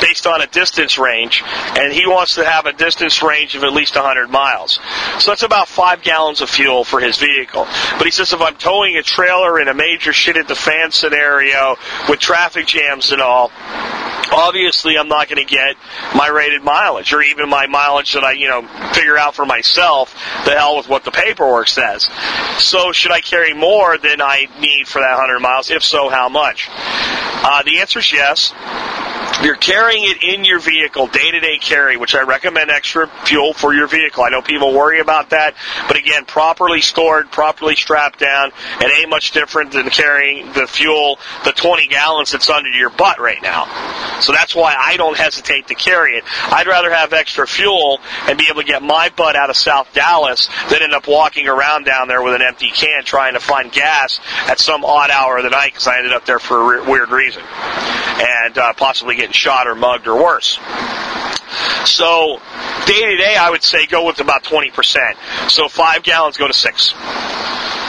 based 0.00 0.26
on 0.26 0.40
a 0.40 0.46
distance 0.46 0.96
range, 0.96 1.42
and 1.44 1.92
he 1.92 2.06
wants 2.06 2.36
to 2.36 2.44
have 2.44 2.66
a 2.66 2.72
distance 2.72 3.20
range 3.20 3.56
of 3.56 3.64
at 3.64 3.72
least 3.72 3.96
100 3.96 4.30
miles. 4.30 4.78
So 5.18 5.32
that's 5.32 5.42
about 5.42 5.66
five 5.66 6.02
gallons 6.02 6.40
of 6.40 6.50
fuel 6.50 6.84
for 6.84 7.00
his 7.00 7.18
vehicle. 7.18 7.66
But 7.98 8.04
he 8.04 8.12
says 8.12 8.32
if 8.32 8.40
I'm 8.40 8.56
towing 8.56 8.96
a 8.96 9.02
trailer 9.02 9.60
in 9.60 9.66
a 9.66 9.74
major 9.74 10.12
shit 10.12 10.36
at 10.36 10.46
the 10.46 10.54
fan 10.54 10.92
scenario 10.92 11.76
with 12.08 12.20
traffic 12.20 12.66
jams 12.66 13.10
and 13.10 13.20
all, 13.20 13.50
obviously 14.32 14.98
I'm 14.98 15.08
not 15.08 15.28
going 15.28 15.44
to 15.44 15.50
get 15.50 15.76
my 16.14 16.28
rated 16.28 16.62
mileage 16.62 17.12
or 17.12 17.22
even 17.22 17.48
my 17.48 17.66
mileage 17.66 18.14
that 18.14 18.24
I, 18.24 18.32
you 18.32 18.48
know, 18.48 18.66
figure 18.92 19.16
out 19.16 19.34
for 19.34 19.46
myself. 19.46 20.14
The 20.44 20.52
hell 20.52 20.76
with 20.76 20.88
what 20.88 21.04
the 21.04 21.10
paperwork 21.10 21.68
says. 21.68 22.08
So 22.58 22.92
should 22.92 23.12
I 23.12 23.20
carry 23.20 23.54
more 23.54 23.98
than 23.98 24.20
I 24.20 24.46
need 24.60 24.88
for 24.88 25.00
that 25.00 25.16
100 25.18 25.40
miles? 25.40 25.70
If 25.70 25.82
so, 25.82 26.08
how 26.08 26.28
much? 26.28 26.68
Uh, 26.70 27.62
the 27.62 27.80
answer 27.80 28.00
is 28.00 28.12
yes. 28.12 28.52
You're 29.42 29.56
carrying 29.56 30.04
it 30.04 30.22
in 30.22 30.44
your 30.44 30.60
vehicle, 30.60 31.06
day 31.06 31.30
to 31.30 31.40
day 31.40 31.58
carry, 31.58 31.96
which 31.96 32.14
I 32.14 32.22
recommend 32.22 32.70
extra 32.70 33.06
fuel 33.24 33.52
for 33.52 33.74
your 33.74 33.86
vehicle. 33.86 34.24
I 34.24 34.30
know 34.30 34.42
people 34.42 34.72
worry 34.72 35.00
about 35.00 35.30
that, 35.30 35.54
but 35.88 35.96
again, 35.96 36.24
properly 36.24 36.80
stored, 36.80 37.30
properly 37.30 37.76
strapped 37.76 38.18
down, 38.18 38.52
it 38.80 38.98
ain't 38.98 39.10
much 39.10 39.32
different 39.32 39.72
than 39.72 39.90
carrying 39.90 40.52
the 40.52 40.66
fuel, 40.66 41.18
the 41.44 41.52
20 41.52 41.88
gallons 41.88 42.32
that's 42.32 42.48
under 42.48 42.70
your 42.70 42.90
butt 42.90 43.20
right 43.20 43.42
now. 43.42 43.66
So 44.20 44.32
that's 44.32 44.54
why 44.54 44.74
I 44.76 44.96
don't 44.96 45.16
hesitate 45.16 45.68
to 45.68 45.74
carry 45.74 46.16
it. 46.16 46.24
I'd 46.50 46.66
rather 46.66 46.90
have 46.90 47.12
extra 47.12 47.46
fuel 47.46 48.00
and 48.28 48.38
be 48.38 48.46
able 48.50 48.62
to 48.62 48.66
get 48.66 48.82
my 48.82 49.10
butt 49.10 49.36
out 49.36 49.50
of 49.50 49.56
South 49.56 49.92
Dallas 49.92 50.48
than 50.70 50.82
end 50.82 50.94
up 50.94 51.06
walking 51.06 51.48
around 51.48 51.84
down 51.84 52.08
there 52.08 52.22
with 52.22 52.34
an 52.34 52.42
empty 52.42 52.70
can 52.70 53.04
trying 53.04 53.34
to 53.34 53.40
find 53.40 53.70
gas 53.70 54.20
at 54.46 54.58
some 54.58 54.84
odd 54.84 55.10
hour 55.10 55.38
of 55.38 55.44
the 55.44 55.50
night 55.50 55.72
because 55.72 55.86
I 55.86 55.98
ended 55.98 56.12
up 56.12 56.24
there 56.24 56.38
for 56.38 56.78
a 56.78 56.90
weird 56.90 57.10
reason. 57.10 57.42
And 57.42 58.56
uh, 58.56 58.72
possibly 58.72 59.15
getting 59.16 59.32
shot 59.32 59.66
or 59.66 59.74
mugged 59.74 60.06
or 60.06 60.22
worse. 60.22 60.58
So 61.84 62.40
day 62.86 63.02
to 63.02 63.16
day, 63.16 63.36
I 63.36 63.48
would 63.50 63.62
say 63.62 63.86
go 63.86 64.06
with 64.06 64.20
about 64.20 64.42
20%. 64.44 65.50
So 65.50 65.68
five 65.68 66.02
gallons, 66.02 66.36
go 66.36 66.46
to 66.46 66.52
six. 66.52 66.92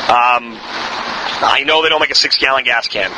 Um, 0.09 0.57
I 1.39 1.63
know 1.63 1.83
they 1.83 1.89
don't 1.89 1.99
make 1.99 2.11
a 2.11 2.15
six 2.15 2.37
gallon 2.37 2.63
gas 2.63 2.87
can. 2.87 3.11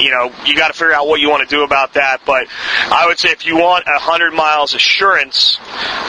You 0.00 0.10
know, 0.10 0.32
you 0.46 0.56
got 0.56 0.68
to 0.68 0.74
figure 0.74 0.92
out 0.92 1.06
what 1.06 1.20
you 1.20 1.28
want 1.28 1.48
to 1.48 1.54
do 1.54 1.64
about 1.64 1.94
that. 1.94 2.20
But 2.24 2.46
I 2.90 3.06
would 3.06 3.18
say 3.18 3.30
if 3.30 3.44
you 3.44 3.56
want 3.56 3.84
a 3.86 3.98
hundred 3.98 4.32
miles 4.32 4.74
assurance 4.74 5.58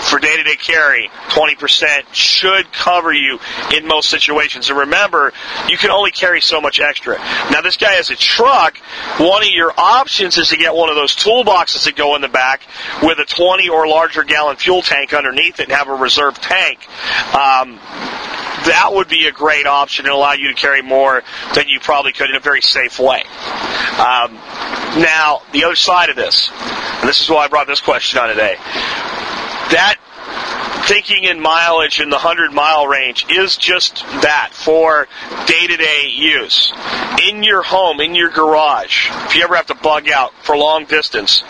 for 0.10 0.20
day 0.20 0.38
to 0.38 0.44
day 0.44 0.56
carry, 0.56 1.10
20% 1.30 2.04
should 2.12 2.72
cover 2.72 3.12
you 3.12 3.40
in 3.76 3.88
most 3.88 4.10
situations. 4.10 4.70
And 4.70 4.78
remember, 4.78 5.34
you 5.68 5.78
can 5.78 5.90
only 5.90 6.12
carry 6.12 6.40
so 6.40 6.62
much 6.62 6.80
extra. 6.80 7.18
Now 7.52 7.62
this 7.62 7.78
guy 7.78 7.94
has 7.94 8.10
a 8.10 8.16
truck. 8.16 8.78
One 9.18 9.42
of 9.42 9.50
your 9.50 9.74
options 9.78 10.38
is 10.38 10.50
to 10.50 10.58
get 10.58 10.76
one 10.76 10.90
of 10.90 10.96
those 10.96 11.16
toolboxes 11.16 11.86
that 11.86 11.96
go 11.96 12.16
in 12.16 12.22
the 12.22 12.30
back 12.30 12.62
with 13.02 13.18
a 13.20 13.26
20 13.26 13.70
or 13.70 13.88
larger 13.88 14.24
gallon 14.24 14.56
fuel 14.58 14.82
tank 14.82 15.14
underneath 15.14 15.60
it 15.60 15.64
and 15.64 15.72
have 15.72 15.88
a 15.88 15.96
reserve 15.96 16.40
tank. 16.40 16.88
Um, 17.34 17.80
that 18.66 18.92
would 18.94 19.08
be 19.08 19.28
a 19.28 19.32
great 19.32 19.66
option 19.66 20.06
and 20.06 20.14
allow 20.14 20.34
you 20.34 20.50
to 20.50 20.54
carry 20.54 20.82
more 20.82 21.23
than 21.56 21.68
you 21.68 21.80
probably 21.80 22.12
could 22.14 22.30
in 22.30 22.36
a 22.36 22.40
very 22.40 22.62
safe 22.62 23.00
way. 23.00 23.24
Um, 23.98 24.34
now, 25.02 25.42
the 25.52 25.64
other 25.66 25.76
side 25.76 26.10
of 26.10 26.16
this, 26.16 26.50
and 26.52 27.10
this 27.10 27.22
is 27.22 27.30
why 27.30 27.46
I 27.46 27.48
brought 27.48 27.68
this 27.68 27.82
question 27.82 28.20
on 28.20 28.30
today, 28.30 28.56
that 29.72 29.98
thinking 30.88 31.24
in 31.24 31.40
mileage 31.40 32.02
in 32.02 32.10
the 32.10 32.18
100 32.18 32.52
mile 32.52 32.86
range 32.88 33.26
is 33.30 33.56
just 33.56 34.04
that 34.22 34.50
for 34.52 35.08
day 35.48 35.68
to 35.68 35.78
day 35.78 36.08
use. 36.10 36.74
In 37.28 37.44
your 37.44 37.64
home, 37.64 38.02
in 38.02 38.16
your 38.16 38.30
garage, 38.30 39.10
if 39.26 39.36
you 39.36 39.44
ever 39.44 39.56
have 39.56 39.68
to 39.68 39.76
bug 39.76 40.10
out 40.10 40.34
for 40.44 40.58
long 40.58 40.86
distance, 40.86 41.44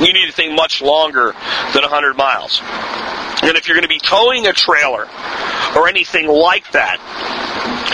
you 0.00 0.12
need 0.12 0.26
to 0.26 0.32
think 0.32 0.54
much 0.54 0.80
longer 0.80 1.32
than 1.72 1.82
100 1.82 2.16
miles. 2.16 2.60
And 3.42 3.56
if 3.56 3.68
you're 3.68 3.76
going 3.76 3.82
to 3.82 3.88
be 3.88 4.00
towing 4.00 4.46
a 4.46 4.52
trailer 4.52 5.06
or 5.76 5.88
anything 5.88 6.26
like 6.26 6.72
that, 6.72 6.98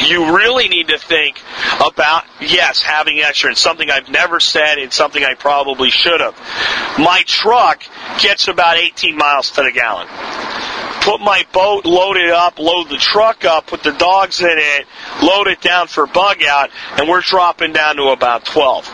you 0.08 0.36
really 0.36 0.68
need 0.68 0.88
to 0.88 0.98
think 0.98 1.40
about, 1.84 2.24
yes, 2.40 2.82
having 2.82 3.20
extra. 3.20 3.50
It's 3.52 3.60
something 3.60 3.90
I've 3.90 4.08
never 4.08 4.40
said. 4.40 4.78
and 4.78 4.92
something 4.92 5.22
I 5.22 5.34
probably 5.34 5.90
should 5.90 6.20
have. 6.20 6.36
My 6.98 7.22
truck 7.26 7.82
gets 8.20 8.48
about 8.48 8.76
18 8.76 9.16
miles 9.16 9.50
to 9.52 9.62
the 9.62 9.72
gallon 9.72 10.08
put 11.02 11.20
my 11.20 11.44
boat, 11.52 11.84
load 11.84 12.16
it 12.16 12.30
up, 12.30 12.58
load 12.58 12.88
the 12.88 12.96
truck 12.96 13.44
up, 13.44 13.66
put 13.66 13.82
the 13.82 13.92
dogs 13.92 14.40
in 14.40 14.48
it, 14.48 14.86
load 15.22 15.48
it 15.48 15.60
down 15.60 15.88
for 15.88 16.06
bug 16.06 16.42
out, 16.44 16.70
and 16.96 17.08
we're 17.08 17.20
dropping 17.20 17.72
down 17.72 17.96
to 17.96 18.04
about 18.04 18.44
12. 18.44 18.86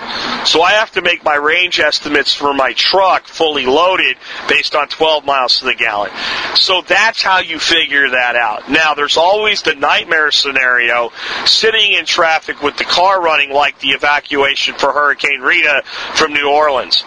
So 0.47 0.63
I 0.63 0.73
have 0.73 0.91
to 0.93 1.03
make 1.03 1.23
my 1.23 1.35
range 1.35 1.79
estimates 1.81 2.33
for 2.33 2.55
my 2.55 2.73
truck 2.73 3.27
fully 3.27 3.67
loaded 3.67 4.17
based 4.49 4.75
on 4.75 4.89
12 4.89 5.25
miles 5.27 5.59
to 5.59 5.67
the 5.67 5.75
gallon. 5.75 6.11
So 6.55 6.81
that's 6.81 7.23
how 7.23 7.41
you 7.41 7.59
figure 7.59 8.09
that 8.11 8.37
out. 8.37 8.71
Now, 8.71 8.95
there's 8.95 9.19
always 9.19 9.63
the 9.63 9.75
nightmare 9.75 10.31
scenario 10.31 11.13
sitting 11.45 11.93
in 11.93 12.07
traffic 12.07 12.63
with 12.63 12.79
the 12.79 12.85
car 12.85 13.21
running 13.21 13.53
like 13.53 13.79
the 13.81 13.89
evacuation 13.89 14.75
for 14.77 14.93
Hurricane 14.93 15.41
Rita 15.41 15.83
from 16.15 16.33
New 16.33 16.49
Orleans. 16.49 17.05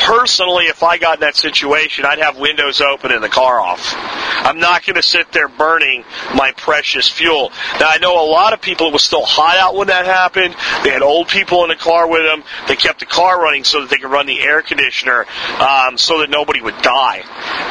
Personally, 0.00 0.64
if 0.64 0.82
I 0.82 0.98
got 0.98 1.18
in 1.18 1.20
that 1.20 1.36
situation, 1.36 2.04
I'd 2.04 2.18
have 2.18 2.36
windows 2.36 2.80
open 2.80 3.12
and 3.12 3.22
the 3.22 3.28
car 3.28 3.60
off. 3.60 3.94
I'm 4.42 4.58
not 4.58 4.84
going 4.84 4.96
to 4.96 5.02
sit 5.02 5.32
there 5.32 5.48
burning 5.48 6.04
my 6.34 6.52
precious 6.52 7.08
fuel. 7.08 7.50
Now, 7.78 7.88
I 7.88 7.98
know 7.98 8.22
a 8.22 8.28
lot 8.28 8.52
of 8.52 8.60
people, 8.60 8.88
it 8.88 8.92
was 8.92 9.04
still 9.04 9.24
hot 9.24 9.56
out 9.56 9.74
when 9.74 9.88
that 9.88 10.06
happened. 10.06 10.54
They 10.84 10.90
had 10.90 11.02
old 11.02 11.28
people 11.28 11.62
in 11.64 11.68
the 11.68 11.76
car 11.76 12.08
with 12.08 12.22
them. 12.22 12.42
They 12.68 12.76
kept 12.76 13.00
the 13.00 13.06
car 13.06 13.40
running 13.40 13.64
so 13.64 13.82
that 13.82 13.90
they 13.90 13.96
could 13.96 14.10
run 14.10 14.26
the 14.26 14.40
air 14.40 14.62
conditioner 14.62 15.26
um, 15.58 15.98
so 15.98 16.20
that 16.20 16.30
nobody 16.30 16.60
would 16.60 16.80
die. 16.82 17.22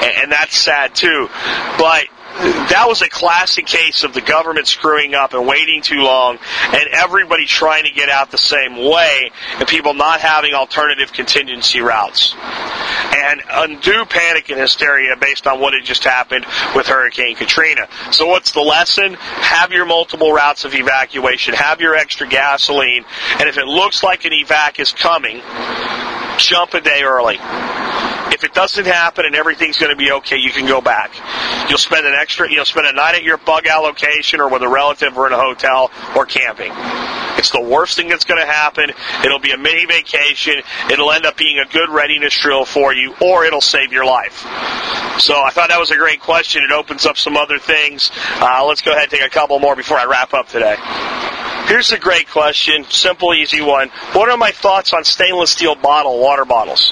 And, 0.03 0.23
and 0.23 0.31
that's 0.31 0.55
sad 0.55 0.95
too. 0.95 1.29
But 1.77 2.05
that 2.39 2.85
was 2.87 3.01
a 3.01 3.09
classic 3.09 3.65
case 3.65 4.03
of 4.03 4.13
the 4.13 4.21
government 4.21 4.67
screwing 4.67 5.13
up 5.13 5.33
and 5.33 5.45
waiting 5.45 5.81
too 5.81 6.01
long 6.01 6.37
and 6.63 6.87
everybody 6.93 7.45
trying 7.45 7.83
to 7.83 7.91
get 7.91 8.09
out 8.09 8.31
the 8.31 8.37
same 8.37 8.77
way 8.77 9.31
and 9.57 9.67
people 9.67 9.93
not 9.93 10.21
having 10.21 10.53
alternative 10.53 11.11
contingency 11.11 11.81
routes. 11.81 12.33
And 13.15 13.41
undue 13.49 14.05
panic 14.05 14.49
and 14.49 14.59
hysteria 14.59 15.15
based 15.19 15.47
on 15.47 15.59
what 15.59 15.73
had 15.73 15.83
just 15.83 16.03
happened 16.03 16.45
with 16.75 16.87
Hurricane 16.87 17.35
Katrina. 17.35 17.87
So 18.11 18.27
what's 18.27 18.51
the 18.51 18.61
lesson? 18.61 19.13
Have 19.13 19.71
your 19.71 19.85
multiple 19.85 20.31
routes 20.31 20.65
of 20.65 20.73
evacuation, 20.73 21.53
have 21.53 21.81
your 21.81 21.95
extra 21.95 22.27
gasoline, 22.27 23.05
and 23.39 23.49
if 23.49 23.57
it 23.57 23.65
looks 23.65 24.03
like 24.03 24.25
an 24.25 24.31
evac 24.31 24.79
is 24.79 24.91
coming, 24.91 25.41
jump 26.37 26.73
a 26.73 26.81
day 26.81 27.01
early. 27.03 27.37
If 28.31 28.43
it 28.43 28.53
doesn't 28.53 28.85
happen 28.85 29.25
and 29.25 29.35
everything's 29.35 29.77
going 29.77 29.91
to 29.91 29.97
be 29.97 30.11
okay, 30.11 30.37
you 30.37 30.51
can 30.51 30.67
go 30.67 30.81
back. 30.81 31.11
You'll 31.69 31.79
spend 31.79 32.05
an 32.05 32.13
extra, 32.13 32.51
you'll 32.51 32.65
spend 32.65 32.87
a 32.87 32.93
night 32.93 33.15
at 33.15 33.23
your 33.23 33.37
bug 33.37 33.67
out 33.67 33.83
location 33.83 34.39
or 34.39 34.49
with 34.49 34.61
a 34.61 34.67
relative 34.67 35.17
or 35.17 35.27
in 35.27 35.33
a 35.33 35.39
hotel 35.39 35.91
or 36.15 36.25
camping. 36.25 36.71
It's 37.39 37.51
the 37.51 37.61
worst 37.61 37.95
thing 37.95 38.09
that's 38.09 38.25
going 38.25 38.39
to 38.39 38.45
happen. 38.45 38.91
It'll 39.23 39.39
be 39.39 39.51
a 39.51 39.57
mini 39.57 39.85
vacation. 39.85 40.61
It'll 40.91 41.11
end 41.11 41.25
up 41.25 41.37
being 41.37 41.57
a 41.57 41.65
good 41.65 41.89
readiness 41.89 42.37
drill 42.37 42.65
for 42.65 42.93
you 42.93 43.15
or 43.21 43.45
it'll 43.45 43.61
save 43.61 43.93
your 43.93 44.05
life. 44.05 44.41
So 45.19 45.41
I 45.41 45.49
thought 45.51 45.69
that 45.69 45.79
was 45.79 45.91
a 45.91 45.97
great 45.97 46.19
question. 46.19 46.63
It 46.63 46.73
opens 46.73 47.05
up 47.05 47.17
some 47.17 47.37
other 47.37 47.57
things. 47.57 48.11
Uh, 48.41 48.65
let's 48.65 48.81
go 48.81 48.91
ahead 48.91 49.03
and 49.03 49.11
take 49.11 49.21
a 49.21 49.29
couple 49.29 49.57
more 49.59 49.75
before 49.75 49.97
I 49.97 50.05
wrap 50.05 50.33
up 50.33 50.49
today. 50.49 50.75
Here's 51.69 51.91
a 51.91 51.99
great 51.99 52.27
question, 52.27 52.83
simple, 52.89 53.31
easy 53.31 53.61
one. 53.61 53.89
What 54.13 54.27
are 54.27 54.37
my 54.37 54.49
thoughts 54.49 54.91
on 54.91 55.03
stainless 55.03 55.51
steel 55.51 55.75
bottle 55.75 56.19
water 56.19 56.43
bottles? 56.43 56.91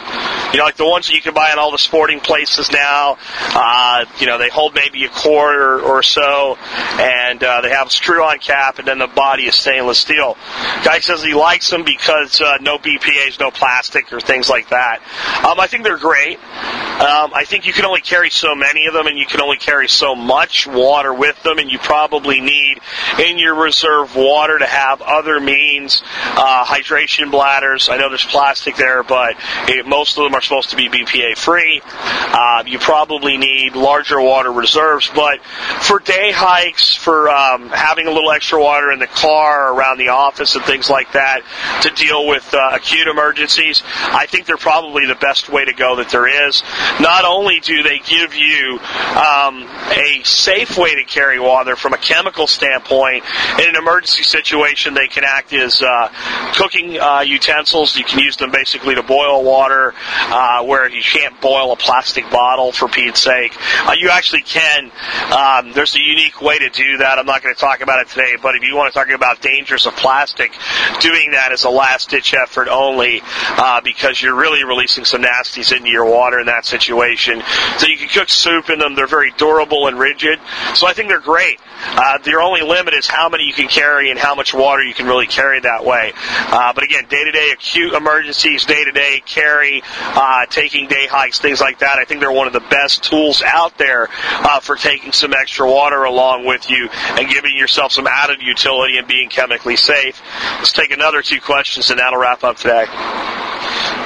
You 0.54 0.60
know, 0.60 0.66
like 0.66 0.76
the 0.76 0.86
ones 0.86 1.08
that 1.08 1.16
you 1.16 1.22
can 1.22 1.34
buy 1.34 1.52
in 1.52 1.58
all 1.58 1.72
the 1.72 1.80
sporting 1.80 2.20
places 2.20 2.72
now. 2.72 3.18
Uh, 3.56 4.06
you 4.20 4.28
know, 4.28 4.38
they 4.38 4.50
hold 4.50 4.76
maybe 4.76 5.04
a 5.06 5.10
quart 5.10 5.56
or, 5.56 5.82
or 5.82 6.04
so, 6.04 6.58
and 7.00 7.44
uh, 7.44 7.62
they 7.62 7.72
have 7.72 7.88
a 7.88 7.90
screw-on 7.90 8.38
cap, 8.38 8.78
and 8.78 8.88
then 8.88 9.00
the 9.00 9.08
body 9.08 9.48
is 9.48 9.56
stainless 9.56 9.98
steel. 9.98 10.38
Guy 10.84 11.00
says 11.00 11.24
he 11.24 11.34
likes 11.34 11.72
them 11.72 11.84
because 11.84 12.40
uh, 12.40 12.60
no 12.62 12.78
BPA's, 12.78 13.40
no 13.40 13.50
plastic, 13.50 14.14
or 14.14 14.20
things 14.20 14.48
like 14.48 14.70
that. 14.70 15.00
Um, 15.44 15.60
I 15.60 15.66
think 15.66 15.86
they're 15.86 15.98
great. 15.98 16.38
Um, 16.38 17.34
I 17.34 17.46
think 17.46 17.66
you 17.66 17.74
can 17.74 17.86
only 17.86 18.02
carry 18.02 18.30
so 18.30 18.54
many 18.54 18.86
of 18.86 18.94
them, 18.94 19.08
and 19.08 19.18
you 19.18 19.26
can 19.26 19.42
only 19.42 19.58
carry 19.58 19.88
so 19.88 20.14
much 20.14 20.68
water 20.68 21.14
with 21.14 21.42
them, 21.42 21.58
and 21.58 21.70
you 21.70 21.80
probably 21.80 22.42
need 22.42 22.80
in 23.20 23.40
your 23.40 23.56
reserve 23.56 24.16
water 24.16 24.60
to 24.60 24.67
have 24.68 25.02
other 25.02 25.40
means, 25.40 26.04
uh, 26.06 26.66
hydration 26.66 27.32
bladders. 27.32 27.90
I 27.90 27.98
know 27.98 28.10
there's 28.10 28.26
plastic 28.26 28.76
there, 28.76 29.04
but 29.04 29.36
it, 29.68 29.88
most 29.88 30.18
of 30.18 30.24
them 30.24 30.36
are 30.36 30.42
supposed 30.42 30.70
to 30.72 30.76
be 30.76 30.90
BPA 30.90 31.38
free. 31.38 31.82
Uh, 31.84 32.64
you 32.66 32.80
probably 32.80 33.38
need 33.38 33.76
larger 33.76 34.22
water 34.22 34.52
reserves, 34.52 35.10
but 35.14 35.42
for 35.82 36.00
day 36.00 36.32
hikes, 36.32 36.94
for 36.96 37.30
um, 37.30 37.70
having 37.70 38.08
a 38.08 38.12
little 38.12 38.32
extra 38.32 38.62
water 38.62 38.92
in 38.92 39.00
the 39.00 39.08
car, 39.08 39.74
around 39.74 39.98
the 39.98 40.10
office, 40.10 40.56
and 40.56 40.64
things 40.66 40.90
like 40.90 41.12
that, 41.14 41.42
to 41.82 41.90
deal 41.92 42.28
with 42.28 42.54
uh, 42.54 42.72
acute 42.74 43.08
emergencies, 43.08 43.84
I 43.86 44.26
think 44.26 44.46
they're 44.46 44.58
probably 44.58 45.06
the 45.06 45.16
best 45.16 45.50
way 45.50 45.66
to 45.66 45.74
go 45.74 45.98
that 45.98 46.10
there 46.10 46.48
is. 46.48 46.64
Not 47.00 47.26
only 47.26 47.60
do 47.60 47.84
they 47.84 48.00
give 48.00 48.36
you 48.36 48.80
um, 49.16 49.68
a 49.92 50.22
safe 50.24 50.78
way 50.78 50.96
to 50.96 51.04
carry 51.04 51.40
water 51.40 51.76
from 51.76 51.94
a 51.94 51.98
chemical 51.98 52.48
standpoint, 52.48 53.24
in 53.60 53.70
an 53.70 53.76
emergency 53.76 54.24
situation, 54.24 54.57
they 54.94 55.08
can 55.08 55.24
act 55.24 55.54
as 55.54 55.82
uh, 55.82 56.10
cooking 56.54 57.00
uh, 57.00 57.22
utensils. 57.22 57.96
You 57.98 58.04
can 58.04 58.20
use 58.20 58.38
them 58.38 58.52
basically 58.52 58.96
to 58.96 59.04
boil 59.04 59.44
water, 59.44 59.94
uh, 59.98 60.64
where 60.64 60.90
you 60.90 61.02
can't 61.02 61.40
boil 61.42 61.72
a 61.72 61.76
plastic 61.76 62.30
bottle 62.30 62.72
for 62.72 62.88
Pete's 62.88 63.22
sake. 63.22 63.54
Uh, 63.86 63.94
you 63.98 64.10
actually 64.10 64.42
can. 64.42 64.92
Um, 65.32 65.74
there's 65.74 65.96
a 65.96 66.02
unique 66.02 66.42
way 66.42 66.60
to 66.60 66.70
do 66.70 66.98
that. 66.98 67.20
I'm 67.20 67.26
not 67.26 67.44
going 67.44 67.54
to 67.54 67.60
talk 67.60 67.82
about 67.82 68.02
it 68.02 68.10
today, 68.10 68.36
but 68.42 68.56
if 68.56 68.64
you 68.64 68.76
want 68.76 68.94
to 68.94 69.00
talk 69.00 69.10
about 69.10 69.42
dangers 69.42 69.86
of 69.86 69.96
plastic, 69.96 70.52
doing 71.00 71.32
that 71.32 71.52
is 71.52 71.64
a 71.64 71.70
last 71.70 72.10
ditch 72.10 72.34
effort 72.34 72.68
only 72.70 73.22
uh, 73.24 73.82
because 73.82 74.22
you're 74.22 74.36
really 74.36 74.64
releasing 74.64 75.06
some 75.06 75.22
nasties 75.22 75.76
into 75.76 75.90
your 75.90 76.06
water 76.06 76.40
in 76.40 76.48
that 76.48 76.66
situation. 76.66 77.42
So 77.78 77.88
you 77.88 77.98
can 77.98 78.08
cook 78.10 78.30
soup 78.30 78.70
in 78.70 78.80
them. 78.80 78.96
They're 78.96 79.08
very 79.08 79.32
durable 79.38 79.88
and 79.88 79.98
rigid. 79.98 80.40
So 80.74 80.88
I 80.88 80.94
think 80.94 81.10
they're 81.10 81.20
great. 81.20 81.60
Uh, 81.80 82.18
their 82.20 82.42
only 82.42 82.62
limit 82.62 82.94
is 82.94 83.08
how 83.08 83.30
many 83.30 83.44
you 83.46 83.54
can 83.54 83.68
carry 83.68 84.10
and 84.12 84.20
how 84.20 84.36
much 84.36 84.54
water 84.54 84.84
you 84.84 84.94
can 84.94 85.06
really 85.06 85.28
carry 85.28 85.60
that 85.62 85.86
way. 85.86 86.14
Uh, 86.16 86.74
but 86.74 86.84
again, 86.84 87.06
day 87.10 87.24
to 87.24 87.32
day 87.32 87.52
acute 87.54 87.94
emergencies, 87.94 88.66
day 88.66 88.84
to 88.84 88.92
day 88.92 89.22
carry, 89.26 89.82
uh, 90.02 90.46
taking 90.48 90.88
day 90.88 91.08
hikes, 91.08 91.40
things 91.40 91.62
like 91.62 91.80
that. 91.80 92.00
I 92.00 92.06
think 92.06 92.20
they're 92.20 92.32
one 92.32 92.48
of 92.48 92.54
the 92.54 92.60
best 92.60 93.04
tools 93.04 93.42
out 93.42 93.78
there 93.78 94.08
uh, 94.12 94.60
for 94.60 94.76
taking 94.76 95.12
some 95.12 95.34
extra 95.34 95.70
water 95.70 96.04
along 96.04 96.46
with 96.46 96.70
you 96.70 96.90
and 96.92 97.30
giving 97.30 97.56
yourself 97.56 97.92
some 97.92 98.08
added 98.08 98.42
utility 98.42 98.98
and 98.98 99.08
being 99.08 99.30
chemically 99.30 99.76
safe. 99.76 100.22
Let's 100.58 100.72
take 100.72 100.92
another 100.92 101.22
two 101.22 101.42
questions 101.42 101.90
and 101.90 102.00
that'll 102.00 102.20
wrap 102.20 102.44
up 102.44 102.58
today. 102.58 102.86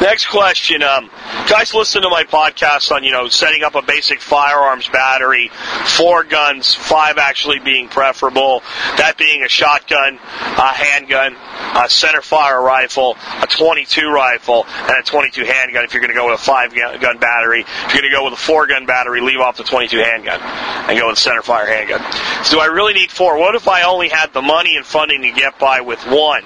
Next 0.01 0.27
question. 0.27 0.81
Um, 0.81 1.11
guys, 1.47 1.75
listen 1.75 2.01
to 2.01 2.09
my 2.09 2.23
podcast 2.23 2.91
on, 2.91 3.03
you 3.03 3.11
know, 3.11 3.27
setting 3.27 3.63
up 3.63 3.75
a 3.75 3.83
basic 3.83 4.19
firearms 4.19 4.87
battery, 4.89 5.51
four 5.85 6.23
guns, 6.23 6.73
five 6.73 7.19
actually 7.19 7.59
being 7.63 7.87
preferable. 7.87 8.63
That 8.97 9.17
being 9.17 9.43
a 9.43 9.49
shotgun, 9.49 10.15
a 10.15 10.73
handgun, 10.73 11.35
a 11.75 11.89
center 11.89 12.21
fire 12.21 12.61
rifle, 12.61 13.17
a 13.41 13.47
22 13.47 14.09
rifle, 14.09 14.65
and 14.67 14.97
a 14.97 15.03
22 15.03 15.45
handgun 15.45 15.85
if 15.85 15.93
you're 15.93 16.01
going 16.01 16.13
to 16.13 16.17
go 16.17 16.29
with 16.29 16.39
a 16.39 16.43
five 16.43 16.73
gun 16.73 17.17
battery. 17.17 17.61
If 17.61 17.93
you're 17.93 18.01
going 18.01 18.11
to 18.11 18.17
go 18.17 18.25
with 18.25 18.33
a 18.33 18.41
four 18.41 18.67
gun 18.67 18.85
battery, 18.85 19.21
leave 19.21 19.39
off 19.39 19.57
the 19.57 19.63
22 19.63 19.97
handgun 19.97 20.39
and 20.41 20.99
go 20.99 21.07
with 21.07 21.17
a 21.17 21.21
center 21.21 21.41
fire 21.41 21.67
handgun. 21.67 22.01
So 22.43 22.55
do 22.55 22.59
I 22.59 22.65
really 22.65 22.93
need 22.93 23.11
four? 23.11 23.37
What 23.37 23.55
if 23.55 23.67
I 23.67 23.83
only 23.83 24.09
had 24.09 24.33
the 24.33 24.41
money 24.41 24.75
and 24.75 24.85
funding 24.85 25.21
to 25.23 25.31
get 25.31 25.57
by 25.59 25.81
with 25.81 26.05
one? 26.05 26.43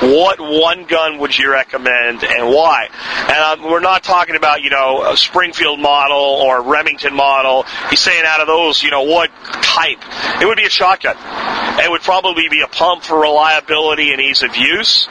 What 0.00 0.40
one 0.40 0.84
gun 0.86 1.18
would 1.18 1.36
you 1.36 1.50
recommend 1.50 2.24
and 2.24 2.48
why? 2.48 2.88
And 3.28 3.62
um, 3.62 3.70
we're 3.70 3.80
not 3.80 4.02
talking 4.02 4.36
about, 4.36 4.62
you 4.62 4.70
know, 4.70 5.10
a 5.10 5.16
Springfield 5.16 5.80
model 5.80 6.16
or 6.18 6.62
Remington 6.62 7.14
model. 7.14 7.64
He's 7.90 8.00
saying 8.00 8.24
out 8.26 8.40
of 8.40 8.46
those, 8.46 8.82
you 8.82 8.90
know, 8.90 9.02
what 9.02 9.30
type? 9.62 9.98
It 10.46 10.48
would 10.50 10.58
be 10.58 10.64
a 10.64 10.70
shotgun. 10.70 11.16
It 11.84 11.90
would 11.90 12.02
probably 12.02 12.48
be 12.48 12.60
a 12.60 12.68
pump 12.68 13.02
for 13.02 13.20
reliability 13.20 14.12
and 14.12 14.20
ease 14.20 14.44
of 14.44 14.56
use, 14.56 15.08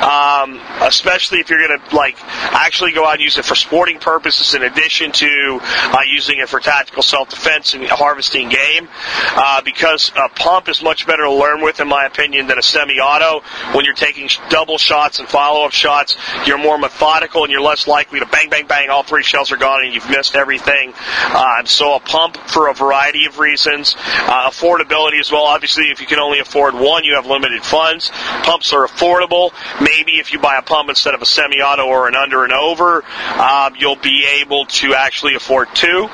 um, 0.00 0.60
especially 0.80 1.40
if 1.40 1.50
you're 1.50 1.66
going 1.66 1.80
to 1.80 1.96
like 1.96 2.16
actually 2.22 2.92
go 2.92 3.04
out 3.04 3.14
and 3.14 3.22
use 3.22 3.36
it 3.36 3.44
for 3.44 3.56
sporting 3.56 3.98
purposes 3.98 4.54
in 4.54 4.62
addition 4.62 5.10
to 5.10 5.58
uh, 5.62 5.98
using 6.06 6.38
it 6.38 6.48
for 6.48 6.60
tactical 6.60 7.02
self-defense 7.02 7.74
and 7.74 7.84
harvesting 7.86 8.48
game. 8.48 8.88
Uh, 9.34 9.60
because 9.62 10.12
a 10.14 10.28
pump 10.28 10.68
is 10.68 10.80
much 10.82 11.04
better 11.04 11.24
to 11.24 11.32
learn 11.32 11.62
with, 11.62 11.80
in 11.80 11.88
my 11.88 12.06
opinion, 12.06 12.46
than 12.46 12.56
a 12.56 12.62
semi-auto. 12.62 13.44
When 13.74 13.84
you're 13.84 13.94
taking 13.94 14.28
double 14.50 14.78
shots 14.78 15.18
and 15.18 15.28
follow-up 15.28 15.72
shots, 15.72 16.16
you're 16.46 16.58
more 16.58 16.78
methodical 16.78 17.42
and 17.42 17.50
you're 17.50 17.60
less 17.60 17.88
likely 17.88 18.20
to 18.20 18.26
bang, 18.26 18.50
bang, 18.50 18.68
bang. 18.68 18.88
All 18.88 19.02
three 19.02 19.24
shells 19.24 19.50
are 19.50 19.56
gone 19.56 19.84
and 19.84 19.92
you've 19.92 20.08
missed 20.08 20.36
everything. 20.36 20.94
Uh, 20.96 21.64
so 21.64 21.96
a 21.96 22.00
pump 22.00 22.36
for 22.36 22.68
a 22.68 22.74
variety 22.74 23.26
of 23.26 23.40
reasons, 23.40 23.96
uh, 23.98 24.50
affordability 24.76 25.20
as 25.20 25.30
well. 25.30 25.44
Obviously, 25.44 25.84
if 25.84 26.00
you 26.00 26.06
can 26.06 26.18
only 26.18 26.38
afford 26.38 26.74
one, 26.74 27.04
you 27.04 27.14
have 27.14 27.26
limited 27.26 27.62
funds. 27.62 28.10
Pumps 28.42 28.72
are 28.72 28.86
affordable. 28.86 29.52
Maybe 29.80 30.12
if 30.12 30.32
you 30.32 30.38
buy 30.38 30.56
a 30.56 30.62
pump 30.62 30.88
instead 30.88 31.14
of 31.14 31.22
a 31.22 31.26
semi-auto 31.26 31.86
or 31.86 32.08
an 32.08 32.14
under 32.14 32.44
and 32.44 32.52
over, 32.52 33.04
um, 33.38 33.74
you'll 33.78 33.96
be 33.96 34.26
able 34.40 34.66
to 34.66 34.94
actually 34.94 35.34
afford 35.34 35.68
two. 35.74 36.08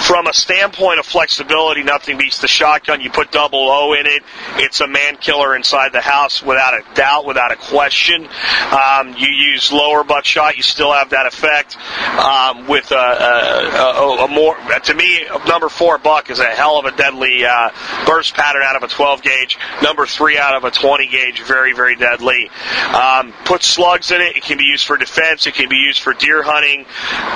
From 0.00 0.26
a 0.26 0.32
standpoint 0.32 0.98
of 0.98 1.04
flexibility, 1.06 1.82
nothing 1.82 2.16
beats 2.16 2.38
the 2.38 2.48
shotgun. 2.48 3.00
You 3.00 3.10
put 3.10 3.30
double 3.30 3.70
O 3.70 3.92
in 3.92 4.06
it. 4.06 4.22
It's 4.56 4.80
a 4.80 4.86
man 4.86 5.16
killer 5.18 5.54
inside 5.54 5.92
the 5.92 6.00
house 6.00 6.42
without 6.42 6.74
a 6.74 6.82
doubt, 6.94 7.26
without 7.26 7.52
a 7.52 7.56
question. 7.56 8.26
Um, 8.72 9.14
you 9.18 9.28
use 9.28 9.70
lower 9.70 10.02
buckshot, 10.02 10.56
you 10.56 10.62
still 10.62 10.92
have 10.92 11.10
that 11.10 11.26
effect. 11.26 11.76
Um, 12.18 12.66
with 12.66 12.90
a, 12.92 12.94
a, 12.94 13.76
a, 13.76 14.24
a, 14.24 14.28
more, 14.28 14.56
to 14.56 14.94
me, 14.94 15.26
number 15.46 15.68
four 15.68 15.98
buck 15.98 16.30
is 16.30 16.38
a 16.38 16.46
hell 16.46 16.78
of 16.78 16.86
a 16.86 16.96
deadly 16.96 17.44
uh, 17.44 17.69
burst 18.06 18.34
pattern 18.34 18.62
out 18.64 18.76
of 18.76 18.82
a 18.82 18.88
12 18.88 19.22
gauge. 19.22 19.58
Number 19.82 20.06
three 20.06 20.38
out 20.38 20.54
of 20.54 20.64
a 20.64 20.70
20 20.70 21.06
gauge, 21.08 21.42
very, 21.42 21.72
very 21.72 21.96
deadly. 21.96 22.50
Um, 22.94 23.32
put 23.44 23.62
slugs 23.62 24.10
in 24.10 24.20
it. 24.20 24.36
It 24.36 24.42
can 24.42 24.58
be 24.58 24.64
used 24.64 24.86
for 24.86 24.96
defense. 24.96 25.46
It 25.46 25.54
can 25.54 25.68
be 25.68 25.76
used 25.76 26.02
for 26.02 26.12
deer 26.14 26.42
hunting. 26.42 26.86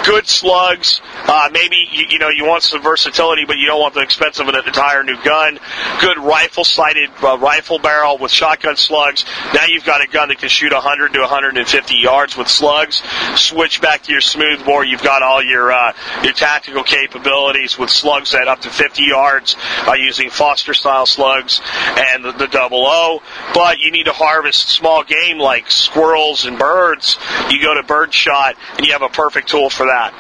Good 0.05 0.27
slugs. 0.27 1.01
Uh, 1.15 1.49
maybe 1.53 1.77
you, 1.91 2.07
you 2.11 2.19
know 2.19 2.29
you 2.29 2.45
want 2.45 2.63
some 2.63 2.83
versatility, 2.83 3.45
but 3.45 3.57
you 3.57 3.67
don't 3.67 3.81
want 3.81 3.95
the 3.95 4.01
expense 4.01 4.41
of 4.41 4.49
an 4.49 4.55
entire 4.55 5.03
new 5.03 5.21
gun. 5.23 5.59
Good 6.01 6.19
rifle 6.19 6.65
sighted 6.65 7.11
uh, 7.23 7.39
rifle 7.39 7.79
barrel 7.79 8.19
with 8.19 8.31
shotgun 8.31 8.77
slugs. 8.77 9.25
Now 9.55 9.67
you've 9.67 9.85
got 9.85 10.03
a 10.03 10.07
gun 10.07 10.29
that 10.29 10.39
can 10.39 10.49
shoot 10.49 10.73
100 10.73 11.13
to 11.15 11.21
150 11.21 11.95
yards 11.97 12.37
with 12.37 12.49
slugs. 12.49 13.03
Switch 13.37 13.81
back 13.81 14.03
to 14.05 14.13
your 14.13 14.21
smoothbore. 14.21 14.85
You've 14.85 15.03
got 15.03 15.23
all 15.23 15.43
your 15.43 15.73
uh, 15.73 15.93
your 16.23 16.33
tactical 16.33 16.83
capabilities 16.83 17.79
with 17.79 17.91
slugs 17.91 18.35
at 18.35 18.49
up 18.49 18.61
to 18.63 18.71
50 18.71 19.03
yards 19.03 19.57
uh, 19.87 19.95
using 20.25 20.35
Foster 20.35 20.75
style 20.75 21.07
slugs 21.07 21.61
and 21.97 22.25
the, 22.25 22.33
the 22.33 22.47
double 22.47 22.85
O. 22.87 23.23
But 23.53 23.79
you 23.79 23.91
need 23.91 24.05
to 24.05 24.13
harvest 24.13 24.69
small 24.69 25.05
game 25.05 25.39
like 25.39 25.71
squirrels 25.71 26.45
and 26.45 26.59
birds. 26.59 27.19
You 27.51 27.63
go 27.63 27.75
to 27.75 27.83
bird 27.83 28.13
shot 28.13 28.57
and 28.77 28.87
you 28.87 28.93
have 28.93 29.03
a 29.03 29.09
perfect 29.09 29.49
tool 29.49 29.71
for 29.71 29.87
that. 29.87 30.13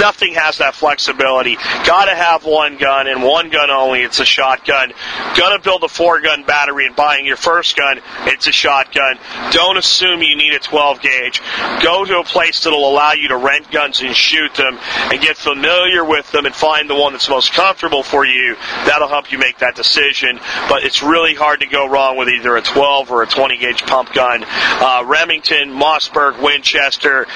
Nothing 0.00 0.34
has 0.34 0.58
that 0.58 0.74
flexibility. 0.74 1.56
Gotta 1.84 2.14
have 2.14 2.44
one 2.44 2.76
gun 2.76 3.06
and 3.06 3.22
one 3.22 3.50
gun 3.50 3.70
only. 3.70 4.02
It's 4.02 4.20
a 4.20 4.24
shotgun. 4.24 4.92
Gonna 5.36 5.58
build 5.58 5.84
a 5.84 5.88
four 5.88 6.20
gun 6.20 6.44
battery 6.44 6.86
and 6.86 6.96
buying 6.96 7.24
your 7.24 7.36
first 7.36 7.76
gun. 7.76 8.00
It's 8.22 8.46
a 8.46 8.52
shotgun. 8.52 9.18
Don't 9.50 9.78
assume 9.78 10.22
you 10.22 10.36
need 10.36 10.52
a 10.52 10.58
12 10.58 11.00
gauge. 11.00 11.42
Go 11.82 12.04
to 12.04 12.18
a 12.18 12.24
place 12.24 12.64
that'll 12.64 12.88
allow 12.88 13.12
you 13.12 13.28
to 13.28 13.36
rent 13.36 13.70
guns 13.70 14.00
and 14.00 14.14
shoot 14.14 14.54
them 14.54 14.78
and 15.10 15.20
get 15.20 15.36
familiar 15.36 16.04
with 16.04 16.30
them 16.32 16.46
and 16.46 16.54
find 16.54 16.90
the 16.90 16.94
one 16.94 17.12
that's 17.12 17.28
most 17.28 17.52
comfortable 17.52 18.02
for 18.02 18.26
you. 18.26 18.56
That'll 18.84 19.08
help 19.08 19.27
you 19.32 19.38
make 19.38 19.58
that 19.58 19.74
decision. 19.74 20.40
But 20.68 20.84
it's 20.84 21.02
really 21.02 21.34
hard 21.34 21.60
to 21.60 21.66
go 21.66 21.88
wrong 21.88 22.16
with 22.16 22.28
either 22.28 22.56
a 22.56 22.62
12 22.62 23.10
or 23.10 23.22
a 23.22 23.26
20 23.26 23.58
gauge 23.58 23.82
pump 23.82 24.12
gun. 24.12 24.44
Uh, 24.44 25.04
Remington, 25.06 25.70
Mossberg, 25.70 26.42
Winchester, 26.42 27.26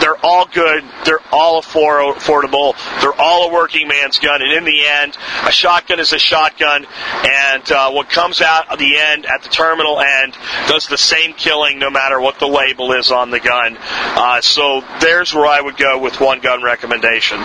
they're 0.00 0.18
all 0.24 0.46
good. 0.46 0.84
They're 1.04 1.20
all 1.32 1.62
affordable. 1.62 2.74
They're 3.00 3.20
all 3.20 3.48
a 3.48 3.52
working 3.52 3.88
man's 3.88 4.18
gun. 4.18 4.42
And 4.42 4.52
in 4.52 4.64
the 4.64 4.86
end, 4.86 5.16
a 5.44 5.52
shotgun 5.52 6.00
is 6.00 6.12
a 6.12 6.18
shotgun. 6.18 6.86
And 7.24 7.70
uh, 7.70 7.90
what 7.90 8.08
comes 8.08 8.40
out 8.40 8.72
at 8.72 8.78
the 8.78 8.98
end, 8.98 9.26
at 9.26 9.42
the 9.42 9.48
terminal 9.48 10.00
end, 10.00 10.36
does 10.68 10.86
the 10.86 10.98
same 10.98 11.34
killing 11.34 11.78
no 11.78 11.90
matter 11.90 12.20
what 12.20 12.38
the 12.38 12.46
label 12.46 12.92
is 12.92 13.10
on 13.10 13.30
the 13.30 13.40
gun. 13.40 13.76
Uh, 13.78 14.40
so 14.40 14.82
there's 15.00 15.34
where 15.34 15.46
I 15.46 15.60
would 15.60 15.76
go 15.76 15.98
with 15.98 16.20
one 16.20 16.40
gun 16.40 16.62
recommendation. 16.62 17.38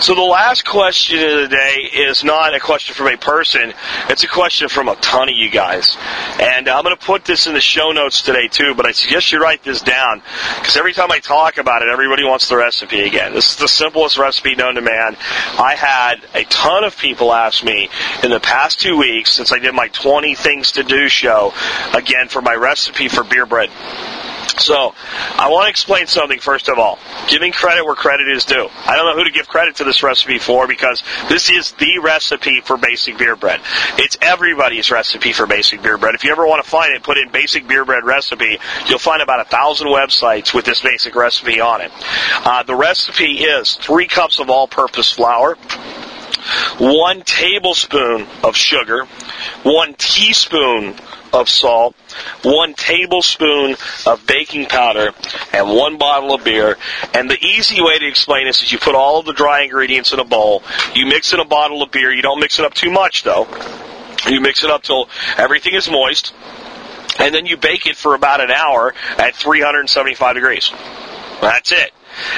So 0.00 0.14
the 0.14 0.22
last 0.22 0.64
question 0.64 1.18
of 1.18 1.40
the 1.40 1.48
day 1.48 1.74
is 1.92 2.22
not 2.22 2.54
a 2.54 2.60
question 2.60 2.94
from 2.94 3.08
a 3.08 3.16
person. 3.16 3.74
It's 4.08 4.22
a 4.22 4.28
question 4.28 4.68
from 4.68 4.88
a 4.88 4.94
ton 4.94 5.28
of 5.28 5.34
you 5.34 5.50
guys. 5.50 5.96
And 6.40 6.68
I'm 6.68 6.84
going 6.84 6.96
to 6.96 7.04
put 7.04 7.24
this 7.24 7.48
in 7.48 7.54
the 7.54 7.60
show 7.60 7.90
notes 7.90 8.22
today 8.22 8.46
too, 8.46 8.74
but 8.76 8.86
I 8.86 8.92
suggest 8.92 9.32
you 9.32 9.40
write 9.40 9.64
this 9.64 9.82
down 9.82 10.22
because 10.60 10.76
every 10.76 10.92
time 10.92 11.10
I 11.10 11.18
talk 11.18 11.58
about 11.58 11.82
it, 11.82 11.88
everybody 11.88 12.22
wants 12.22 12.48
the 12.48 12.56
recipe 12.56 13.00
again. 13.00 13.34
This 13.34 13.50
is 13.50 13.56
the 13.56 13.66
simplest 13.66 14.18
recipe 14.18 14.54
known 14.54 14.76
to 14.76 14.82
man. 14.82 15.16
I 15.58 15.74
had 15.76 16.20
a 16.32 16.44
ton 16.44 16.84
of 16.84 16.96
people 16.96 17.32
ask 17.32 17.64
me 17.64 17.90
in 18.22 18.30
the 18.30 18.40
past 18.40 18.78
two 18.78 18.96
weeks 18.96 19.32
since 19.32 19.52
I 19.52 19.58
did 19.58 19.74
my 19.74 19.88
20 19.88 20.36
things 20.36 20.72
to 20.72 20.84
do 20.84 21.08
show 21.08 21.52
again 21.92 22.28
for 22.28 22.40
my 22.40 22.54
recipe 22.54 23.08
for 23.08 23.24
beer 23.24 23.46
bread. 23.46 23.70
So, 24.56 24.94
I 25.36 25.48
want 25.50 25.66
to 25.66 25.70
explain 25.70 26.06
something 26.06 26.40
first 26.40 26.68
of 26.68 26.78
all. 26.78 26.98
Giving 27.28 27.52
credit 27.52 27.84
where 27.84 27.94
credit 27.94 28.28
is 28.28 28.44
due. 28.44 28.68
I 28.86 28.96
don't 28.96 29.06
know 29.06 29.14
who 29.14 29.24
to 29.24 29.30
give 29.30 29.48
credit 29.48 29.76
to 29.76 29.84
this 29.84 30.02
recipe 30.02 30.38
for 30.38 30.66
because 30.66 31.02
this 31.28 31.50
is 31.50 31.72
the 31.72 31.98
recipe 32.02 32.60
for 32.60 32.76
basic 32.76 33.18
beer 33.18 33.36
bread. 33.36 33.60
It's 33.98 34.16
everybody's 34.20 34.90
recipe 34.90 35.32
for 35.32 35.46
basic 35.46 35.82
beer 35.82 35.98
bread. 35.98 36.14
If 36.14 36.24
you 36.24 36.32
ever 36.32 36.46
want 36.46 36.64
to 36.64 36.70
find 36.70 36.94
it, 36.94 37.02
put 37.02 37.18
in 37.18 37.30
basic 37.30 37.68
beer 37.68 37.84
bread 37.84 38.04
recipe. 38.04 38.58
You'll 38.86 38.98
find 38.98 39.22
about 39.22 39.40
a 39.40 39.44
thousand 39.44 39.88
websites 39.88 40.54
with 40.54 40.64
this 40.64 40.80
basic 40.80 41.14
recipe 41.14 41.60
on 41.60 41.80
it. 41.80 41.92
Uh, 42.44 42.62
the 42.62 42.74
recipe 42.74 43.44
is 43.44 43.74
three 43.74 44.06
cups 44.06 44.40
of 44.40 44.50
all-purpose 44.50 45.12
flour, 45.12 45.56
one 46.78 47.22
tablespoon 47.22 48.26
of 48.42 48.56
sugar, 48.56 49.06
one 49.62 49.94
teaspoon 49.94 50.94
of 51.32 51.48
salt, 51.48 51.94
one 52.42 52.74
tablespoon 52.74 53.76
of 54.06 54.26
baking 54.26 54.66
powder, 54.66 55.10
and 55.52 55.68
one 55.68 55.98
bottle 55.98 56.34
of 56.34 56.44
beer. 56.44 56.76
And 57.14 57.30
the 57.30 57.38
easy 57.44 57.82
way 57.82 57.98
to 57.98 58.06
explain 58.06 58.46
this 58.46 58.62
is 58.62 58.72
you 58.72 58.78
put 58.78 58.94
all 58.94 59.20
of 59.20 59.26
the 59.26 59.32
dry 59.32 59.62
ingredients 59.62 60.12
in 60.12 60.20
a 60.20 60.24
bowl, 60.24 60.62
you 60.94 61.06
mix 61.06 61.32
in 61.32 61.40
a 61.40 61.44
bottle 61.44 61.82
of 61.82 61.90
beer, 61.90 62.12
you 62.12 62.22
don't 62.22 62.40
mix 62.40 62.58
it 62.58 62.64
up 62.64 62.74
too 62.74 62.90
much 62.90 63.22
though. 63.22 63.46
You 64.26 64.40
mix 64.40 64.64
it 64.64 64.70
up 64.70 64.82
till 64.82 65.08
everything 65.36 65.74
is 65.74 65.88
moist, 65.88 66.34
and 67.20 67.34
then 67.34 67.46
you 67.46 67.56
bake 67.56 67.86
it 67.86 67.96
for 67.96 68.14
about 68.14 68.40
an 68.40 68.50
hour 68.50 68.94
at 69.16 69.36
375 69.36 70.34
degrees. 70.34 70.72
That's 71.40 71.72
it 71.72 71.92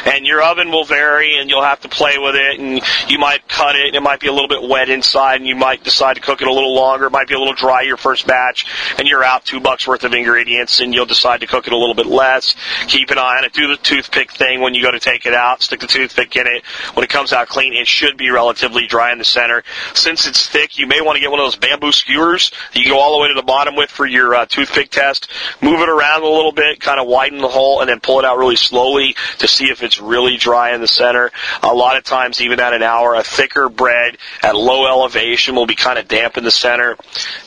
and 0.07 0.27
your 0.27 0.43
oven 0.43 0.71
will 0.71 0.85
vary 0.85 1.39
and 1.39 1.49
you'll 1.49 1.63
have 1.63 1.81
to 1.81 1.89
play 1.89 2.19
with 2.19 2.35
it 2.35 2.61
and 2.61 2.83
you 3.09 3.19
might 3.19 3.47
cut 3.49 3.77
it 3.77 3.87
and 3.87 3.97
it 3.97 4.03
might 4.03 4.21
be 4.21 4.29
a 4.29 4.33
little 4.33 4.49
bit 4.49 4.63
wet 4.63 4.89
inside 4.89 5.37
and 5.37 5.47
you 5.47 5.57
might 5.57 5.85
decide 5.85 6.15
to 6.15 6.21
cook 6.21 6.43
it 6.43 6.49
a 6.49 6.53
little 6.53 6.75
longer. 6.75 7.07
It 7.07 7.13
might 7.13 7.29
be 7.29 7.35
a 7.35 7.39
little 7.39 7.55
dry 7.55 7.83
your 7.83 7.97
first 7.97 8.27
batch 8.27 8.67
and 8.99 9.09
you're 9.09 9.25
out 9.25 9.45
two 9.45 9.61
bucks 9.61 9.87
worth 9.87 10.05
of 10.05 10.13
ingredients 10.13 10.81
and 10.81 10.95
you'll 10.95 11.07
decide 11.07 11.41
to 11.41 11.47
cook 11.47 11.67
it 11.67 11.73
a 11.73 11.77
little 11.77 11.95
bit 11.95 12.07
less. 12.07 12.55
Keep 12.87 13.11
an 13.11 13.19
eye 13.19 13.39
on 13.39 13.45
it. 13.45 13.53
Do 13.53 13.69
the 13.69 13.77
toothpick 13.77 14.33
thing 14.33 14.61
when 14.61 14.75
you 14.75 14.83
go 14.83 14.91
to 14.91 15.01
take 15.01 15.27
it 15.27 15.35
out. 15.35 15.63
Stick 15.63 15.81
the 15.81 15.87
toothpick 15.87 16.37
in 16.37 16.47
it. 16.47 16.65
When 16.95 17.05
it 17.05 17.11
comes 17.11 17.33
out 17.33 17.49
clean, 17.49 17.75
it 17.75 17.87
should 17.87 18.17
be 18.17 18.31
relatively 18.31 18.87
dry 18.87 19.13
in 19.13 19.19
the 19.19 19.25
center. 19.25 19.63
Since 19.95 20.27
it's 20.27 20.49
thick, 20.49 20.79
you 20.79 20.87
may 20.87 21.01
want 21.01 21.17
to 21.17 21.21
get 21.21 21.31
one 21.31 21.41
of 21.41 21.47
those 21.47 21.57
bamboo 21.57 21.93
skewers 21.93 22.51
that 22.73 22.81
you 22.81 22.91
go 22.91 22.99
all 22.99 23.17
the 23.17 23.23
way 23.23 23.29
to 23.29 23.35
the 23.35 23.43
bottom 23.43 23.77
with 23.77 23.91
for 23.91 24.07
your 24.07 24.35
uh, 24.35 24.47
toothpick 24.47 24.91
test. 24.91 25.29
Move 25.61 25.81
it 25.81 25.89
around 25.89 26.23
a 26.23 26.29
little 26.29 26.53
bit, 26.53 26.81
kind 26.81 27.01
of 27.01 27.07
widen 27.07 27.39
the 27.39 27.49
hole, 27.49 27.81
and 27.81 27.89
then 27.89 28.01
pull 28.01 28.19
it 28.19 28.25
out 28.25 28.39
really 28.39 28.57
slowly 28.57 29.17
to 29.39 29.49
see 29.49 29.70
if 29.71 29.83
it's 29.83 30.01
really 30.01 30.37
dry 30.37 30.75
in 30.75 30.81
the 30.81 30.89
center. 30.89 31.31
A 31.63 31.73
lot 31.73 31.97
of 31.97 32.05
times, 32.05 32.41
even 32.41 32.61
at 32.61 32.75
an 32.75 32.83
hour, 32.83 33.15
a 33.15 33.23
thicker 33.23 33.69
bread 33.69 34.19
at 34.43 34.57
low 34.57 34.87
elevation 34.87 35.55
will 35.55 35.67
be 35.67 35.75
kind 35.75 35.99
of 35.99 36.09
damp 36.09 36.37
in 36.37 36.45
the 36.45 36.51
center. 36.51 36.97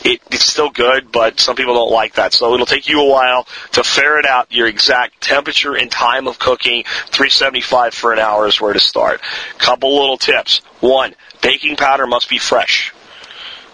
It, 0.04 0.22
it's 0.32 0.46
still 0.46 0.70
good, 0.70 1.12
but 1.12 1.40
some 1.40 1.56
people 1.56 1.76
don't 1.76 1.92
like 1.92 2.14
that. 2.16 2.34
So 2.34 2.54
it'll 2.54 2.66
take 2.66 2.88
you 2.88 3.02
a 3.02 3.08
while 3.08 3.48
to 3.74 3.84
ferret 3.84 4.26
out 4.26 4.52
your 4.52 4.68
exact 4.68 5.22
temperature 5.22 5.76
and 5.76 5.92
time 5.92 6.28
of 6.28 6.40
cooking. 6.40 6.84
375 6.84 7.94
for 7.94 8.14
an 8.14 8.20
hour 8.20 8.48
is 8.48 8.60
where 8.60 8.74
to 8.74 8.80
start. 8.80 9.22
Couple 9.58 10.00
little 10.00 10.18
tips. 10.18 10.60
One, 10.80 11.16
baking 11.42 11.76
powder 11.76 12.08
must 12.08 12.30
be 12.30 12.40
fresh. 12.40 12.94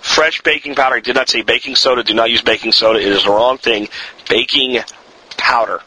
Fresh 0.01 0.41
baking 0.41 0.75
powder. 0.75 0.95
I 0.95 0.99
did 1.01 1.15
not 1.15 1.29
say 1.29 1.41
baking 1.41 1.75
soda. 1.75 2.03
Do 2.03 2.13
not 2.13 2.29
use 2.29 2.41
baking 2.41 2.71
soda. 2.71 2.99
It 2.99 3.07
is 3.07 3.23
the 3.23 3.31
wrong 3.31 3.57
thing. 3.57 3.89
Baking 4.29 4.81
powder. 5.37 5.81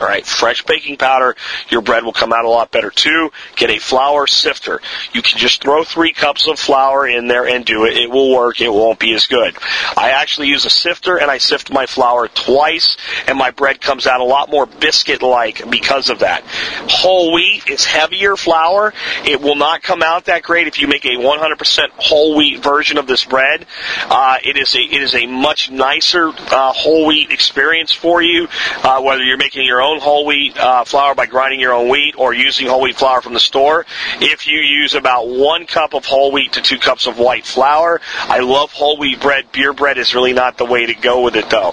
All 0.00 0.06
right, 0.06 0.24
fresh 0.24 0.64
baking 0.64 0.96
powder. 0.96 1.36
Your 1.68 1.82
bread 1.82 2.04
will 2.04 2.14
come 2.14 2.32
out 2.32 2.46
a 2.46 2.48
lot 2.48 2.70
better 2.70 2.90
too. 2.90 3.30
Get 3.56 3.68
a 3.68 3.78
flour 3.78 4.26
sifter. 4.26 4.80
You 5.12 5.20
can 5.20 5.38
just 5.38 5.62
throw 5.62 5.84
three 5.84 6.14
cups 6.14 6.48
of 6.48 6.58
flour 6.58 7.06
in 7.06 7.28
there 7.28 7.46
and 7.46 7.66
do 7.66 7.84
it. 7.84 7.98
It 7.98 8.10
will 8.10 8.34
work. 8.34 8.62
It 8.62 8.72
won't 8.72 8.98
be 8.98 9.12
as 9.14 9.26
good. 9.26 9.56
I 9.96 10.12
actually 10.12 10.48
use 10.48 10.64
a 10.64 10.70
sifter 10.70 11.18
and 11.18 11.30
I 11.30 11.36
sift 11.36 11.70
my 11.70 11.84
flour 11.84 12.28
twice 12.28 12.96
and 13.26 13.36
my 13.36 13.50
bread 13.50 13.82
comes 13.82 14.06
out 14.06 14.20
a 14.20 14.24
lot 14.24 14.50
more 14.50 14.64
biscuit-like 14.64 15.68
because 15.68 16.08
of 16.08 16.20
that. 16.20 16.44
Whole 16.88 17.34
wheat 17.34 17.68
is 17.68 17.84
heavier 17.84 18.36
flour. 18.36 18.94
It 19.26 19.42
will 19.42 19.56
not 19.56 19.82
come 19.82 20.02
out 20.02 20.24
that 20.26 20.42
great 20.42 20.66
if 20.66 20.80
you 20.80 20.88
make 20.88 21.04
a 21.04 21.16
100% 21.16 21.88
whole 21.96 22.36
wheat 22.36 22.62
version 22.62 22.96
of 22.96 23.06
this 23.06 23.24
bread. 23.24 23.66
Uh, 24.04 24.38
it 24.42 24.56
is 24.56 24.74
a 24.74 24.80
it 24.80 25.02
is 25.02 25.14
a 25.14 25.26
much 25.26 25.70
nicer 25.70 26.28
uh, 26.28 26.72
whole 26.72 27.06
wheat 27.06 27.30
experience 27.30 27.92
for 27.92 28.22
you, 28.22 28.48
uh, 28.82 29.00
whether 29.02 29.22
you're 29.22 29.36
making 29.36 29.66
your 29.66 29.82
own 29.82 29.89
whole 29.98 30.26
wheat 30.26 30.56
uh, 30.56 30.84
flour 30.84 31.14
by 31.14 31.26
grinding 31.26 31.60
your 31.60 31.72
own 31.72 31.88
wheat 31.88 32.14
or 32.16 32.32
using 32.32 32.68
whole 32.68 32.82
wheat 32.82 32.96
flour 32.96 33.20
from 33.20 33.34
the 33.34 33.40
store. 33.40 33.86
If 34.20 34.46
you 34.46 34.60
use 34.60 34.94
about 34.94 35.28
one 35.28 35.66
cup 35.66 35.94
of 35.94 36.04
whole 36.04 36.30
wheat 36.30 36.52
to 36.52 36.62
two 36.62 36.78
cups 36.78 37.06
of 37.06 37.18
white 37.18 37.44
flour, 37.44 38.00
I 38.20 38.40
love 38.40 38.72
whole 38.72 38.98
wheat 38.98 39.20
bread. 39.20 39.50
Beer 39.52 39.72
bread 39.72 39.98
is 39.98 40.14
really 40.14 40.32
not 40.32 40.58
the 40.58 40.64
way 40.64 40.86
to 40.86 40.94
go 40.94 41.22
with 41.22 41.36
it 41.36 41.50
though. 41.50 41.72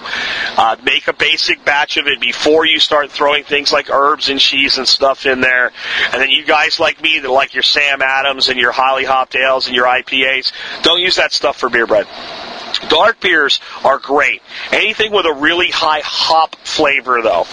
Uh, 0.56 0.76
make 0.82 1.06
a 1.08 1.12
basic 1.12 1.64
batch 1.64 1.96
of 1.96 2.06
it 2.06 2.20
before 2.20 2.66
you 2.66 2.80
start 2.80 3.10
throwing 3.10 3.44
things 3.44 3.72
like 3.72 3.90
herbs 3.90 4.28
and 4.28 4.40
cheese 4.40 4.78
and 4.78 4.88
stuff 4.88 5.26
in 5.26 5.40
there. 5.40 5.72
And 6.12 6.20
then 6.20 6.30
you 6.30 6.44
guys 6.44 6.80
like 6.80 7.00
me 7.02 7.20
that 7.20 7.30
like 7.30 7.54
your 7.54 7.62
Sam 7.62 8.02
Adams 8.02 8.48
and 8.48 8.58
your 8.58 8.72
highly 8.72 9.04
hopped 9.04 9.36
ales 9.36 9.66
and 9.66 9.76
your 9.76 9.86
IPAs, 9.86 10.52
don't 10.82 11.00
use 11.00 11.16
that 11.16 11.32
stuff 11.32 11.58
for 11.58 11.68
beer 11.68 11.86
bread. 11.86 12.06
Dark 12.88 13.20
beers 13.20 13.60
are 13.84 13.98
great. 13.98 14.42
Anything 14.72 15.12
with 15.12 15.26
a 15.26 15.32
really 15.32 15.70
high 15.70 16.00
hop 16.04 16.56
flavor, 16.56 17.20
though. 17.22 17.44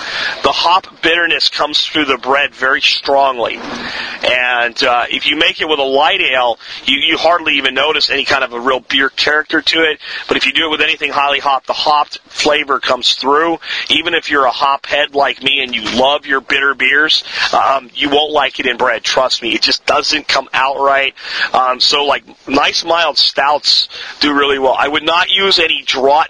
The 0.43 0.51
hop 0.51 1.01
bitterness 1.01 1.49
comes 1.49 1.85
through 1.85 2.05
the 2.05 2.17
bread 2.17 2.53
very 2.53 2.81
strongly. 2.81 3.57
And 3.57 4.81
uh, 4.83 5.05
if 5.09 5.27
you 5.27 5.37
make 5.37 5.61
it 5.61 5.67
with 5.67 5.79
a 5.79 5.83
light 5.83 6.21
ale, 6.21 6.59
you, 6.85 6.99
you 6.99 7.17
hardly 7.17 7.55
even 7.55 7.73
notice 7.73 8.09
any 8.09 8.25
kind 8.25 8.43
of 8.43 8.53
a 8.53 8.59
real 8.59 8.81
beer 8.81 9.09
character 9.09 9.61
to 9.61 9.79
it. 9.79 9.99
But 10.27 10.37
if 10.37 10.45
you 10.45 10.53
do 10.53 10.67
it 10.67 10.71
with 10.71 10.81
anything 10.81 11.11
highly 11.11 11.39
hopped, 11.39 11.67
the 11.67 11.73
hopped 11.73 12.19
flavor 12.25 12.79
comes 12.79 13.15
through. 13.15 13.57
Even 13.89 14.13
if 14.13 14.29
you're 14.29 14.45
a 14.45 14.51
hop 14.51 14.85
head 14.85 15.15
like 15.15 15.41
me 15.41 15.61
and 15.61 15.75
you 15.75 15.83
love 15.99 16.25
your 16.25 16.41
bitter 16.41 16.75
beers, 16.75 17.23
um, 17.53 17.89
you 17.93 18.09
won't 18.09 18.31
like 18.31 18.59
it 18.59 18.67
in 18.67 18.77
bread. 18.77 19.03
Trust 19.03 19.41
me, 19.41 19.53
it 19.53 19.61
just 19.61 19.85
doesn't 19.85 20.27
come 20.27 20.49
out 20.53 20.77
right. 20.77 21.13
Um, 21.53 21.79
so, 21.79 22.05
like 22.05 22.23
nice 22.47 22.83
mild 22.83 23.17
stouts 23.17 23.89
do 24.19 24.33
really 24.33 24.59
well. 24.59 24.75
I 24.77 24.87
would 24.87 25.03
not 25.03 25.14
use 25.23 25.59
any 25.59 25.83
draught 25.83 26.27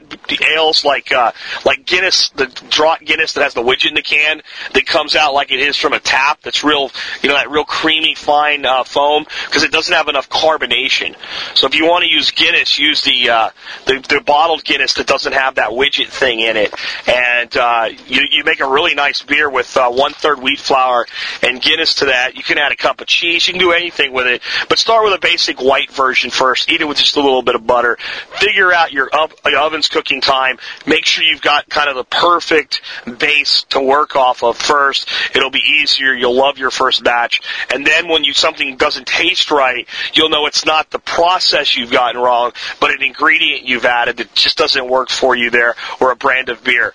ales 0.56 0.86
like 0.86 1.12
uh, 1.12 1.32
like 1.66 1.86
Guinness, 1.86 2.30
the 2.30 2.46
draught 2.46 3.04
Guinness 3.06 3.34
that 3.34 3.44
has 3.44 3.54
the 3.54 3.62
widget 3.62 3.90
in 3.90 3.96
the 3.96 4.02
can 4.02 4.42
that 4.74 4.86
comes 4.86 5.16
out 5.16 5.34
like 5.34 5.52
it 5.52 5.60
is 5.60 5.78
from 5.78 5.94
a 5.94 6.00
tap. 6.00 6.42
That's 6.42 6.64
real, 6.64 6.92
you 7.22 7.30
know, 7.30 7.36
that 7.36 7.50
real 7.50 7.66
creamy 7.66 8.16
fine 8.16 8.66
uh, 8.66 8.84
foam 8.84 9.26
because 9.46 9.64
it 9.64 9.72
doesn't 9.72 9.94
have 9.94 10.08
enough 10.08 10.30
carbonation. 10.30 11.16
So 11.56 11.68
if 11.68 11.76
you 11.76 11.86
want 11.86 12.04
to 12.04 12.10
use 12.10 12.32
Guinness, 12.32 12.80
use 12.80 13.04
the, 13.04 13.30
uh, 13.30 13.50
the 13.86 14.06
the 14.08 14.22
bottled 14.22 14.64
Guinness 14.64 14.96
that 14.96 15.08
doesn't 15.08 15.34
have 15.34 15.56
that 15.56 15.70
widget 15.70 16.08
thing 16.08 16.40
in 16.40 16.58
it, 16.58 16.74
and 17.08 17.35
uh, 17.56 17.89
you 18.08 18.22
you 18.32 18.43
make 18.43 18.60
a 18.60 18.68
really 18.68 18.96
nice 18.96 19.22
beer 19.22 19.50
with 19.50 19.76
uh, 19.76 19.91
one 19.91 20.14
third 20.14 20.41
wheat 20.41 20.60
flour 20.60 21.06
and 21.43 21.62
Guinness 21.62 21.96
to 21.96 22.06
that. 22.06 22.36
You 22.36 22.43
can 22.43 22.58
add 22.58 22.72
a 22.72 22.76
cup 22.76 23.02
of 23.02 23.08
cheese. 23.08 23.48
You 23.48 23.54
can 23.54 23.60
do 23.60 23.72
anything 23.72 24.14
with 24.14 24.28
it, 24.28 24.41
but 24.70 24.80
start 24.80 25.04
with 25.04 25.14
a 25.14 25.20
basic 25.20 25.62
white 25.62 25.91
version 25.91 26.30
first. 26.30 26.70
Eat 26.70 26.82
it 26.82 26.88
with 26.88 26.98
just 26.98 27.16
a 27.16 27.22
little 27.22 27.41
bit 27.41 27.56
of 27.56 27.66
butter. 27.66 27.98
Figure 28.39 28.72
out 28.74 28.91
your 28.91 29.10
oven's 29.14 29.88
cooking 29.88 30.22
time. 30.22 30.58
Make 30.86 31.06
sure 31.06 31.24
you've 31.24 31.41
got 31.41 31.70
kind 31.70 31.89
of 31.89 31.96
the 31.96 32.04
perfect 32.04 32.82
base 33.18 33.64
to 33.70 33.82
work 33.82 34.16
off 34.16 34.43
of 34.43 34.58
first. 34.58 35.10
It'll 35.36 35.52
be 35.52 35.64
easier. 35.82 36.14
You'll 36.14 36.36
love 36.36 36.58
your 36.58 36.72
first 36.72 37.04
batch. 37.04 37.41
And 37.74 37.86
then 37.86 38.08
when 38.08 38.24
you 38.24 38.34
something 38.34 38.78
doesn't 38.78 39.08
taste 39.08 39.52
right, 39.52 39.88
you'll 40.14 40.30
know 40.30 40.46
it's 40.46 40.66
not 40.66 40.91
the 40.91 41.00
process 41.00 41.76
you've 41.76 41.91
gotten 41.91 42.22
wrong, 42.22 42.54
but 42.80 42.91
an 42.91 43.02
ingredient 43.02 43.64
you've 43.64 43.86
added 43.86 44.18
that 44.18 44.34
just 44.36 44.58
doesn't 44.58 44.88
work 44.88 45.10
for 45.10 45.36
you 45.36 45.50
there 45.50 45.76
or 46.00 46.12
a 46.12 46.16
brand 46.16 46.50
of 46.50 46.64
beer 46.64 46.93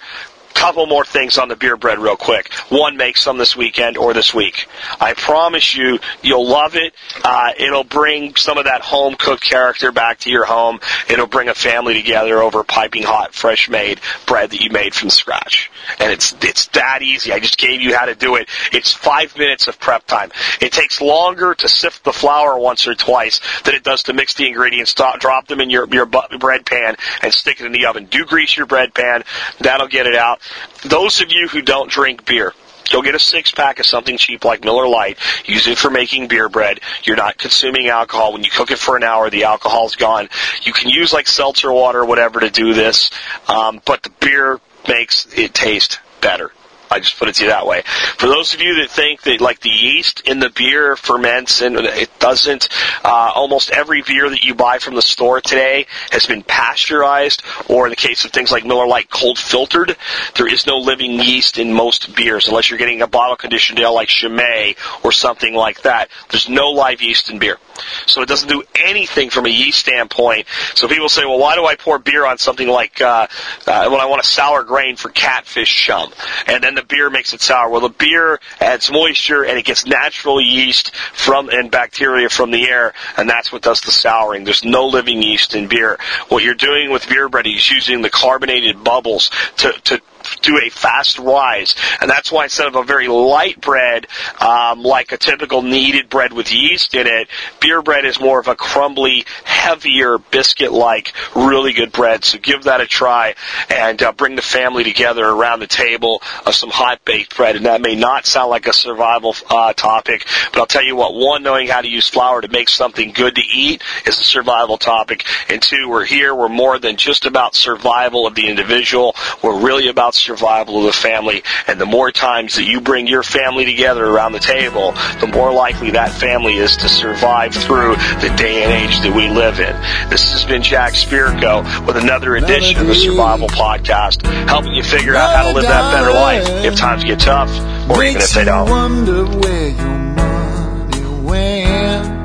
couple 0.55 0.87
more 0.87 1.05
things 1.05 1.39
on 1.39 1.49
the 1.49 1.57
beer 1.57 1.77
bread 1.77 1.99
real 1.99 2.17
quick. 2.17 2.53
One, 2.69 2.97
make 2.97 3.17
some 3.17 3.39
this 3.39 3.57
weekend 3.57 3.97
or 3.97 4.13
this 4.13 4.35
week. 4.35 4.67
I 5.01 5.15
promise 5.15 5.75
you, 5.75 5.99
you'll 6.23 6.47
love 6.47 6.77
it. 6.77 6.95
Uh, 7.25 7.53
it'll 7.59 7.85
bring 7.85 8.37
some 8.37 8.59
of 8.59 8.65
that 8.65 8.83
home 8.83 9.15
cooked 9.17 9.43
character 9.43 9.93
back 9.93 10.21
to 10.21 10.31
your 10.31 10.45
home. 10.45 10.81
It'll 11.09 11.27
bring 11.27 11.49
a 11.49 11.55
family 11.55 11.95
together 11.95 12.43
over 12.43 12.65
piping 12.65 13.03
hot, 13.03 13.35
fresh 13.35 13.69
made 13.69 14.01
bread 14.27 14.51
that 14.51 14.61
you 14.61 14.71
made 14.71 14.95
from 14.95 15.11
scratch. 15.11 15.71
And 15.99 16.13
it's, 16.13 16.35
it's 16.43 16.67
that 16.69 17.01
easy. 17.03 17.33
I 17.33 17.41
just 17.41 17.59
gave 17.59 17.81
you 17.81 17.97
how 17.97 18.07
to 18.07 18.15
do 18.15 18.37
it. 18.37 18.49
It's 18.73 18.93
five 18.93 19.37
minutes 19.37 19.69
of 19.69 19.81
prep 19.81 20.07
time. 20.07 20.31
It 20.61 20.73
takes 20.73 21.01
longer 21.01 21.55
to 21.55 21.69
sift 21.69 22.05
the 22.05 22.13
flour 22.13 22.59
once 22.59 22.87
or 22.87 22.95
twice 22.95 23.41
than 23.63 23.75
it 23.75 23.83
does 23.83 24.05
to 24.05 24.13
mix 24.13 24.35
the 24.35 24.47
ingredients, 24.47 24.95
drop 24.95 25.47
them 25.47 25.61
in 25.61 25.71
your, 25.71 25.89
your 25.89 26.07
bread 26.07 26.67
pan 26.67 26.97
and 27.23 27.33
stick 27.33 27.61
it 27.61 27.67
in 27.67 27.73
the 27.73 27.87
oven. 27.87 28.07
Do 28.07 28.25
grease 28.27 28.57
your 28.57 28.67
bread 28.67 28.95
pan. 28.95 29.25
That'll 29.61 29.89
get 29.89 30.07
it 30.07 30.15
out. 30.15 30.40
Those 30.85 31.21
of 31.21 31.31
you 31.31 31.49
who 31.49 31.63
don't 31.63 31.91
drink 31.91 32.25
beer, 32.25 32.55
Go 32.91 33.03
get 33.03 33.15
a 33.15 33.21
six 33.21 33.53
pack 33.53 33.79
of 33.79 33.87
something 33.87 34.19
cheap 34.19 34.45
like 34.45 34.65
Miller 34.65 34.89
Lite. 34.89 35.17
Use 35.45 35.69
it 35.69 35.79
for 35.79 35.91
making 35.91 36.27
beer 36.27 36.49
bread. 36.49 36.81
You're 37.05 37.17
not 37.17 37.39
consuming 37.39 37.87
alcohol. 37.87 38.33
When 38.33 38.43
you 38.43 38.51
cook 38.51 38.73
it 38.73 38.79
for 38.79 38.97
an 38.97 39.05
hour, 39.05 39.31
the 39.31 39.45
alcohol's 39.45 39.95
gone. 39.95 40.29
You 40.63 40.73
can 40.73 40.89
use 40.89 41.13
like 41.13 41.29
seltzer 41.29 41.73
water 41.73 42.01
or 42.01 42.05
whatever 42.05 42.41
to 42.41 42.51
do 42.51 42.75
this, 42.75 43.11
um, 43.47 43.81
but 43.85 44.03
the 44.03 44.11
beer 44.21 44.61
makes 44.89 45.27
it 45.33 45.55
taste 45.55 46.01
better. 46.21 46.51
I 46.93 46.99
just 46.99 47.19
put 47.19 47.29
it 47.29 47.37
to 47.37 47.45
you 47.45 47.51
that 47.51 47.67
way. 47.67 47.83
For 48.19 48.27
those 48.27 48.53
of 48.53 48.61
you 48.61 48.75
that 48.83 48.91
think 48.91 49.23
that 49.23 49.41
like 49.41 49.61
the 49.61 49.71
yeast 49.71 50.23
in 50.27 50.41
the 50.41 50.51
beer 50.51 50.97
ferments 50.97 51.61
and 51.61 51.77
it 51.77 52.11
doesn't, 52.19 52.69
uh, 53.05 53.31
almost 53.33 53.71
every 53.71 54.03
beer 54.03 54.29
that 54.29 54.43
you 54.43 54.57
buy 54.57 54.79
from 54.79 54.97
the 54.97 55.03
store 55.03 55.41
today 55.41 55.87
has 56.11 56.27
been 56.27 56.43
pasteurized, 56.43 57.45
or 57.69 57.87
in 57.87 57.91
the 57.91 57.97
case 57.97 58.25
of 58.25 58.33
things 58.33 58.51
like 58.51 58.65
Miller 58.65 58.89
Lite, 58.89 59.09
cold 59.09 59.39
filtered. 59.39 59.97
There 60.35 60.53
is 60.53 60.67
no 60.67 60.79
living 60.79 61.13
yeast 61.13 61.59
in 61.59 61.73
most 61.73 62.17
beers 62.17 62.49
unless 62.49 62.71
you're 62.71 62.79
getting 62.79 63.03
a 63.03 63.07
bottle 63.07 63.37
conditioned 63.37 63.79
ale 63.79 63.95
like 63.95 64.09
Chimay 64.09 64.75
or 65.05 65.13
something 65.13 65.55
like 65.55 65.83
that. 65.83 66.09
There's 66.31 66.49
no 66.49 66.71
live 66.71 67.01
yeast 67.01 67.31
in 67.31 67.39
beer. 67.39 67.59
So 68.07 68.23
it 68.23 68.29
doesn't 68.29 68.49
do 68.49 68.63
anything 68.75 69.31
from 69.31 69.47
a 69.47 69.49
yeast 69.49 69.79
standpoint. 69.79 70.47
So 70.75 70.89
people 70.89 71.09
say, 71.09 71.25
well, 71.25 71.39
why 71.39 71.55
do 71.55 71.65
I 71.65 71.77
pour 71.77 71.99
beer 71.99 72.27
on 72.27 72.39
something 72.39 72.69
like, 72.69 73.01
uh, 73.01 73.27
uh, 73.67 73.89
when 73.89 74.01
I 74.01 74.07
want 74.07 74.23
a 74.23 74.27
sour 74.27 74.65
grain 74.65 74.97
for 74.97 75.09
catfish 75.11 75.75
chum? 75.75 76.13
And 76.47 76.63
then 76.63 76.75
the 76.75 76.83
beer 76.83 77.11
makes 77.11 77.33
it 77.33 77.41
sour. 77.41 77.69
Well, 77.69 77.81
the 77.81 77.89
beer 77.89 78.41
adds 78.61 78.91
moisture 78.91 79.45
and 79.45 79.59
it 79.59 79.65
gets 79.65 79.87
natural 79.87 80.41
yeast 80.41 80.95
from, 80.95 81.49
and 81.49 81.71
bacteria 81.71 82.29
from 82.29 82.51
the 82.51 82.69
air, 82.69 82.95
and 83.17 83.29
that's 83.29 83.53
what 83.53 83.63
does 83.63 83.81
the 83.81 83.93
souring. 83.93 84.45
There's 84.45 84.65
no 84.65 84.87
living 84.87 85.23
yeast 85.23 85.55
in 85.55 85.69
beer. 85.69 85.99
What 86.29 86.45
you're 86.45 86.55
doing 86.55 86.91
with 86.91 87.09
beer 87.09 87.29
bread 87.29 87.47
is 87.47 87.71
using 87.71 88.03
the 88.03 88.11
carbonated 88.11 88.83
bubbles 88.83 89.31
to, 89.59 89.73
to 89.85 90.01
do 90.43 90.59
a 90.59 90.71
fast 90.71 91.19
rise. 91.19 91.75
And 92.01 92.11
that's 92.11 92.31
why 92.33 92.45
instead 92.45 92.69
of 92.69 92.77
a 92.77 92.85
very 92.85 93.09
light 93.09 93.61
bread, 93.61 94.07
um, 94.41 94.83
like 94.83 95.13
a 95.13 95.17
typical 95.17 95.63
kneaded 95.63 96.09
bread 96.09 96.33
with 96.33 96.53
yeast 96.53 96.95
in 96.95 97.07
it, 97.07 97.29
beer 97.61 97.83
bread 97.83 98.05
is 98.05 98.21
more 98.21 98.41
of 98.41 98.49
a 98.49 98.55
crumbly, 98.55 99.25
heavier, 99.45 100.19
biscuit-like, 100.19 101.13
really 101.35 101.73
good 101.73 101.93
bread. 101.93 102.25
So 102.25 102.39
give 102.39 102.65
that 102.65 102.81
a 102.81 102.87
try 102.87 103.35
and 103.69 104.03
uh, 104.03 104.13
bring 104.13 104.37
the 104.37 104.43
family 104.43 104.85
together 104.85 105.25
around 105.25 105.61
the 105.61 105.67
table 105.67 106.23
of 106.47 106.55
some 106.55 106.71
hot 106.71 107.05
baked 107.05 107.37
bread. 107.37 107.57
And 107.57 107.67
that 107.67 107.81
may 107.81 107.95
not 107.95 108.27
sound 108.27 108.51
like 108.51 108.67
a 108.67 108.73
survival 108.73 109.35
uh, 109.49 109.73
topic, 109.73 110.27
but 110.53 110.61
I'll 110.61 110.67
tell 110.67 110.85
you 110.85 110.97
what, 110.97 111.15
one, 111.15 111.43
knowing 111.43 111.69
how 111.69 111.81
to 111.81 111.89
use 111.89 112.09
flour 112.09 112.41
to 112.41 112.49
make 112.49 112.69
something 112.69 113.13
good 113.13 113.35
to 113.37 113.43
eat 113.43 113.83
is 114.07 114.19
a 114.19 114.25
survival 114.25 114.79
topic. 114.79 115.25
And 115.49 115.63
two, 115.63 115.89
we're 115.89 116.05
here, 116.05 116.35
we're 116.35 116.49
more 116.49 116.79
than 116.79 116.97
just 116.97 117.27
about 117.27 117.55
survival 117.55 118.27
of 118.27 118.35
the 118.35 118.49
individual. 118.49 119.15
We're 119.43 119.61
really 119.61 119.89
about 119.89 120.10
survival 120.15 120.79
of 120.79 120.85
the 120.85 120.93
family. 120.93 121.43
And 121.67 121.81
the 121.81 121.87
more 121.87 122.11
times 122.11 122.57
that 122.57 122.65
you 122.65 122.81
bring 122.81 123.07
your 123.07 123.23
family 123.23 123.65
together 123.65 124.05
around 124.05 124.33
the 124.33 124.41
table, 124.41 124.93
the 125.21 125.27
more 125.27 125.53
likely 125.53 125.91
that 125.93 126.13
family 126.13 126.57
is 126.57 126.77
to 126.79 126.89
survive 126.89 127.55
through 127.55 127.97
the 128.21 128.33
day 128.37 128.63
and 128.63 128.73
age 128.73 129.01
that 129.01 129.15
we 129.15 129.29
live 129.29 129.61
in. 129.61 129.75
This 130.11 130.33
has 130.33 130.45
been 130.45 130.63
Jack 130.63 130.93
Spirko 130.95 131.87
with 131.87 131.97
another 131.97 132.37
edition 132.37 132.81
of 132.81 132.87
the 132.87 132.95
Survival 132.95 133.49
Podcast, 133.49 134.23
helping 134.49 134.73
you 134.75 134.83
figure 134.83 135.15
out 135.15 135.35
how 135.35 135.49
to 135.49 135.55
live 135.55 135.65
that 135.65 135.93
better 135.93 136.13
life 136.13 136.49
if 136.65 136.77
times 136.77 137.05
get 137.05 137.21
tough 137.21 137.51
or 137.91 138.05
even 138.05 138.23
if 138.23 138.33
they 138.33 138.45
don't. 138.45 138.69
wonder 138.69 139.25
where 139.25 139.69
your 139.69 139.99
money 140.15 141.03
went. 141.25 142.21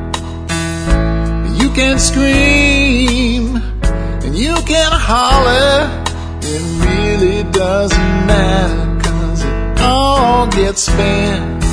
You 1.61 1.69
can 1.71 1.99
scream 1.99 3.55
and 3.55 4.36
you 4.38 4.55
can 4.65 4.91
holler. 4.91 6.04
It 6.47 6.61
really 6.85 7.43
doesn't 7.51 8.27
matter 8.27 9.01
cause 9.01 9.43
it 9.43 9.81
all 9.81 10.47
gets 10.47 10.83
spent. 10.83 11.64